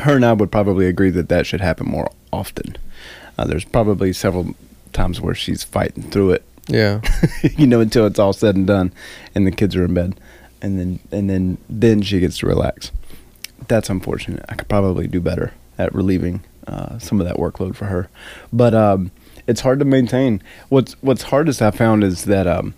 her 0.00 0.16
and 0.16 0.24
I 0.24 0.32
would 0.34 0.52
probably 0.52 0.86
agree 0.86 1.10
that 1.10 1.28
that 1.30 1.46
should 1.46 1.60
happen 1.62 1.86
more 1.86 2.10
often. 2.32 2.76
Uh, 3.38 3.46
there's 3.46 3.64
probably 3.64 4.12
several 4.12 4.54
times 4.92 5.20
where 5.20 5.34
she's 5.34 5.64
fighting 5.64 6.02
through 6.10 6.32
it, 6.32 6.44
Yeah. 6.68 7.00
you 7.56 7.66
know, 7.66 7.80
until 7.80 8.06
it's 8.06 8.18
all 8.18 8.32
said 8.34 8.54
and 8.54 8.66
done, 8.66 8.92
and 9.34 9.46
the 9.46 9.50
kids 9.50 9.74
are 9.76 9.84
in 9.86 9.94
bed, 9.94 10.20
and 10.60 10.78
then 10.78 10.98
and 11.10 11.30
then 11.30 11.58
then 11.68 12.02
she 12.02 12.20
gets 12.20 12.38
to 12.38 12.46
relax. 12.46 12.90
That's 13.68 13.88
unfortunate. 13.88 14.44
I 14.48 14.56
could 14.56 14.68
probably 14.68 15.06
do 15.06 15.20
better 15.20 15.52
at 15.78 15.94
relieving 15.94 16.42
uh, 16.66 16.98
some 16.98 17.20
of 17.20 17.26
that 17.26 17.36
workload 17.36 17.74
for 17.76 17.86
her, 17.86 18.08
but 18.52 18.74
um, 18.74 19.10
it's 19.46 19.60
hard 19.62 19.78
to 19.80 19.84
maintain. 19.84 20.42
What's 20.68 20.92
what's 21.02 21.22
hardest 21.24 21.60
I 21.62 21.70
found 21.70 22.02
is 22.04 22.24
that 22.24 22.46
um, 22.46 22.74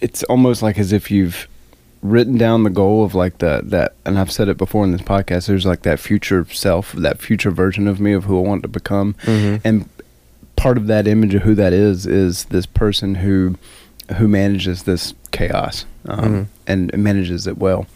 it's 0.00 0.22
almost 0.24 0.62
like 0.62 0.78
as 0.78 0.92
if 0.92 1.10
you've 1.10 1.46
written 2.02 2.36
down 2.36 2.64
the 2.64 2.70
goal 2.70 3.02
of 3.04 3.14
like 3.14 3.38
the 3.38 3.62
that 3.64 3.94
and 4.04 4.18
I've 4.18 4.30
said 4.30 4.48
it 4.48 4.58
before 4.58 4.84
in 4.84 4.92
this 4.92 5.00
podcast 5.00 5.46
there's 5.46 5.64
like 5.64 5.82
that 5.82 5.98
future 5.98 6.44
self 6.52 6.92
that 6.92 7.18
future 7.22 7.50
version 7.50 7.88
of 7.88 7.98
me 7.98 8.12
of 8.12 8.24
who 8.24 8.38
I 8.38 8.46
want 8.46 8.60
to 8.62 8.68
become 8.68 9.14
Mhm. 9.22 9.62
and 9.64 9.88
part 10.56 10.76
of 10.76 10.86
that 10.88 11.06
image 11.06 11.34
of 11.34 11.42
who 11.42 11.54
that 11.54 11.72
is 11.72 12.04
is 12.06 12.44
this 12.46 12.66
person 12.66 13.14
who 13.14 13.56
who 14.16 14.28
manages 14.28 14.82
this 14.82 15.14
chaos 15.32 15.86
um, 16.06 16.20
Mhm. 16.20 16.46
and 16.66 16.98
manages 17.02 17.46
it 17.46 17.56
well 17.56 17.86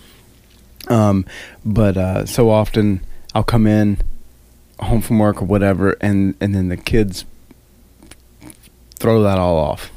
um, 0.88 1.26
but 1.66 1.98
uh, 1.98 2.24
so 2.24 2.48
often 2.48 3.00
I'll 3.34 3.44
come 3.44 3.66
in 3.66 3.98
home 4.80 5.00
from 5.00 5.18
work 5.18 5.42
or 5.42 5.44
whatever 5.44 5.96
and 6.00 6.34
and 6.40 6.54
then 6.54 6.68
the 6.68 6.76
kids 6.76 7.24
throw 8.98 9.22
that 9.22 9.38
all 9.38 9.56
off 9.56 9.90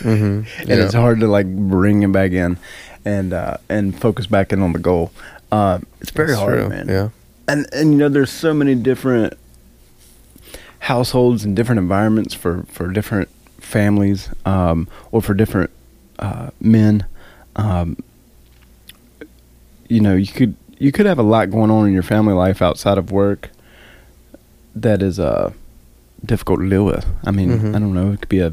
Mm-hmm. 0.00 0.60
and 0.70 0.80
it's 0.80 0.94
hard 0.94 1.20
to 1.20 1.26
like 1.26 1.46
bring 1.46 2.02
him 2.02 2.12
back 2.12 2.32
in 2.32 2.58
and 3.04 3.32
uh, 3.32 3.56
and 3.68 3.98
focus 3.98 4.26
back 4.26 4.52
in 4.52 4.62
on 4.62 4.72
the 4.72 4.78
goal. 4.78 5.12
Uh, 5.50 5.80
it's 6.00 6.10
very 6.10 6.34
hard, 6.34 6.68
man. 6.68 6.88
Yeah. 6.88 7.08
And 7.46 7.66
and 7.72 7.92
you 7.92 7.98
know, 7.98 8.08
there's 8.08 8.30
so 8.30 8.52
many 8.54 8.74
different 8.74 9.34
households 10.80 11.44
and 11.44 11.56
different 11.56 11.78
environments 11.78 12.34
for 12.34 12.64
for 12.64 12.88
different 12.88 13.28
families 13.58 14.30
um, 14.44 14.88
or 15.10 15.22
for 15.22 15.34
different 15.34 15.70
uh, 16.18 16.50
men. 16.60 17.06
Um, 17.56 17.96
you 19.88 20.00
know, 20.00 20.14
you 20.14 20.32
could 20.32 20.54
you 20.78 20.92
could 20.92 21.06
have 21.06 21.18
a 21.18 21.22
lot 21.22 21.50
going 21.50 21.70
on 21.70 21.86
in 21.86 21.92
your 21.92 22.02
family 22.02 22.34
life 22.34 22.62
outside 22.62 22.98
of 22.98 23.10
work 23.10 23.50
that 24.82 25.02
is 25.02 25.18
uh 25.20 25.52
difficult 26.24 26.60
to 26.60 26.68
deal 26.68 26.84
with. 26.84 27.06
I 27.24 27.30
mean, 27.30 27.50
Mhm. 27.50 27.76
I 27.76 27.78
don't 27.78 27.94
know. 27.94 28.12
It 28.12 28.20
could 28.20 28.28
be 28.28 28.40
a 28.40 28.52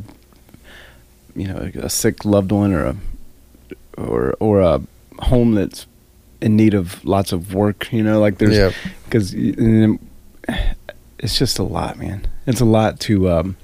you 1.35 1.47
know 1.47 1.69
a 1.75 1.89
sick 1.89 2.23
loved 2.25 2.51
one 2.51 2.73
or 2.73 2.85
a 2.85 2.95
or 3.97 4.35
or 4.39 4.61
a 4.61 4.81
home 5.19 5.55
that's 5.55 5.85
in 6.41 6.55
need 6.55 6.73
of 6.73 7.03
lots 7.05 7.31
of 7.31 7.53
work. 7.53 7.91
You 7.91 8.03
know, 8.03 8.19
like 8.19 8.37
there's 8.37 8.55
Yeah. 8.57 8.71
because 9.05 9.33
it's 11.19 11.37
just 11.37 11.57
a 11.59 11.63
lot, 11.63 11.97
man. 11.97 12.27
It's 12.45 12.61
a 12.61 12.65
lot 12.65 12.99
to 13.01 13.29
um, 13.31 13.55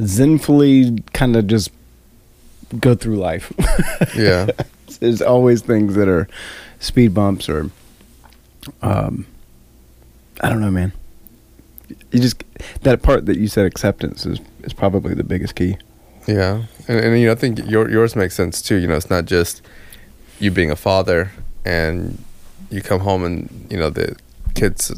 zenfully 0.00 1.02
kind 1.12 1.36
of 1.36 1.46
just 1.46 1.70
go 2.80 2.94
through 2.94 3.16
life. 3.16 3.52
Yeah. 4.16 4.46
There's 5.00 5.20
always 5.22 5.60
things 5.62 5.94
that 5.96 6.08
are 6.08 6.28
speed 6.78 7.12
bumps 7.14 7.48
or, 7.48 7.70
um, 8.80 9.26
I 10.40 10.48
don't 10.48 10.60
know, 10.60 10.70
man. 10.70 10.92
You 12.14 12.20
just 12.20 12.42
that 12.82 13.02
part 13.02 13.26
that 13.26 13.36
you 13.38 13.48
said 13.48 13.66
acceptance 13.66 14.24
is 14.26 14.40
is 14.62 14.72
probably 14.72 15.14
the 15.14 15.24
biggest 15.24 15.54
key. 15.54 15.76
Yeah, 16.26 16.62
and, 16.88 16.98
and 17.00 17.20
you 17.20 17.26
know, 17.26 17.32
I 17.32 17.34
think 17.34 17.58
your, 17.68 17.90
yours 17.90 18.16
makes 18.16 18.34
sense 18.34 18.62
too. 18.62 18.76
You 18.76 18.86
know, 18.88 18.96
it's 18.96 19.10
not 19.10 19.26
just 19.26 19.60
you 20.40 20.50
being 20.50 20.70
a 20.70 20.76
father 20.76 21.32
and 21.64 22.22
you 22.70 22.80
come 22.82 23.00
home 23.00 23.24
and 23.24 23.66
you 23.70 23.76
know 23.78 23.90
the 23.90 24.16
kids 24.54 24.92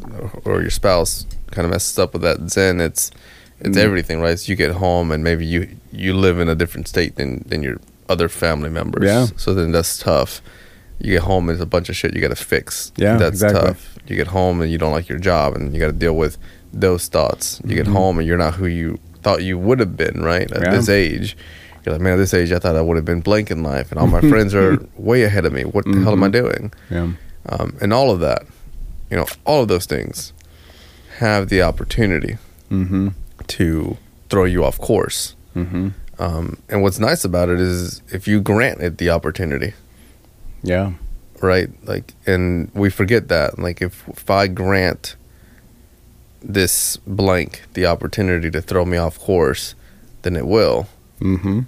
or 0.45 0.61
your 0.61 0.69
spouse 0.69 1.25
kind 1.51 1.65
of 1.65 1.71
messes 1.71 1.97
up 1.99 2.13
with 2.13 2.21
that 2.21 2.49
zen. 2.49 2.79
It's 2.79 3.11
it's 3.59 3.77
Mm. 3.77 3.81
everything, 3.81 4.21
right? 4.21 4.37
So 4.39 4.49
you 4.51 4.55
get 4.55 4.71
home 4.75 5.11
and 5.11 5.23
maybe 5.23 5.45
you 5.45 5.67
you 5.91 6.13
live 6.13 6.39
in 6.39 6.47
a 6.47 6.55
different 6.55 6.87
state 6.87 7.15
than 7.15 7.43
than 7.47 7.61
your 7.63 7.77
other 8.07 8.29
family 8.29 8.69
members. 8.69 9.03
Yeah. 9.05 9.25
So 9.35 9.53
then 9.53 9.71
that's 9.73 9.97
tough. 9.97 10.41
You 10.99 11.11
get 11.13 11.23
home 11.23 11.49
and 11.49 11.57
there's 11.57 11.61
a 11.61 11.65
bunch 11.65 11.89
of 11.89 11.95
shit 11.95 12.13
you 12.15 12.21
got 12.21 12.29
to 12.29 12.35
fix. 12.35 12.91
Yeah, 12.95 13.17
that's 13.17 13.41
exactly. 13.41 13.61
tough. 13.61 13.97
You 14.07 14.15
get 14.15 14.27
home 14.27 14.61
and 14.61 14.71
you 14.71 14.77
don't 14.77 14.93
like 14.93 15.09
your 15.09 15.19
job 15.19 15.55
and 15.55 15.73
you 15.73 15.79
got 15.79 15.87
to 15.87 15.93
deal 15.93 16.15
with 16.15 16.37
those 16.79 17.07
thoughts. 17.07 17.59
You 17.65 17.75
get 17.75 17.87
Mhm. 17.87 17.93
home 17.93 18.19
and 18.19 18.27
you're 18.27 18.37
not 18.37 18.55
who 18.55 18.67
you 18.67 18.99
thought 19.23 19.43
you 19.43 19.57
would 19.57 19.79
have 19.79 19.97
been, 19.97 20.21
right? 20.23 20.49
At 20.51 20.61
Yeah. 20.63 20.71
this 20.75 20.89
age. 20.89 21.35
You're 21.85 21.93
like, 21.93 22.01
man, 22.01 22.13
at 22.13 22.17
this 22.17 22.33
age, 22.33 22.51
I 22.51 22.59
thought 22.59 22.75
I 22.75 22.81
would 22.81 22.95
have 22.97 23.05
been 23.05 23.21
blank 23.21 23.49
in 23.49 23.63
life, 23.63 23.91
and 23.91 23.99
all 23.99 24.07
my 24.07 24.21
friends 24.33 24.53
are 24.53 24.77
way 24.97 25.23
ahead 25.23 25.45
of 25.45 25.53
me. 25.53 25.63
What 25.63 25.85
the 25.85 26.01
hell 26.01 26.13
am 26.13 26.23
I 26.23 26.27
Mhm. 26.27 26.31
doing? 26.31 26.73
Yeah. 26.89 27.07
Um, 27.49 27.75
and 27.81 27.93
all 27.93 28.11
of 28.11 28.19
that, 28.19 28.43
you 29.09 29.15
know, 29.17 29.25
all 29.45 29.61
of 29.61 29.67
those 29.69 29.85
things 29.85 30.33
have 31.19 31.49
the 31.49 31.61
opportunity 31.61 32.37
Mm-hmm. 32.71 33.07
to 33.47 33.97
throw 34.29 34.43
you 34.43 34.63
off 34.65 34.77
course. 34.77 35.35
Mm-hmm. 35.55 35.87
Um, 36.19 36.57
and 36.67 36.81
what's 36.81 36.99
nice 36.99 37.23
about 37.23 37.47
it 37.49 37.59
is 37.61 38.01
if 38.11 38.27
you 38.27 38.41
grant 38.41 38.81
it 38.81 38.97
the 38.97 39.09
opportunity, 39.09 39.73
Yeah. 40.63 40.91
right? 41.41 41.69
Like, 41.85 42.13
and 42.25 42.69
we 42.73 42.89
forget 42.89 43.29
that. 43.29 43.57
Like, 43.57 43.81
if, 43.81 44.03
if 44.09 44.29
I 44.29 44.47
grant 44.47 45.15
this 46.49 46.97
blank 47.05 47.63
the 47.73 47.85
opportunity 47.85 48.49
to 48.49 48.61
throw 48.61 48.85
me 48.85 48.95
off 48.97 49.19
course, 49.19 49.75
then 50.21 50.35
it 50.35 50.47
will. 50.47 50.87
Mm-hmm. 51.19 51.59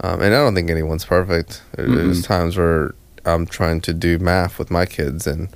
Um, 0.00 0.20
and 0.20 0.34
I 0.34 0.38
don't 0.38 0.54
think 0.54 0.68
anyone's 0.70 1.04
perfect. 1.06 1.62
There- 1.74 1.88
There's 1.88 2.20
Mm-mm. 2.22 2.26
times 2.26 2.56
where 2.56 2.94
I'm 3.24 3.46
trying 3.46 3.80
to 3.82 3.94
do 3.94 4.18
math 4.18 4.58
with 4.58 4.70
my 4.70 4.84
kids, 4.86 5.26
and 5.26 5.48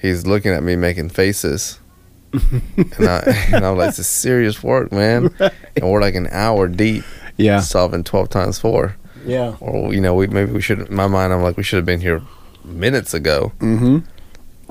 he's 0.00 0.26
looking 0.26 0.52
at 0.52 0.62
me 0.64 0.74
making 0.76 1.10
faces, 1.10 1.78
and, 2.32 3.08
I, 3.08 3.22
and 3.52 3.64
I'm 3.64 3.76
like, 3.78 3.90
"This 3.90 4.00
is 4.00 4.06
serious 4.08 4.62
work, 4.62 4.90
man." 4.92 5.30
And 5.76 5.90
we're 5.90 6.00
like 6.00 6.14
an 6.16 6.26
hour 6.32 6.66
deep 6.68 7.04
Yeah. 7.36 7.60
solving 7.60 8.02
twelve 8.02 8.28
times 8.30 8.58
four, 8.58 8.96
Yeah. 9.24 9.54
or 9.60 9.94
you 9.94 10.00
know, 10.00 10.14
we 10.14 10.26
maybe 10.26 10.52
we 10.52 10.60
should. 10.60 10.80
In 10.88 10.94
my 10.94 11.06
mind, 11.06 11.32
I'm 11.32 11.42
like, 11.42 11.56
we 11.56 11.62
should 11.62 11.76
have 11.76 11.86
been 11.86 12.00
here 12.00 12.20
minutes 12.64 13.14
ago. 13.14 13.52
Mm-hmm. 13.60 13.98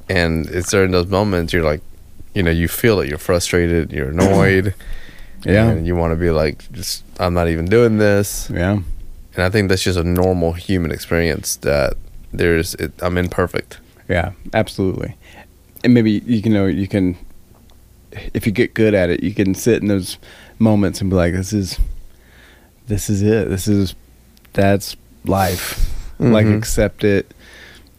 And 0.09 0.47
it's 0.49 0.69
during 0.71 0.91
those 0.91 1.07
moments 1.07 1.53
you're 1.53 1.63
like, 1.63 1.81
you 2.35 2.43
know, 2.43 2.51
you 2.51 2.67
feel 2.67 2.99
it. 2.99 3.09
You're 3.09 3.17
frustrated. 3.17 3.91
You're 3.91 4.09
annoyed. 4.09 4.73
Yeah. 5.47 5.69
And 5.69 5.85
you 5.85 5.95
want 5.95 6.11
to 6.11 6.15
be 6.15 6.31
like, 6.31 6.71
just 6.71 7.03
I'm 7.19 7.35
not 7.35 7.47
even 7.49 7.65
doing 7.65 7.99
this. 7.99 8.49
Yeah. 8.51 8.79
and 9.35 9.43
I 9.43 9.49
think 9.51 9.69
that's 9.69 9.83
just 9.83 9.99
a 9.99 10.03
normal 10.03 10.53
human 10.53 10.89
experience 10.91 11.57
that 11.57 11.93
there's 12.33 12.73
it, 12.75 12.93
I'm 12.99 13.15
imperfect. 13.15 13.77
Yeah, 14.09 14.31
absolutely. 14.55 15.15
And 15.83 15.93
maybe 15.93 16.13
you 16.25 16.41
can 16.41 16.51
know 16.51 16.65
you 16.65 16.87
can 16.87 17.15
if 18.33 18.47
you 18.47 18.51
get 18.51 18.73
good 18.73 18.95
at 18.95 19.11
it, 19.11 19.21
you 19.21 19.35
can 19.35 19.53
sit 19.53 19.83
in 19.83 19.87
those 19.87 20.17
moments 20.57 20.99
and 20.99 21.11
be 21.11 21.15
like, 21.15 21.33
"This 21.33 21.53
is, 21.53 21.77
this 22.87 23.07
is 23.07 23.21
it. 23.21 23.47
This 23.49 23.67
is, 23.67 23.93
that's 24.53 24.95
life. 25.25 25.93
Like 26.17 26.47
Mhm. 26.47 26.57
accept 26.57 27.03
it. 27.03 27.31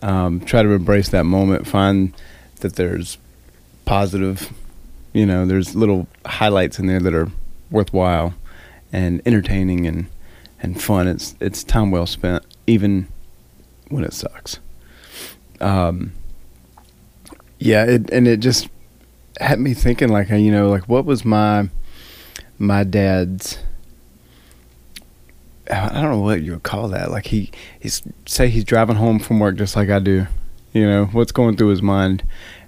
Um, 0.02 0.40
try 0.40 0.64
to 0.64 0.70
embrace 0.70 1.10
that 1.10 1.26
moment. 1.26 1.68
Find 1.68 2.12
that 2.60 2.74
there's 2.74 3.18
positive. 3.86 4.52
You 5.14 5.24
know, 5.24 5.46
there's 5.46 5.74
little 5.74 6.06
highlights 6.26 6.78
in 6.78 6.86
there 6.86 7.00
that 7.00 7.14
are 7.14 7.30
worthwhile 7.70 8.34
and 8.92 9.22
entertaining 9.24 9.86
and 9.86 10.06
and 10.60 10.80
fun. 10.80 11.08
It's 11.08 11.34
it's 11.40 11.64
time 11.64 11.90
well 11.90 12.06
spent, 12.06 12.44
even 12.66 13.08
when 13.88 14.04
it 14.04 14.12
sucks. 14.12 14.58
Um, 15.60 16.12
yeah, 17.58 17.84
it, 17.84 18.10
and 18.10 18.28
it 18.28 18.40
just 18.40 18.68
had 19.40 19.58
me 19.58 19.74
thinking, 19.74 20.08
like, 20.08 20.28
you 20.28 20.50
know, 20.50 20.68
like 20.68 20.88
what 20.88 21.04
was 21.06 21.24
my 21.24 21.68
my 22.58 22.84
dad's. 22.84 23.58
I 25.68 26.00
don't 26.00 26.12
know 26.12 26.20
what 26.20 26.42
you 26.42 26.52
would 26.52 26.62
call 26.62 26.88
that. 26.88 27.10
Like 27.10 27.26
he, 27.26 27.50
he's 27.80 28.02
say 28.24 28.48
he's 28.48 28.62
driving 28.62 28.96
home 28.96 29.18
from 29.18 29.40
work 29.40 29.56
just 29.56 29.74
like 29.74 29.90
I 29.90 29.98
do. 29.98 30.26
You 30.72 30.86
know 30.86 31.06
what's 31.06 31.32
going 31.32 31.56
through 31.56 31.68
his 31.68 31.82
mind? 31.82 32.22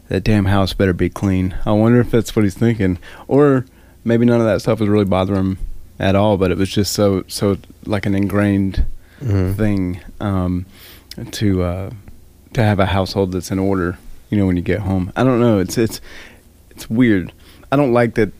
That 0.09 0.25
damn 0.25 0.47
house 0.47 0.73
better 0.73 0.93
be 0.95 1.11
clean. 1.11 1.55
I 1.67 1.73
wonder 1.73 2.01
if 2.01 2.11
that's 2.11 2.35
what 2.35 2.45
he's 2.45 2.55
thinking, 2.55 2.99
or 3.27 3.67
maybe 4.05 4.25
none 4.25 4.41
of 4.41 4.47
that 4.47 4.61
stuff 4.61 4.81
was 4.81 4.89
really 4.89 5.05
bothering 5.05 5.39
him 5.39 5.59
at 5.99 6.17
all. 6.17 6.37
But 6.39 6.51
it 6.51 6.57
was 6.59 6.71
just 6.71 6.93
so 6.93 7.25
so 7.29 7.59
like 7.85 8.07
an 8.07 8.15
ingrained 8.15 8.85
Mhm. 9.23 9.57
thing 9.57 10.01
um, 10.21 10.65
to 11.33 11.63
uh, 11.63 11.91
to 12.55 12.63
have 12.63 12.79
a 12.79 12.87
household 12.87 13.33
that's 13.33 13.51
in 13.51 13.59
order. 13.59 13.99
You 14.31 14.39
know, 14.39 14.47
when 14.47 14.57
you 14.57 14.63
get 14.63 14.81
home, 14.81 15.13
I 15.17 15.25
don't 15.25 15.41
know. 15.41 15.59
It's 15.59 15.77
it's 15.77 16.01
it's 16.71 16.89
weird. 16.89 17.33
I 17.71 17.77
don't 17.77 17.93
like 17.93 18.15
that. 18.15 18.33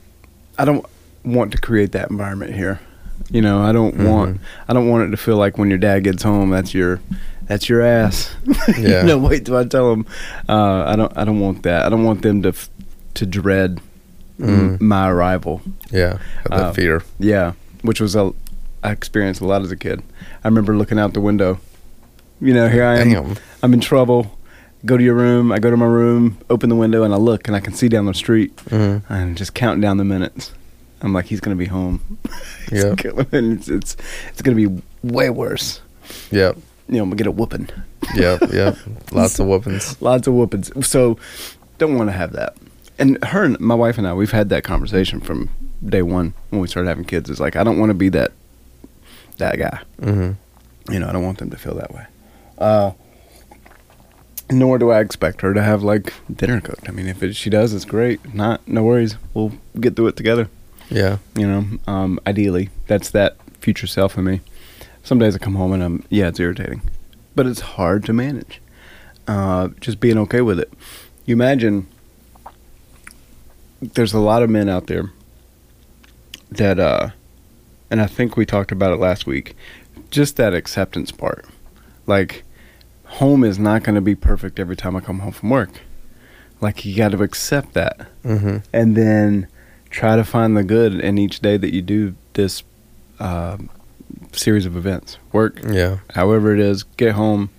I 0.57 0.65
don't 0.65 0.85
want 1.23 1.51
to 1.51 1.57
create 1.59 1.91
that 1.91 2.09
environment 2.09 2.53
here. 2.53 2.79
You 3.29 3.41
know, 3.41 3.61
I 3.61 3.71
don't 3.73 3.95
want 3.97 4.37
Mhm. 4.37 4.39
I 4.69 4.73
don't 4.73 4.87
want 4.89 5.03
it 5.07 5.11
to 5.11 5.17
feel 5.17 5.37
like 5.37 5.57
when 5.59 5.69
your 5.69 5.77
dad 5.77 6.03
gets 6.03 6.23
home, 6.23 6.49
that's 6.49 6.73
your 6.73 6.99
that's 7.49 7.67
your 7.67 7.81
ass. 7.81 8.33
Yeah. 8.77 9.01
you 9.01 9.03
know, 9.03 9.17
wait 9.17 9.43
till 9.45 9.57
I 9.57 9.65
tell 9.65 9.89
them. 9.91 10.05
Uh, 10.47 10.85
I 10.87 10.95
don't 10.95 11.11
I 11.17 11.25
don't 11.25 11.41
want 11.41 11.63
that. 11.63 11.85
I 11.85 11.89
don't 11.89 12.05
want 12.05 12.21
them 12.21 12.41
to 12.43 12.49
f- 12.49 12.69
to 13.15 13.25
dread 13.25 13.81
Mm. 14.39 14.79
my 14.79 15.09
arrival. 15.09 15.61
Yeah, 15.91 16.17
that 16.45 16.53
Uh, 16.53 16.71
fear. 16.71 17.03
Yeah, 17.19 17.51
which 17.81 17.99
was 17.99 18.15
a 18.15 18.31
I 18.81 18.91
experienced 18.91 19.41
a 19.41 19.45
lot 19.45 19.63
as 19.63 19.71
a 19.71 19.75
kid. 19.75 20.01
I 20.45 20.47
remember 20.47 20.77
looking 20.77 20.97
out 20.97 21.13
the 21.13 21.19
window. 21.19 21.59
You 22.39 22.53
know, 22.53 22.69
here 22.69 22.85
I 22.85 22.99
am. 22.99 23.09
Damn. 23.09 23.35
I'm 23.61 23.73
in 23.73 23.81
trouble. 23.81 24.37
Go 24.85 24.95
to 24.95 25.03
your 25.03 25.15
room. 25.15 25.51
I 25.51 25.59
go 25.59 25.69
to 25.69 25.75
my 25.75 25.85
room, 25.85 26.37
open 26.49 26.69
the 26.69 26.77
window, 26.77 27.03
and 27.03 27.13
I 27.13 27.17
look, 27.17 27.49
and 27.49 27.57
I 27.57 27.59
can 27.59 27.73
see 27.73 27.89
down 27.89 28.05
the 28.05 28.13
street, 28.13 28.55
Mhm. 28.69 29.01
and 29.09 29.35
just 29.35 29.53
counting 29.53 29.81
down 29.81 29.97
the 29.97 30.05
minutes. 30.05 30.53
I'm 31.01 31.11
like, 31.11 31.25
he's 31.25 31.41
gonna 31.41 31.57
be 31.57 31.65
home. 31.67 31.99
Yeah. 32.71 32.93
it's, 33.33 33.67
it's 33.67 33.97
it's 34.29 34.41
gonna 34.41 34.55
be 34.55 34.81
way 35.03 35.29
worse. 35.29 35.81
Yep. 36.31 36.55
You 36.89 36.97
know, 36.97 37.03
I'm 37.03 37.09
gonna 37.09 37.17
get 37.17 37.27
a 37.27 37.31
whooping. 37.31 37.69
Yep. 38.15 38.41
Yep. 38.51 38.77
Lots 39.11 39.39
of 39.39 39.47
weapons. 39.47 40.01
Lots 40.01 40.27
of 40.27 40.33
whoopings. 40.33 40.71
So, 40.87 41.17
don't 41.77 41.95
want 41.95 42.09
to 42.09 42.13
have 42.13 42.33
that. 42.33 42.55
And 42.97 43.23
her, 43.25 43.43
and 43.43 43.59
my 43.59 43.75
wife 43.75 43.97
and 43.97 44.07
I, 44.07 44.13
we've 44.13 44.31
had 44.31 44.49
that 44.49 44.63
conversation 44.63 45.21
from 45.21 45.49
day 45.85 46.01
one 46.01 46.33
when 46.49 46.61
we 46.61 46.67
started 46.67 46.89
having 46.89 47.05
kids. 47.05 47.29
It's 47.29 47.39
like 47.39 47.55
I 47.55 47.63
don't 47.63 47.79
want 47.79 47.91
to 47.91 47.93
be 47.93 48.09
that 48.09 48.31
that 49.37 49.57
guy. 49.57 49.79
hmm 50.03 50.31
You 50.91 50.99
know, 50.99 51.07
I 51.07 51.11
don't 51.13 51.23
want 51.23 51.37
them 51.37 51.49
to 51.51 51.57
feel 51.57 51.75
that 51.75 51.93
way. 51.93 52.05
Uh, 52.57 52.91
nor 54.51 54.77
do 54.79 54.89
I 54.89 54.99
expect 54.99 55.41
her 55.41 55.53
to 55.53 55.61
have 55.61 55.83
like 55.83 56.13
dinner 56.33 56.59
cooked. 56.59 56.89
I 56.89 56.91
mean, 56.91 57.07
if 57.07 57.21
it, 57.21 57.35
she 57.35 57.49
does, 57.49 57.73
it's 57.73 57.85
great. 57.85 58.19
If 58.25 58.33
not, 58.33 58.67
no 58.67 58.83
worries. 58.83 59.15
We'll 59.33 59.53
get 59.79 59.95
through 59.95 60.07
it 60.07 60.15
together. 60.15 60.49
Yeah. 60.89 61.17
You 61.35 61.47
know, 61.47 61.65
um, 61.87 62.19
ideally, 62.25 62.69
that's 62.87 63.11
that 63.11 63.37
future 63.61 63.85
self 63.87 64.17
in 64.17 64.23
me. 64.25 64.41
Some 65.09 65.17
days 65.17 65.33
I 65.33 65.39
come 65.39 65.55
home 65.55 65.73
and 65.73 65.81
I'm 65.81 66.03
yeah, 66.11 66.27
it's 66.27 66.39
irritating, 66.39 66.83
but 67.33 67.47
it's 67.47 67.61
hard 67.61 68.05
to 68.05 68.13
manage. 68.13 68.61
Uh, 69.27 69.69
just 69.79 69.99
being 69.99 70.19
okay 70.19 70.41
with 70.41 70.59
it. 70.59 70.71
You 71.25 71.33
imagine 71.33 71.87
there's 73.81 74.13
a 74.13 74.19
lot 74.19 74.43
of 74.43 74.51
men 74.51 74.69
out 74.69 74.85
there 74.85 75.11
that, 76.51 76.77
uh, 76.77 77.09
and 77.89 77.99
I 77.99 78.05
think 78.05 78.37
we 78.37 78.45
talked 78.45 78.71
about 78.71 78.91
it 78.93 78.97
last 78.97 79.25
week. 79.25 79.55
Just 80.11 80.35
that 80.35 80.53
acceptance 80.53 81.11
part, 81.11 81.43
like 82.05 82.43
home 83.05 83.43
is 83.43 83.57
not 83.57 83.81
going 83.81 83.95
to 83.95 84.01
be 84.01 84.13
perfect 84.13 84.59
every 84.59 84.75
time 84.75 84.95
I 84.95 84.99
come 84.99 85.21
home 85.21 85.31
from 85.31 85.49
work. 85.49 85.71
Like 86.61 86.85
you 86.85 86.95
got 86.95 87.13
to 87.13 87.23
accept 87.23 87.73
that 87.73 88.07
hmm 88.21 88.57
and 88.71 88.95
then 88.95 89.47
try 89.89 90.15
to 90.15 90.23
find 90.23 90.55
the 90.55 90.63
good 90.63 90.99
in 90.99 91.17
each 91.17 91.39
day 91.39 91.57
that 91.57 91.73
you 91.73 91.81
do 91.81 92.13
this 92.33 92.61
uh, 93.19 93.57
series 94.31 94.65
of 94.65 94.75
events. 94.77 95.17
Work, 95.31 95.59
Yeah. 95.67 95.97
however 96.13 96.53
it 96.53 96.59
is, 96.59 96.83
get 96.83 97.13
home. 97.13 97.49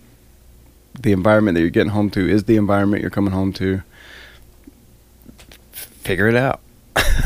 The 1.00 1.12
environment 1.12 1.54
that 1.54 1.60
you're 1.60 1.70
getting 1.70 1.92
home 1.92 2.10
to 2.10 2.28
is 2.28 2.44
the 2.44 2.56
environment 2.56 3.00
you're 3.02 3.10
coming 3.10 3.32
home 3.32 3.52
to. 3.54 3.82
Figure 5.72 6.28
it 6.28 6.36
out. 6.36 6.60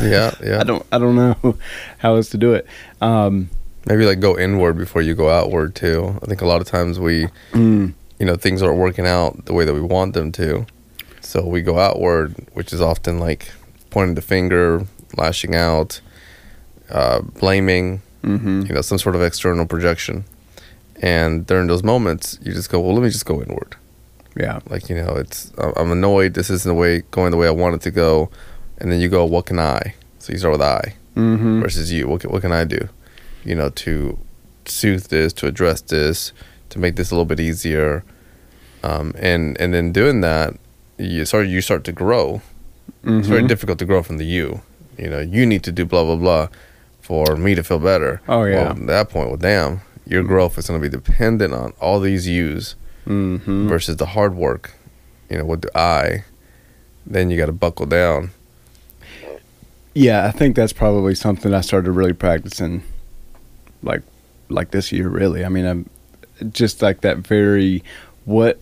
Yeah. 0.01 0.31
Yeah. 0.43 0.59
I 0.61 0.63
don't. 0.63 0.85
I 0.91 0.97
don't 0.97 1.15
know 1.15 1.57
how 1.97 2.15
else 2.15 2.29
to 2.29 2.37
do 2.37 2.53
it. 2.53 2.65
Um, 3.01 3.49
Maybe 3.87 4.05
like 4.05 4.19
go 4.19 4.37
inward 4.37 4.77
before 4.77 5.01
you 5.01 5.13
go 5.13 5.29
outward 5.29 5.75
too. 5.75 6.19
I 6.21 6.25
think 6.25 6.41
a 6.41 6.47
lot 6.47 6.59
of 6.59 6.67
times 6.67 6.99
we, 6.99 7.27
mm, 7.51 7.93
you 8.19 8.25
know, 8.25 8.35
things 8.35 8.63
aren't 8.63 8.77
working 8.79 9.05
out 9.05 9.45
the 9.45 9.53
way 9.53 9.63
that 9.63 9.73
we 9.75 9.81
want 9.81 10.13
them 10.15 10.31
to. 10.33 10.65
So 11.21 11.45
we 11.45 11.61
go 11.61 11.77
outward, 11.77 12.35
which 12.53 12.73
is 12.73 12.81
often 12.81 13.19
like 13.19 13.51
pointing 13.91 14.15
the 14.15 14.21
finger, 14.23 14.85
lashing 15.17 15.53
out, 15.55 16.01
uh, 16.89 17.21
blaming, 17.21 18.01
hmm 18.25 18.63
you 18.67 18.73
know, 18.73 18.81
some 18.81 18.97
sort 18.97 19.15
of 19.15 19.21
external 19.21 19.65
projection. 19.65 20.25
And 21.01 21.45
during 21.45 21.67
those 21.67 21.83
moments, 21.83 22.39
you 22.41 22.51
just 22.53 22.69
go, 22.71 22.79
well, 22.79 22.93
let 22.93 23.03
me 23.03 23.09
just 23.09 23.25
go 23.25 23.41
inward. 23.41 23.75
Yeah. 24.35 24.59
Like, 24.69 24.89
you 24.89 24.95
know, 24.95 25.13
it's, 25.15 25.51
I'm 25.57 25.91
annoyed. 25.91 26.33
This 26.33 26.49
isn't 26.49 26.67
the 26.69 26.73
way, 26.79 27.03
going 27.11 27.31
the 27.31 27.37
way 27.37 27.47
I 27.47 27.51
want 27.51 27.75
it 27.75 27.81
to 27.81 27.91
go. 27.91 28.29
And 28.79 28.91
then 28.91 28.99
you 28.99 29.09
go, 29.09 29.23
what 29.25 29.45
can 29.45 29.59
I? 29.59 29.93
So 30.19 30.33
you 30.33 30.39
start 30.39 30.53
with 30.53 30.61
I 30.61 30.95
hmm 31.15 31.61
versus 31.61 31.91
you. 31.91 32.07
What 32.07 32.21
can, 32.21 32.31
what 32.31 32.41
can 32.41 32.51
I 32.51 32.63
do? 32.65 32.89
You 33.43 33.55
know, 33.55 33.69
to 33.69 34.17
soothe 34.65 35.05
this, 35.07 35.31
to 35.33 35.47
address 35.47 35.81
this, 35.81 36.33
to 36.69 36.79
make 36.79 36.95
this 36.95 37.11
a 37.11 37.13
little 37.13 37.25
bit 37.25 37.39
easier. 37.39 38.03
Um, 38.83 39.13
and, 39.17 39.59
and 39.61 39.73
then 39.73 39.91
doing 39.91 40.21
that, 40.21 40.55
you 40.97 41.25
start, 41.25 41.47
you 41.47 41.61
start 41.61 41.83
to 41.85 41.91
grow. 41.91 42.41
It's 43.03 43.27
very 43.27 43.43
Mhm. 43.43 43.47
difficult 43.47 43.79
to 43.79 43.85
grow 43.85 44.01
from 44.01 44.17
the 44.17 44.25
you. 44.25 44.61
You 44.97 45.09
know, 45.09 45.19
you 45.19 45.45
need 45.45 45.63
to 45.63 45.71
do 45.71 45.85
blah 45.85 46.03
blah 46.03 46.15
blah 46.15 46.47
for 47.05 47.35
me 47.35 47.53
to 47.53 47.63
feel 47.63 47.77
better. 47.77 48.19
Oh, 48.27 48.43
yeah. 48.45 48.63
Well, 48.63 48.71
at 48.71 48.87
that 48.87 49.09
point, 49.09 49.27
well, 49.27 49.37
damn, 49.37 49.81
your 50.07 50.23
growth 50.23 50.57
is 50.57 50.67
going 50.67 50.81
to 50.81 50.89
be 50.89 50.91
dependent 50.91 51.53
on 51.53 51.71
all 51.79 51.99
these 51.99 52.27
yous 52.27 52.75
Mhm. 53.05 53.67
versus 53.69 53.97
the 53.97 54.07
hard 54.07 54.35
work. 54.35 54.73
You 55.29 55.37
know, 55.37 55.45
what 55.45 55.61
do 55.61 55.69
I? 55.75 56.23
Then 57.05 57.29
you 57.29 57.37
got 57.37 57.45
to 57.45 57.51
buckle 57.51 57.85
down. 57.85 58.31
Yeah, 59.93 60.25
I 60.25 60.31
think 60.31 60.55
that's 60.55 60.73
probably 60.73 61.13
something 61.13 61.53
I 61.53 61.61
started 61.61 61.91
really 61.91 62.13
practicing, 62.13 62.81
like, 63.83 64.01
like 64.49 64.71
this 64.71 64.91
year. 64.91 65.07
Really, 65.07 65.45
I 65.45 65.49
mean, 65.49 65.65
I'm 65.65 65.87
just 66.51 66.81
like 66.81 67.01
that. 67.01 67.19
Very, 67.19 67.83
what? 68.25 68.59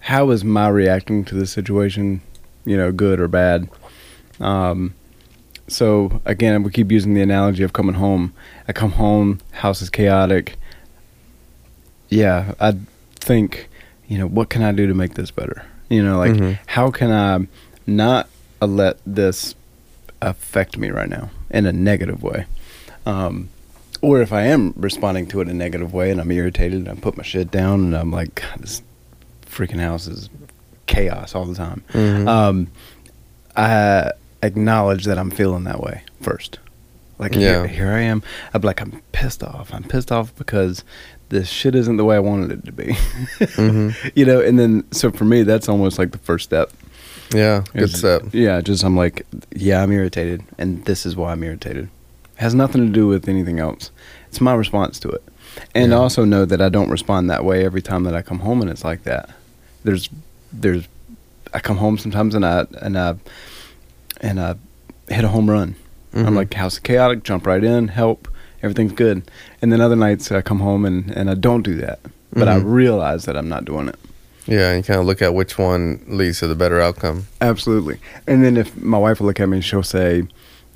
How 0.00 0.30
is 0.30 0.42
my 0.44 0.68
reacting 0.68 1.24
to 1.26 1.36
the 1.36 1.46
situation? 1.46 2.20
You 2.64 2.76
know, 2.76 2.90
good 2.92 3.20
or 3.20 3.28
bad? 3.28 3.68
Um, 4.40 4.94
so 5.72 6.20
again, 6.24 6.62
we 6.62 6.70
keep 6.70 6.92
using 6.92 7.14
the 7.14 7.22
analogy 7.22 7.62
of 7.62 7.72
coming 7.72 7.94
home. 7.94 8.32
I 8.68 8.72
come 8.72 8.92
home, 8.92 9.40
house 9.52 9.82
is 9.82 9.90
chaotic. 9.90 10.56
Yeah, 12.08 12.52
I 12.60 12.74
think, 13.16 13.68
you 14.06 14.18
know, 14.18 14.26
what 14.26 14.50
can 14.50 14.62
I 14.62 14.72
do 14.72 14.86
to 14.86 14.94
make 14.94 15.14
this 15.14 15.30
better? 15.30 15.64
You 15.88 16.02
know, 16.02 16.18
like 16.18 16.32
Mhm. 16.32 16.58
how 16.66 16.90
can 16.90 17.10
I 17.10 17.46
not 17.86 18.28
let 18.60 18.98
this 19.06 19.54
affect 20.20 20.76
me 20.78 20.90
right 20.90 21.08
now 21.08 21.30
in 21.50 21.66
a 21.66 21.72
negative 21.72 22.22
way? 22.22 22.44
Um, 23.06 23.48
or 24.00 24.20
if 24.20 24.32
I 24.32 24.42
am 24.42 24.74
responding 24.76 25.26
to 25.28 25.40
it 25.40 25.44
in 25.44 25.50
a 25.50 25.54
negative 25.54 25.92
way 25.94 26.10
and 26.10 26.20
I'm 26.20 26.30
irritated 26.30 26.80
and 26.80 26.88
I 26.88 26.94
put 26.94 27.16
my 27.16 27.22
shit 27.22 27.50
down 27.50 27.80
and 27.80 27.96
I'm 27.96 28.10
like, 28.10 28.34
God, 28.34 28.60
this 28.60 28.82
freaking 29.46 29.80
house 29.80 30.06
is 30.06 30.28
chaos 30.86 31.34
all 31.34 31.44
the 31.44 31.54
time. 31.54 31.82
Mhm. 31.92 32.26
Um, 32.28 32.66
I 33.56 34.10
acknowledge 34.42 35.04
that 35.04 35.18
I'm 35.18 35.30
feeling 35.30 35.64
that 35.64 35.80
way 35.80 36.02
first. 36.20 36.58
Like 37.18 37.34
Yeah. 37.34 37.60
here, 37.60 37.66
here 37.68 37.92
I 37.92 38.00
am. 38.00 38.22
I'm 38.52 38.62
like 38.62 38.80
I'm 38.80 39.00
pissed 39.12 39.42
off. 39.42 39.72
I'm 39.72 39.84
pissed 39.84 40.10
off 40.10 40.34
because 40.36 40.82
this 41.28 41.48
shit 41.48 41.74
isn't 41.74 41.96
the 41.96 42.04
way 42.04 42.16
I 42.16 42.20
wanted 42.20 42.50
it 42.52 42.64
to 42.66 42.72
be. 42.72 42.86
Mhm. 43.38 43.94
You 44.16 44.24
know, 44.24 44.40
and 44.40 44.58
then 44.58 44.84
so 44.92 45.10
for 45.10 45.24
me, 45.24 45.42
that's 45.42 45.68
almost 45.68 45.98
like 45.98 46.12
the 46.12 46.18
first 46.18 46.44
step. 46.44 46.72
Yeah, 47.34 47.64
good 47.72 47.84
Is- 47.84 47.98
step. 47.98 48.22
Yeah, 48.32 48.60
just 48.60 48.84
I'm 48.84 48.96
like, 48.96 49.24
yeah, 49.54 49.82
I'm 49.82 49.92
irritated, 49.92 50.42
and 50.58 50.84
this 50.84 51.06
is 51.06 51.16
why 51.16 51.32
I'm 51.32 51.42
irritated. 51.42 51.84
It 51.84 52.40
has 52.40 52.54
nothing 52.54 52.84
to 52.86 52.92
do 52.92 53.06
with 53.06 53.28
anything 53.28 53.58
else. 53.60 53.90
It's 54.28 54.40
my 54.40 54.54
response 54.54 54.98
to 55.00 55.08
it. 55.08 55.22
and 55.74 55.92
Yeah. 55.92 55.98
also 55.98 56.24
know 56.24 56.44
that 56.46 56.60
I 56.62 56.68
don't 56.70 56.90
respond 56.90 57.28
that 57.30 57.44
way 57.44 57.64
every 57.64 57.82
time 57.82 58.04
that 58.04 58.14
I 58.14 58.22
come 58.22 58.40
home 58.40 58.60
and 58.62 58.70
it's 58.70 58.84
like 58.84 59.04
that. 59.04 59.28
There's, 59.84 60.08
there's, 60.52 60.88
I 61.54 61.60
come 61.60 61.76
home 61.76 61.98
sometimes 61.98 62.34
and 62.34 62.44
I 62.44 62.66
and 62.80 62.98
I 62.98 63.14
and 64.22 64.40
I 64.40 64.54
hit 65.08 65.24
a 65.24 65.28
home 65.28 65.50
run. 65.50 65.74
I'm 66.14 66.26
Mhm. 66.26 66.36
like 66.36 66.54
house 66.54 66.78
chaotic, 66.78 67.22
jump 67.24 67.46
right 67.46 67.62
in, 67.64 67.88
help, 67.88 68.28
everything's 68.62 68.92
good. 68.92 69.22
And 69.60 69.72
then 69.72 69.80
other 69.80 69.96
nights 69.96 70.30
I 70.30 70.42
come 70.42 70.60
home 70.60 70.84
and 70.84 71.10
and 71.10 71.28
I 71.30 71.34
don't 71.34 71.62
do 71.62 71.74
that, 71.76 71.98
but 72.32 72.48
I 72.48 72.58
Mhm. 72.58 72.64
realize 72.66 73.24
that 73.24 73.36
I'm 73.36 73.48
not 73.48 73.64
doing 73.64 73.88
it. 73.88 73.96
Yeah, 74.46 74.70
and 74.70 74.78
you 74.78 74.82
kind 74.82 74.98
of 75.00 75.06
look 75.06 75.22
at 75.22 75.34
which 75.34 75.56
one 75.56 76.00
leads 76.08 76.40
to 76.40 76.46
the 76.48 76.54
better 76.56 76.80
outcome. 76.80 77.26
Absolutely. 77.40 77.98
And 78.26 78.44
then 78.44 78.56
if 78.56 78.76
my 78.76 78.98
wife 78.98 79.20
will 79.20 79.28
look 79.28 79.38
at 79.40 79.48
me 79.48 79.58
and 79.58 79.64
she'll 79.64 79.82
say, 79.84 80.24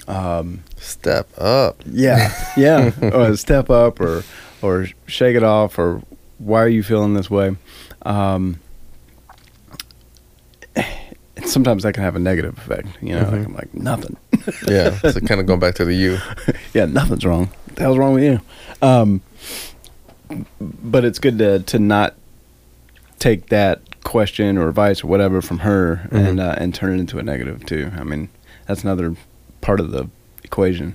um, 0.09 0.61
Step 0.79 1.29
up. 1.37 1.83
Yeah, 1.91 2.33
yeah. 2.57 2.93
or 3.13 3.37
step 3.37 3.69
up, 3.71 4.01
or 4.01 4.23
or 4.63 4.87
shake 5.07 5.37
it 5.37 5.43
off, 5.43 5.79
or 5.79 6.01
why 6.39 6.63
are 6.63 6.69
you 6.69 6.83
feeling 6.83 7.15
this 7.15 7.29
way? 7.31 7.57
Um, 8.03 8.57
sometimes 11.45 11.83
that 11.83 11.93
can 11.93 12.03
have 12.03 12.17
a 12.17 12.19
negative 12.21 12.57
effect. 12.59 12.89
You 13.03 13.15
know, 13.17 13.23
like 13.23 13.31
Mhm. 13.41 13.47
I'm 13.47 13.55
like 13.55 13.75
nothing. 13.75 14.17
Yeah, 14.69 14.97
so 15.01 15.19
kind 15.21 15.41
of 15.41 15.47
going 15.47 15.59
back 15.61 15.75
to 15.77 15.85
the 15.85 15.93
you. 15.95 16.19
yeah, 16.75 16.85
nothing's 16.87 17.25
wrong. 17.25 17.49
What 17.67 17.77
the 17.77 17.83
hell's 17.83 17.99
wrong 17.99 18.15
with 18.15 18.23
you? 18.25 18.41
Um, 18.81 19.21
but 20.61 21.05
it's 21.05 21.19
good 21.19 21.39
to 21.39 21.61
to 21.61 21.79
not 21.79 22.15
take 23.19 23.49
that 23.49 23.81
question 24.05 24.57
or 24.59 24.69
advice 24.69 25.03
or 25.03 25.09
whatever 25.09 25.41
from 25.43 25.61
her 25.61 26.09
and 26.13 26.39
Mhm. 26.39 26.49
uh, 26.49 26.55
and 26.59 26.75
turn 26.75 26.95
it 26.95 27.01
into 27.01 27.19
a 27.19 27.23
negative 27.23 27.65
too. 27.67 27.91
I 27.99 28.05
mean, 28.05 28.29
that's 28.67 28.83
another 28.85 29.15
part 29.61 29.81
of 29.81 29.91
the 29.91 30.09
equation. 30.45 30.95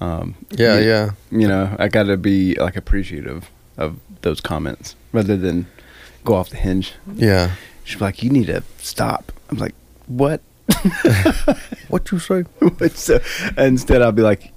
Um, 0.00 0.34
Yeah, 0.50 0.78
you- 0.78 0.86
yeah. 0.88 1.10
you 1.30 1.48
know, 1.48 1.74
I 1.78 1.88
got 1.88 2.04
to 2.04 2.16
be 2.16 2.54
like 2.56 2.76
appreciative 2.76 3.48
of 3.78 3.96
those 4.22 4.40
comments 4.40 4.96
rather 5.12 5.36
than 5.36 5.66
go 6.24 6.34
off 6.34 6.50
the 6.50 6.56
hinge. 6.56 6.92
Yeah. 7.14 7.52
She's 7.84 8.00
like, 8.00 8.22
"You 8.22 8.30
need 8.30 8.46
to 8.46 8.62
stop." 8.78 9.32
I'm 9.50 9.58
like, 9.58 9.74
"What?" 10.06 10.40
What 11.88 12.10
you 12.10 12.18
say? 12.18 12.44
so, 12.94 13.20
instead, 13.58 14.02
I'll 14.02 14.12
be 14.12 14.22
like, 14.22 14.52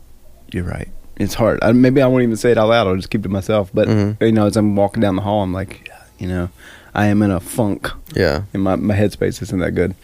"You're 0.51 0.63
right. 0.63 0.87
It's 1.17 1.33
hard. 1.33 1.59
I, 1.61 1.71
maybe 1.71 2.01
I 2.01 2.07
won't 2.07 2.23
even 2.23 2.37
say 2.37 2.51
it 2.51 2.57
out 2.57 2.69
loud. 2.69 2.87
I'll 2.87 2.95
just 2.95 3.09
keep 3.09 3.21
it 3.21 3.23
to 3.23 3.29
myself." 3.29 3.69
But 3.73 3.87
Mhm. 3.87 4.21
you 4.21 4.31
know, 4.31 4.45
as 4.45 4.55
I'm 4.57 4.75
walking 4.75 5.01
down 5.01 5.15
the 5.15 5.21
hall, 5.23 5.41
I'm 5.43 5.53
like, 5.53 5.89
you 6.17 6.27
know, 6.27 6.49
I 6.93 7.07
am 7.07 7.21
in 7.21 7.31
a 7.31 7.39
funk, 7.39 7.89
Yeah. 8.13 8.43
and 8.53 8.63
my 8.63 8.75
my 8.75 8.95
headspace 8.95 9.41
isn't 9.41 9.59
that 9.59 9.71
good. 9.71 9.95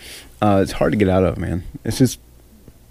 Uh, 0.41 0.59
it's 0.61 0.73
hard 0.73 0.91
to 0.91 0.97
get 0.97 1.07
out 1.09 1.23
of, 1.23 1.37
man. 1.37 1.63
It's 1.85 1.99
just 1.99 2.19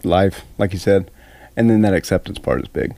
life, 0.04 0.42
like 0.56 0.72
you 0.72 0.78
said, 0.78 1.10
and 1.56 1.68
then 1.68 1.82
that 1.82 1.92
acceptance 1.94 2.38
part 2.38 2.62
is 2.62 2.68
big. 2.68 2.94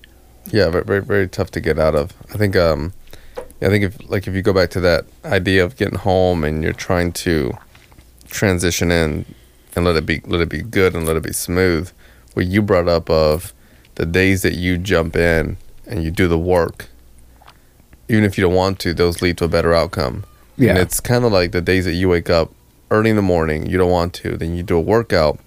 Yeah, 0.51 0.69
very, 0.71 0.85
very, 0.85 1.01
very 1.03 1.29
tough 1.29 1.51
to 1.53 1.61
get 1.61 1.79
out 1.79 1.95
of. 1.95 2.13
I 2.35 2.37
think, 2.37 2.55
um, 2.57 2.93
I 3.63 3.69
think 3.69 3.85
if 3.85 4.11
like 4.11 4.27
if 4.27 4.35
you 4.35 4.43
go 4.43 4.53
back 4.53 4.71
to 4.71 4.81
that 4.81 5.05
idea 5.25 5.65
of 5.65 5.77
getting 5.77 5.99
home 5.99 6.45
and 6.45 6.63
you're 6.63 6.73
trying 6.73 7.13
to 7.13 7.53
transition 8.27 8.91
in 8.91 9.25
and 9.77 9.85
let 9.85 9.97
it 9.97 10.05
be 10.05 10.21
let 10.27 10.41
it 10.41 10.49
be 10.49 10.63
good 10.63 10.95
and 10.95 11.07
let 11.07 11.17
it 11.17 11.23
be 11.23 11.33
smooth, 11.33 11.91
what 12.35 12.47
you 12.47 12.63
brought 12.63 12.89
up 12.89 13.09
of 13.09 13.55
the 13.95 14.07
days 14.07 14.43
that 14.43 14.55
you 14.55 14.79
jump 14.79 15.17
in 15.17 15.57
and 15.87 16.03
you 16.03 16.11
do 16.11 16.29
the 16.29 16.39
work, 16.39 16.89
even 18.09 18.25
if 18.25 18.37
you 18.37 18.43
don't 18.43 18.55
want 18.55 18.79
to, 18.81 18.95
those 18.95 19.23
lead 19.23 19.37
to 19.39 19.45
a 19.45 19.49
better 19.49 19.75
outcome. 19.75 20.25
Yeah. 20.57 20.71
And 20.71 20.79
it's 20.79 21.01
kind 21.01 21.25
of 21.25 21.33
like 21.33 21.53
the 21.53 21.61
days 21.61 21.85
that 21.85 21.93
you 21.93 22.09
wake 22.09 22.31
up 22.31 22.53
early 22.91 23.11
in 23.11 23.17
the 23.17 23.23
morning, 23.23 23.67
you 23.67 23.79
don't 23.79 23.91
want 23.91 24.15
to, 24.15 24.37
then 24.37 24.57
you 24.57 24.63
do 24.63 24.77
a 24.77 24.81
workout. 24.81 25.39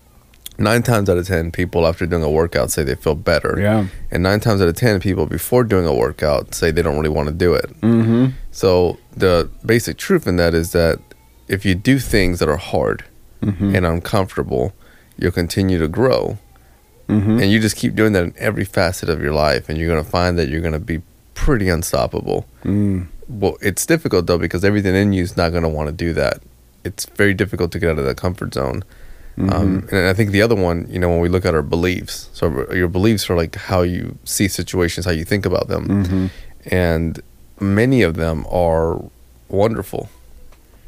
Nine 0.57 0.83
times 0.83 1.09
out 1.09 1.17
of 1.17 1.27
ten, 1.27 1.51
people 1.51 1.85
after 1.85 2.05
doing 2.05 2.23
a 2.23 2.29
workout 2.29 2.71
say 2.71 2.83
they 2.83 2.95
feel 2.95 3.15
better. 3.15 3.55
Yeah. 3.59 3.87
And 4.11 4.23
nine 4.23 4.39
times 4.39 4.61
out 4.61 4.67
of 4.67 4.75
ten, 4.75 4.99
people 4.99 5.25
before 5.25 5.63
doing 5.63 5.85
a 5.85 5.93
workout 5.93 6.55
say 6.55 6.71
they 6.71 6.81
don't 6.81 6.95
really 6.95 7.09
want 7.09 7.27
to 7.29 7.33
do 7.33 7.53
it. 7.53 7.69
Mm-hmm. 7.81 8.27
So 8.51 8.97
the 9.15 9.49
basic 9.65 9.97
truth 9.97 10.27
in 10.27 10.37
that 10.37 10.53
is 10.53 10.71
that 10.71 10.99
if 11.47 11.65
you 11.65 11.75
do 11.75 11.99
things 11.99 12.39
that 12.39 12.49
are 12.49 12.57
hard 12.57 13.03
Mm-hmm. 13.41 13.75
and 13.75 13.85
uncomfortable, 13.85 14.73
you'll 15.19 15.31
continue 15.31 15.77
to 15.77 15.87
grow. 15.87 16.39
mm-hmm. 17.07 17.37
And 17.39 17.51
you 17.51 17.59
just 17.59 17.75
keep 17.75 17.93
doing 17.93 18.13
that 18.13 18.23
in 18.23 18.33
every 18.37 18.65
facet 18.65 19.07
of 19.09 19.21
your 19.21 19.33
life, 19.33 19.69
and 19.69 19.77
you're 19.77 19.89
going 19.89 20.03
to 20.03 20.09
find 20.09 20.39
that 20.39 20.47
you're 20.49 20.61
going 20.61 20.73
to 20.73 20.79
be 20.79 21.01
pretty 21.35 21.69
unstoppable. 21.69 22.47
mm. 22.63 23.07
Well, 23.27 23.57
it's 23.61 23.85
difficult 23.85 24.25
though 24.25 24.39
because 24.39 24.63
everything 24.63 24.95
in 24.95 25.13
you 25.13 25.21
is 25.21 25.35
not 25.37 25.49
going 25.51 25.61
to 25.63 25.69
want 25.69 25.87
to 25.89 25.93
do 25.93 26.13
that. 26.13 26.41
It's 26.83 27.05
very 27.05 27.33
difficult 27.35 27.71
to 27.73 27.79
get 27.79 27.89
out 27.91 27.99
of 27.99 28.05
that 28.05 28.17
comfort 28.17 28.53
zone. 28.55 28.83
Um, 29.37 29.81
Mm-hmm. 29.81 29.95
and 29.95 30.07
I 30.07 30.13
think 30.13 30.31
the 30.31 30.41
other 30.41 30.55
one, 30.55 30.87
you 30.89 30.97
know, 30.99 31.09
when 31.09 31.19
we 31.19 31.27
look 31.29 31.45
at 31.45 31.53
our 31.53 31.61
beliefs, 31.61 32.29
so 32.33 32.71
your 32.73 32.87
beliefs 32.87 33.29
are 33.29 33.35
like 33.35 33.55
how 33.55 33.81
you 33.81 34.17
see 34.23 34.47
situations, 34.47 35.05
how 35.05 35.11
you 35.11 35.25
think 35.25 35.45
about 35.45 35.67
them, 35.67 35.87
Mm-hmm. 35.87 36.25
and 36.73 37.19
many 37.59 38.01
of 38.01 38.15
them 38.15 38.45
are 38.49 39.01
wonderful. 39.49 40.09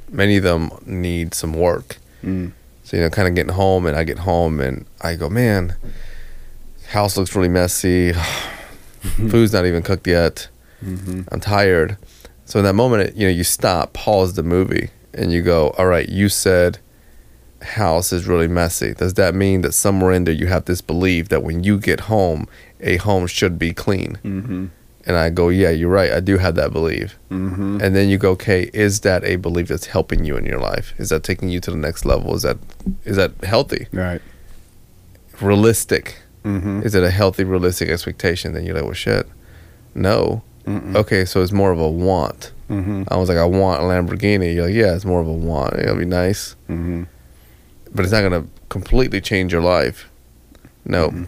Many 0.10 0.38
of 0.38 0.44
them 0.44 0.70
need 0.86 1.34
some 1.34 1.54
work. 1.54 1.98
Mm. 2.24 2.54
So 2.86 2.96
you 2.96 3.04
know, 3.04 3.10
kind 3.10 3.28
of 3.28 3.36
getting 3.36 3.54
home, 3.54 3.86
and 3.86 3.98
I 3.98 4.06
get 4.06 4.20
home, 4.20 4.62
and 4.62 4.86
I 5.02 5.16
go, 5.16 5.30
man, 5.30 5.76
house 6.90 7.18
looks 7.18 7.36
really 7.36 7.50
messy. 7.50 8.14
Food's 9.30 9.52
not 9.54 9.66
even 9.66 9.84
cooked 9.84 10.08
yet. 10.08 10.48
Mm-hmm. 10.84 11.24
I'm 11.32 11.40
tired. 11.42 11.98
So 12.46 12.60
in 12.60 12.66
that 12.66 12.74
moment, 12.76 13.16
you 13.18 13.28
know, 13.28 13.34
you 13.34 13.44
stop, 13.44 13.92
pause 13.94 14.36
the 14.36 14.44
movie, 14.44 14.90
and 15.14 15.34
you 15.34 15.42
go, 15.42 15.72
all 15.78 15.88
right, 15.88 16.08
you 16.08 16.30
said 16.30 16.80
house 17.62 18.14
is 18.14 18.28
really 18.28 18.48
messy. 18.48 18.94
Does 18.94 19.16
that 19.16 19.36
mean 19.36 19.62
that 19.62 19.74
somewhere 19.74 20.12
in 20.12 20.24
there 20.24 20.34
you 20.34 20.48
have 20.48 20.66
this 20.66 20.82
belief 20.82 21.30
that 21.30 21.44
when 21.44 21.64
you 21.64 21.80
get 21.80 22.02
home, 22.02 22.48
a 22.80 22.98
home 22.98 23.28
should 23.28 23.58
be 23.58 23.74
clean? 23.74 24.20
Mm-hmm. 24.24 24.68
And 25.06 25.16
I 25.16 25.30
go, 25.30 25.48
yeah, 25.48 25.70
you're 25.70 25.90
right. 25.90 26.12
I 26.12 26.20
do 26.20 26.38
have 26.38 26.56
that 26.56 26.74
belief. 26.74 27.18
Mm-hmm. 27.32 27.80
And 27.82 27.96
then 27.96 28.10
you 28.10 28.18
go, 28.18 28.32
okay, 28.32 28.70
is 28.74 29.00
that 29.02 29.24
a 29.24 29.38
belief 29.38 29.70
that's 29.70 29.86
helping 29.86 30.26
you 30.26 30.36
in 30.36 30.46
your 30.46 30.60
life? 30.60 30.94
Is 30.98 31.10
that 31.10 31.24
taking 31.24 31.48
you 31.48 31.62
to 31.62 31.72
the 31.72 31.78
next 31.78 32.06
level? 32.06 32.36
Is 32.36 32.42
that 32.42 32.58
is 33.06 33.16
that 33.16 33.32
healthy? 33.44 33.88
Right. 33.94 34.22
Realistic? 35.40 36.22
Mm-hmm. 36.44 36.82
Is 36.84 36.94
it 36.94 37.04
a 37.04 37.12
healthy, 37.12 37.46
realistic 37.46 37.90
expectation? 37.90 38.54
Then 38.54 38.66
you're 38.66 38.76
like, 38.76 38.84
well, 38.84 38.94
shit. 38.94 39.28
No. 39.96 40.44
Mm-mm. 40.66 40.96
Okay, 40.96 41.24
so 41.24 41.42
it's 41.42 41.54
more 41.54 41.72
of 41.72 41.80
a 41.80 41.90
want. 41.90 42.52
Mm-hmm. 42.70 43.04
I 43.08 43.16
was 43.16 43.30
like, 43.30 43.38
I 43.38 43.46
want 43.46 43.82
a 43.82 43.86
Lamborghini. 43.86 44.54
You're 44.54 44.66
like, 44.68 44.76
yeah, 44.76 44.94
it's 44.94 45.06
more 45.06 45.22
of 45.22 45.28
a 45.28 45.34
want. 45.34 45.76
It'll 45.76 45.96
be 45.96 46.06
nice, 46.06 46.56
Mm-hmm. 46.70 47.04
But 47.98 48.06
it's 48.06 48.14
not 48.14 48.22
gonna 48.22 48.46
completely 48.70 49.20
change 49.20 49.52
your 49.52 49.62
life. 49.62 50.08
No, 50.86 51.10
Mhm. 51.10 51.28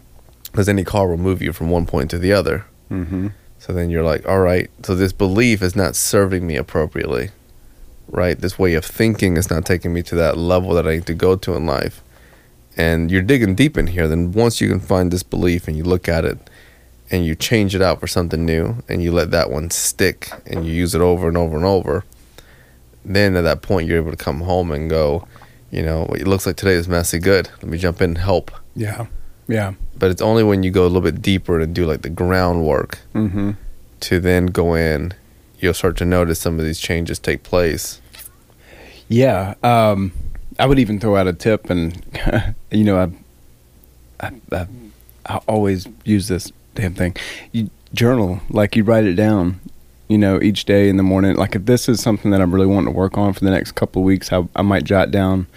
because 0.51 0.69
any 0.69 0.83
car 0.83 1.07
will 1.09 1.17
move 1.17 1.41
you 1.41 1.51
from 1.51 1.69
one 1.69 1.85
point 1.85 2.09
to 2.11 2.17
the 2.17 2.31
other. 2.31 2.63
Mm-hmm. 2.91 3.27
So 3.57 3.73
then 3.73 3.89
you're 3.89 4.03
like, 4.03 4.25
all 4.27 4.39
right, 4.39 4.69
so 4.83 4.95
this 4.95 5.11
belief 5.11 5.61
is 5.61 5.75
not 5.75 5.95
serving 5.95 6.47
me 6.47 6.55
appropriately, 6.55 7.31
right? 8.09 8.39
This 8.39 8.57
way 8.57 8.73
of 8.75 8.85
thinking 8.85 9.35
is 9.35 9.49
not 9.49 9.65
taking 9.65 9.93
me 9.93 10.01
to 10.03 10.15
that 10.15 10.37
level 10.37 10.73
that 10.75 10.87
I 10.87 10.95
need 10.95 11.05
to 11.07 11.13
go 11.13 11.35
to 11.35 11.55
in 11.55 11.65
life. 11.65 12.01
And 12.77 13.11
you're 13.11 13.21
digging 13.21 13.55
deep 13.55 13.77
in 13.77 13.87
here. 13.87 14.07
Then 14.07 14.31
once 14.31 14.61
you 14.61 14.69
can 14.69 14.79
find 14.79 15.11
this 15.11 15.23
belief 15.23 15.67
and 15.67 15.75
you 15.75 15.83
look 15.83 16.07
at 16.07 16.23
it 16.23 16.37
and 17.11 17.25
you 17.25 17.35
change 17.35 17.75
it 17.75 17.81
out 17.81 17.99
for 17.99 18.07
something 18.07 18.45
new 18.45 18.77
and 18.87 19.03
you 19.03 19.11
let 19.11 19.31
that 19.31 19.49
one 19.51 19.69
stick 19.71 20.29
and 20.45 20.65
you 20.65 20.71
use 20.71 20.95
it 20.95 21.01
over 21.01 21.27
and 21.27 21.35
over 21.35 21.57
and 21.57 21.65
over, 21.65 22.05
then 23.03 23.35
at 23.35 23.41
that 23.41 23.61
point 23.61 23.87
you're 23.87 23.97
able 23.97 24.11
to 24.11 24.17
come 24.17 24.41
home 24.41 24.71
and 24.71 24.89
go, 24.89 25.27
you 25.71 25.81
know, 25.83 26.03
what 26.05 26.19
it 26.19 26.27
looks 26.27 26.45
like 26.45 26.55
today 26.55 26.73
is 26.73 26.87
messy. 26.87 27.19
Good. 27.19 27.49
Let 27.61 27.67
me 27.67 27.77
jump 27.77 28.01
in 28.01 28.11
and 28.11 28.17
help. 28.17 28.51
Yeah. 28.75 29.07
Yeah. 29.47 29.73
But 29.97 30.11
it's 30.11 30.21
only 30.21 30.43
when 30.43 30.63
you 30.63 30.71
go 30.71 30.83
a 30.83 30.89
little 30.89 31.01
bit 31.01 31.21
deeper 31.21 31.59
and 31.59 31.73
do 31.73 31.85
like 31.85 32.01
the 32.03 32.09
groundwork 32.09 32.99
Mm-hmm. 33.13 33.51
to 34.01 34.19
then 34.19 34.45
go 34.47 34.75
in, 34.75 35.13
you'll 35.59 35.73
start 35.73 35.97
to 35.97 36.05
notice 36.05 36.39
some 36.39 36.59
of 36.59 36.65
these 36.65 36.79
changes 36.79 37.19
take 37.19 37.43
place. 37.43 37.99
Yeah. 39.07 39.55
Um, 39.63 40.11
I 40.59 40.65
would 40.65 40.79
even 40.79 40.99
throw 40.99 41.15
out 41.15 41.27
a 41.27 41.33
tip, 41.33 41.69
and 41.69 42.01
you 42.71 42.83
know, 42.83 42.97
I, 44.19 44.25
I, 44.27 44.31
I, 44.51 44.67
I 45.25 45.35
always 45.47 45.87
use 46.03 46.27
this 46.27 46.51
damn 46.75 46.93
thing. 46.93 47.15
You 47.51 47.69
journal, 47.93 48.41
like 48.49 48.75
you 48.75 48.83
write 48.83 49.05
it 49.05 49.13
down. 49.15 49.59
You 50.09 50.17
know, 50.17 50.41
each 50.41 50.65
day 50.65 50.89
in 50.89 50.97
the 50.97 51.03
morning. 51.03 51.35
Like 51.35 51.55
if 51.55 51.65
this 51.65 51.87
is 51.87 52.01
something 52.01 52.31
that 52.31 52.41
I'm 52.41 52.51
really 52.53 52.65
wanting 52.65 52.91
to 52.91 52.97
work 52.97 53.17
on 53.17 53.31
for 53.31 53.39
the 53.41 53.51
next 53.51 53.73
couple 53.73 54.01
of 54.01 54.05
weeks, 54.05 54.33
I, 54.33 54.45
I 54.55 54.63
might 54.63 54.83
jot 54.83 55.11
down 55.11 55.47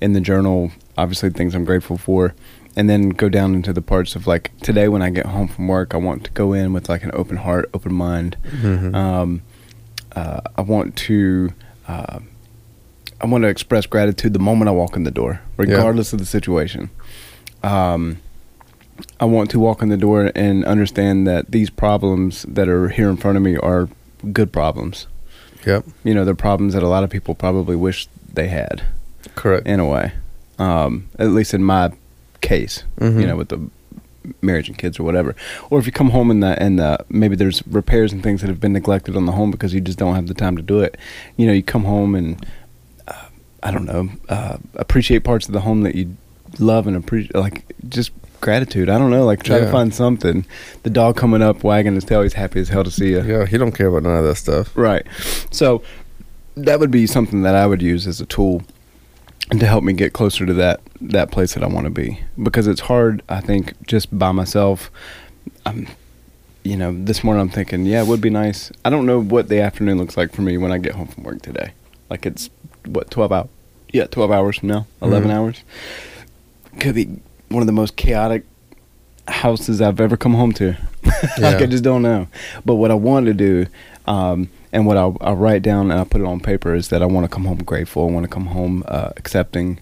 in 0.00 0.12
the 0.12 0.20
journal. 0.20 0.70
Obviously, 0.96 1.30
things 1.30 1.54
I'm 1.54 1.64
grateful 1.64 1.96
for, 1.96 2.34
and 2.76 2.88
then 2.88 3.08
go 3.08 3.28
down 3.28 3.54
into 3.54 3.72
the 3.72 3.82
parts 3.82 4.14
of 4.14 4.26
like 4.26 4.56
today 4.60 4.88
when 4.88 5.02
I 5.02 5.10
get 5.10 5.26
home 5.26 5.48
from 5.48 5.66
work, 5.66 5.94
I 5.94 5.96
want 5.96 6.24
to 6.24 6.30
go 6.30 6.52
in 6.52 6.72
with 6.72 6.88
like 6.88 7.02
an 7.02 7.10
open 7.14 7.38
heart, 7.38 7.68
open 7.74 7.94
mind. 7.94 8.36
Mm-hmm. 8.44 8.94
Um, 8.94 9.42
uh, 10.14 10.42
I 10.56 10.60
want 10.60 10.94
to 10.96 11.54
uh, 11.88 12.20
I 13.20 13.26
want 13.26 13.42
to 13.42 13.48
express 13.48 13.86
gratitude 13.86 14.32
the 14.32 14.38
moment 14.38 14.68
I 14.68 14.72
walk 14.72 14.96
in 14.96 15.04
the 15.04 15.10
door, 15.10 15.40
regardless 15.56 16.12
of 16.12 16.18
the 16.18 16.26
situation. 16.26 16.90
Um, 17.62 18.18
I 19.20 19.24
want 19.24 19.50
to 19.52 19.60
walk 19.60 19.80
in 19.80 19.88
the 19.88 19.96
door 19.96 20.32
and 20.34 20.64
understand 20.64 21.26
that 21.26 21.50
these 21.50 21.70
problems 21.70 22.42
that 22.42 22.68
are 22.68 22.88
here 22.88 23.08
in 23.08 23.16
front 23.16 23.36
of 23.36 23.42
me 23.42 23.56
are 23.56 23.88
good 24.32 24.52
problems. 24.52 25.06
Yep, 25.66 25.84
You 26.04 26.14
know, 26.14 26.24
they're 26.24 26.34
problems 26.34 26.74
that 26.74 26.82
a 26.82 26.88
lot 26.88 27.04
of 27.04 27.10
people 27.10 27.34
probably 27.34 27.76
wish 27.76 28.08
they 28.32 28.48
had 28.48 28.82
correct. 29.36 29.66
in 29.66 29.78
a 29.80 29.86
way. 29.86 30.12
Um, 30.58 31.06
at 31.18 31.28
least 31.30 31.54
in 31.54 31.62
my 31.62 31.92
case, 32.40 32.82
Mhm. 33.00 33.20
you 33.20 33.26
know, 33.26 33.36
with 33.36 33.48
the 33.48 33.60
marriage 34.40 34.68
and 34.68 34.76
kids 34.78 34.98
or 35.00 35.04
whatever. 35.04 35.34
Or 35.70 35.78
if 35.78 35.86
you 35.86 35.92
come 35.92 36.10
home 36.10 36.30
and 36.30 36.42
the, 36.42 36.60
and 36.62 36.78
the, 36.78 37.04
maybe 37.08 37.34
there's 37.36 37.62
repairs 37.66 38.12
and 38.12 38.22
things 38.22 38.40
that 38.40 38.48
have 38.48 38.60
been 38.60 38.72
neglected 38.72 39.16
on 39.16 39.26
the 39.26 39.32
home 39.32 39.50
because 39.50 39.72
you 39.74 39.80
just 39.80 39.98
don't 39.98 40.14
have 40.14 40.26
the 40.28 40.34
time 40.34 40.56
to 40.56 40.62
do 40.62 40.80
it. 40.80 40.96
You 41.36 41.46
know, 41.46 41.52
you 41.52 41.62
come 41.62 41.84
home 41.84 42.14
and 42.14 42.44
uh, 43.08 43.14
I 43.62 43.70
don't 43.70 43.84
know, 43.84 44.08
uh, 44.28 44.58
appreciate 44.74 45.24
parts 45.24 45.46
of 45.46 45.52
the 45.52 45.60
home 45.60 45.82
that 45.82 45.94
you 45.94 46.16
love 46.58 46.86
and 46.86 46.96
appreciate, 46.96 47.34
like 47.34 47.64
just 47.88 48.10
gratitude. 48.42 48.90
I 48.90 48.98
don't 48.98 49.10
know, 49.10 49.24
like 49.24 49.42
try 49.42 49.56
Yeah. 49.58 49.64
to 49.66 49.70
find 49.72 49.94
something. 49.94 50.44
The 50.82 50.90
dog 50.90 51.16
coming 51.16 51.40
up, 51.40 51.64
wagging 51.64 51.94
his 51.94 52.04
tail, 52.04 52.20
he's 52.22 52.34
happy 52.34 52.60
as 52.60 52.68
hell 52.68 52.84
to 52.84 52.90
see 52.90 53.10
you. 53.12 53.22
Yeah, 53.22 53.46
he 53.46 53.56
don't 53.56 53.72
care 53.72 53.86
about 53.86 54.02
none 54.02 54.18
of 54.18 54.24
that 54.24 54.34
stuff. 54.36 54.70
Right. 54.76 55.06
So 55.50 55.82
that 56.56 56.78
would 56.78 56.90
be 56.90 57.06
something 57.06 57.42
that 57.42 57.54
I 57.54 57.66
would 57.66 57.80
use 57.80 58.06
as 58.06 58.20
a 58.20 58.26
tool 58.26 58.62
to 59.50 59.66
help 59.66 59.82
me 59.84 59.92
get 59.94 60.12
closer 60.12 60.44
to 60.46 60.52
that 60.54 60.80
that 61.00 61.30
place 61.30 61.54
that 61.54 61.62
I 61.62 61.66
want 61.66 61.84
to 61.86 61.90
be 61.90 62.20
because 62.42 62.66
it's 62.66 62.80
hard 62.82 63.22
I 63.28 63.40
think 63.40 63.74
just 63.86 64.16
by 64.16 64.30
myself 64.32 64.90
I'm 65.66 65.88
you 66.62 66.76
know 66.76 66.94
this 67.04 67.22
morning 67.24 67.40
I'm 67.42 67.48
thinking 67.50 67.84
yeah 67.84 68.02
it 68.02 68.06
would 68.06 68.20
be 68.20 68.30
nice 68.30 68.70
I 68.84 68.88
don't 68.90 69.04
know 69.04 69.18
what 69.20 69.48
the 69.48 69.60
afternoon 69.60 69.98
looks 69.98 70.16
like 70.16 70.32
for 70.32 70.42
me 70.42 70.56
when 70.58 70.70
I 70.72 70.78
get 70.78 70.94
home 70.94 71.08
from 71.08 71.24
work 71.24 71.42
today 71.42 71.72
like 72.08 72.24
it's 72.24 72.48
what 72.86 73.10
12 73.10 73.32
hours 73.32 73.48
yeah 73.92 74.06
12 74.06 74.30
hours 74.30 74.58
from 74.58 74.68
now 74.68 74.86
11 75.02 75.28
Mhm. 75.28 75.34
hours 75.34 75.62
could 76.78 76.94
be 76.94 77.08
one 77.52 77.62
of 77.62 77.66
the 77.66 77.72
most 77.72 77.96
chaotic 77.96 78.44
houses 79.28 79.80
I've 79.80 80.00
ever 80.00 80.16
come 80.16 80.34
home 80.34 80.52
to. 80.54 80.76
like 81.04 81.14
Yeah. 81.38 81.58
I 81.58 81.66
just 81.66 81.84
don't 81.84 82.02
know. 82.02 82.26
But 82.64 82.74
what 82.76 82.90
I 82.90 82.94
want 82.94 83.26
to 83.26 83.34
do, 83.34 83.66
um, 84.06 84.48
and 84.72 84.86
what 84.86 84.96
I'll, 84.96 85.16
I'll 85.20 85.36
write 85.36 85.62
down 85.62 85.90
and 85.90 86.00
I 86.00 86.04
put 86.04 86.20
it 86.20 86.26
on 86.26 86.40
paper 86.40 86.74
is 86.74 86.88
that 86.88 87.02
I 87.02 87.06
want 87.06 87.24
to 87.24 87.28
come 87.34 87.44
home 87.44 87.58
grateful. 87.58 88.08
I 88.08 88.10
want 88.12 88.24
to 88.24 88.30
come 88.30 88.46
home 88.46 88.82
uh, 88.88 89.10
accepting 89.16 89.78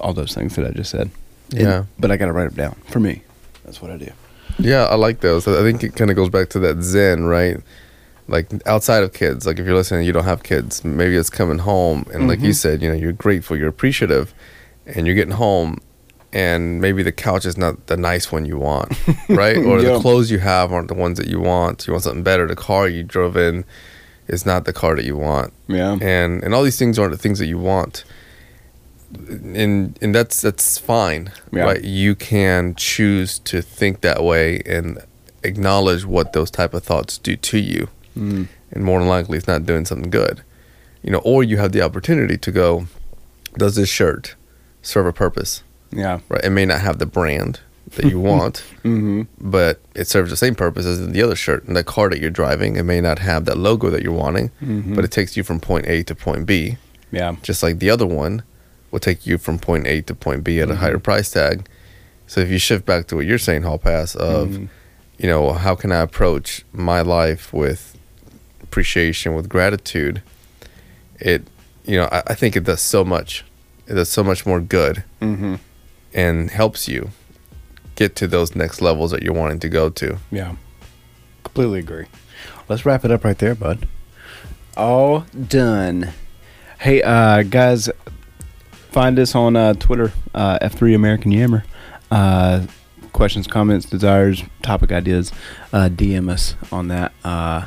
all 0.00 0.12
those 0.14 0.34
things 0.34 0.56
that 0.56 0.66
I 0.66 0.70
just 0.70 0.90
said. 0.90 1.10
And- 1.50 1.60
Yeah. 1.60 1.84
but 1.98 2.10
I 2.10 2.16
got 2.16 2.26
to 2.26 2.32
write 2.32 2.54
them 2.54 2.56
down 2.56 2.74
for 2.86 3.00
me. 3.00 3.22
That's 3.64 3.82
what 3.82 3.90
I 3.90 3.96
do. 3.96 4.10
Yeah, 4.58 4.84
I 4.84 4.94
like 4.96 5.20
those. 5.20 5.46
I 5.48 5.62
think 5.62 5.82
it 5.82 5.94
kind 5.96 6.10
of 6.10 6.16
goes 6.16 6.28
back 6.28 6.48
to 6.50 6.58
that 6.60 6.82
Zen, 6.82 7.24
right? 7.24 7.58
Like 8.28 8.48
outside 8.66 9.02
of 9.02 9.12
kids, 9.12 9.46
like 9.46 9.58
if 9.58 9.66
you're 9.66 9.74
listening, 9.74 10.06
you 10.06 10.12
don't 10.12 10.24
have 10.24 10.42
kids. 10.42 10.84
Maybe 10.84 11.16
it's 11.16 11.30
coming 11.30 11.58
home, 11.58 12.06
and 12.12 12.28
like 12.28 12.40
you 12.40 12.50
Mhm. 12.50 12.54
said, 12.54 12.82
you 12.82 12.88
know, 12.88 12.94
you're 12.94 13.12
grateful, 13.12 13.56
you're 13.56 13.68
appreciative, 13.68 14.32
and 14.86 15.06
you're 15.06 15.16
getting 15.16 15.34
home, 15.34 15.78
and 16.32 16.80
maybe 16.80 17.02
the 17.02 17.12
couch 17.12 17.44
is 17.44 17.56
not 17.58 17.86
the 17.88 17.96
nice 17.96 18.32
one 18.32 18.46
you 18.46 18.58
want, 18.58 18.92
right? 19.28 19.56
Or 19.56 19.80
Yeah. 19.80 19.92
the 19.94 20.00
clothes 20.00 20.30
you 20.30 20.38
have 20.38 20.72
aren't 20.72 20.88
the 20.88 20.94
ones 20.94 21.18
that 21.18 21.26
you 21.28 21.40
want. 21.40 21.86
You 21.86 21.92
want 21.92 22.04
something 22.04 22.22
better. 22.22 22.46
The 22.46 22.56
car 22.56 22.88
you 22.88 23.02
drove 23.02 23.36
in 23.36 23.64
is 24.28 24.46
not 24.46 24.64
the 24.64 24.72
car 24.72 24.94
that 24.96 25.04
you 25.04 25.16
want 25.16 25.52
Yeah. 25.68 25.98
and 26.00 26.42
and 26.44 26.54
all 26.54 26.62
these 26.62 26.78
things 26.78 26.98
aren't 26.98 27.12
the 27.12 27.18
things 27.18 27.38
that 27.40 27.46
you 27.46 27.58
want 27.58 28.04
and 29.28 29.98
and 30.00 30.14
that's 30.14 30.40
that's 30.40 30.78
fine 30.78 31.30
Yeah. 31.52 31.64
right 31.64 31.84
you 31.84 32.14
can 32.14 32.74
choose 32.76 33.38
to 33.40 33.60
think 33.60 34.00
that 34.00 34.22
way 34.24 34.62
and 34.64 34.98
acknowledge 35.42 36.06
what 36.06 36.32
those 36.32 36.50
type 36.50 36.72
of 36.72 36.82
thoughts 36.82 37.18
do 37.18 37.36
to 37.36 37.58
you 37.58 37.88
Mm. 38.16 38.46
and 38.70 38.84
more 38.84 38.98
than 39.00 39.08
likely 39.08 39.38
it's 39.38 39.46
not 39.48 39.64
doing 39.66 39.84
something 39.86 40.10
good 40.10 40.42
you 41.02 41.10
know 41.10 41.18
or 41.24 41.42
you 41.42 41.56
have 41.56 41.72
the 41.72 41.80
opportunity 41.82 42.36
to 42.38 42.50
go 42.52 42.86
does 43.58 43.74
this 43.74 43.88
shirt 43.88 44.34
serve 44.82 45.06
a 45.06 45.12
purpose 45.12 45.62
Yeah. 45.92 46.20
right 46.28 46.44
it 46.44 46.50
may 46.50 46.64
not 46.66 46.80
have 46.80 46.98
the 46.98 47.06
brand 47.06 47.60
that 47.96 48.06
you 48.06 48.18
want 48.18 48.62
Mm-hmm. 48.84 49.22
but 49.40 49.80
it 49.94 50.06
serves 50.08 50.30
the 50.30 50.36
same 50.36 50.54
purpose 50.54 50.86
as 50.86 51.06
the 51.06 51.22
other 51.22 51.36
shirt 51.36 51.64
and 51.66 51.76
the 51.76 51.84
car 51.84 52.08
that 52.10 52.20
you're 52.20 52.30
driving 52.30 52.76
it 52.76 52.84
may 52.84 53.00
not 53.00 53.18
have 53.18 53.44
that 53.44 53.58
logo 53.58 53.90
that 53.90 54.02
you're 54.02 54.12
wanting 54.26 54.50
Mhm. 54.62 54.94
but 54.96 55.04
it 55.04 55.10
takes 55.10 55.36
you 55.36 55.42
from 55.42 55.60
point 55.60 55.86
a 55.86 56.02
to 56.04 56.14
point 56.14 56.46
b 56.46 56.78
Yeah. 57.10 57.36
just 57.42 57.62
like 57.62 57.78
the 57.78 57.90
other 57.90 58.06
one 58.06 58.42
will 58.90 59.00
take 59.00 59.26
you 59.26 59.38
from 59.38 59.58
point 59.58 59.86
A 59.86 60.02
to 60.02 60.14
point 60.14 60.44
B 60.44 60.60
at 60.60 60.68
a 60.70 60.74
Mhm. 60.74 60.76
higher 60.76 60.98
price 60.98 61.30
tag. 61.30 61.66
So 62.26 62.40
if 62.42 62.50
you 62.50 62.58
shift 62.58 62.84
back 62.84 63.06
to 63.06 63.16
what 63.16 63.24
you're 63.24 63.38
saying, 63.38 63.62
Hall 63.62 63.78
Pass, 63.78 64.14
of 64.14 64.48
Mhm. 64.50 64.68
you 65.18 65.28
know, 65.30 65.52
how 65.54 65.74
can 65.74 65.92
I 65.92 66.00
approach 66.00 66.62
my 66.74 67.00
life 67.00 67.52
with 67.54 67.96
appreciation, 68.62 69.34
with 69.34 69.48
gratitude? 69.48 70.20
It, 71.20 71.46
you 71.86 71.96
know, 71.96 72.08
I, 72.12 72.22
I 72.28 72.34
think 72.34 72.54
it 72.56 72.64
does 72.64 72.82
so 72.82 73.02
much. 73.04 73.44
It 73.86 73.94
does 73.94 74.10
so 74.10 74.22
much 74.22 74.44
more 74.46 74.60
good 74.60 75.04
Mm-hmm. 75.22 75.54
And 76.14 76.50
helps 76.50 76.88
you 76.88 77.10
get 77.94 78.16
to 78.16 78.26
those 78.26 78.54
next 78.54 78.80
levels 78.80 79.10
that 79.10 79.22
you're 79.22 79.34
wanting 79.34 79.60
to 79.60 79.68
go 79.68 79.88
to. 79.90 80.18
Yeah. 80.30 80.56
Completely 81.44 81.80
agree. 81.80 82.06
Let's 82.68 82.86
wrap 82.86 83.04
it 83.04 83.10
up 83.10 83.24
right 83.24 83.38
there, 83.38 83.54
bud. 83.54 83.86
All 84.76 85.26
done. 85.48 86.10
Hey, 86.78 87.02
uh, 87.02 87.42
guys, 87.42 87.90
find 88.90 89.18
us 89.18 89.34
on 89.34 89.56
uh, 89.56 89.74
Twitter, 89.74 90.12
uh, 90.34 90.58
F3 90.60 90.94
American 90.94 91.30
Yammer. 91.32 91.64
Uh, 92.10 92.66
questions, 93.12 93.46
comments, 93.46 93.86
desires, 93.86 94.42
topic 94.62 94.92
ideas, 94.92 95.32
uh, 95.72 95.88
DM 95.90 96.28
us 96.30 96.56
on 96.70 96.88
that, 96.88 97.12
uh, 97.24 97.66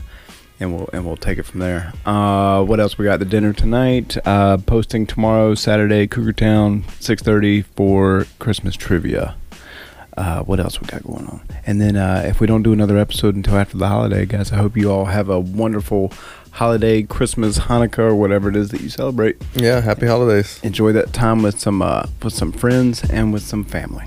and 0.60 0.76
we'll 0.76 0.90
and 0.94 1.06
we'll 1.06 1.18
take 1.18 1.38
it 1.38 1.44
from 1.44 1.60
there. 1.60 1.94
Uh, 2.06 2.64
what 2.64 2.80
else 2.80 2.98
we 2.98 3.06
got? 3.06 3.20
The 3.20 3.26
dinner 3.26 3.54
tonight. 3.54 4.18
Uh, 4.26 4.58
posting 4.58 5.06
tomorrow, 5.06 5.56
Saturday, 5.56 6.08
Cougar 6.08 6.34
Town, 6.34 6.84
six 7.00 7.22
thirty 7.22 7.62
for 7.62 8.26
Christmas 8.40 8.76
trivia. 8.76 9.36
Uh, 10.18 10.42
what 10.44 10.62
else 10.62 10.80
we 10.80 10.88
got 10.88 11.04
going 11.04 11.26
on? 11.28 11.42
And 11.66 11.82
then 11.82 11.98
uh, 11.98 12.24
if 12.26 12.40
we 12.40 12.48
don't 12.48 12.64
do 12.64 12.72
another 12.72 12.98
episode 12.98 13.36
until 13.36 13.58
after 13.58 13.78
the 13.78 13.90
holiday, 13.90 14.26
guys, 14.26 14.54
I 14.54 14.56
hope 14.56 14.78
you 14.78 14.90
all 14.90 15.06
have 15.06 15.28
a 15.28 15.40
wonderful 15.40 16.14
holiday, 16.52 17.04
Christmas, 17.04 17.60
Hanukkah, 17.60 18.00
or 18.00 18.16
whatever 18.16 18.48
it 18.48 18.56
is 18.56 18.70
that 18.70 18.80
you 18.80 18.88
celebrate. 18.88 19.36
Yeah, 19.56 19.82
happy 19.82 20.08
holidays. 20.08 20.62
Enjoy 20.64 20.94
that 20.94 21.12
time 21.12 21.42
with 21.42 21.60
some 21.60 21.82
uh, 21.82 22.08
with 22.24 22.34
some 22.34 22.54
friends 22.54 23.04
and 23.10 23.34
with 23.34 23.44
some 23.44 23.66
family. 23.66 24.06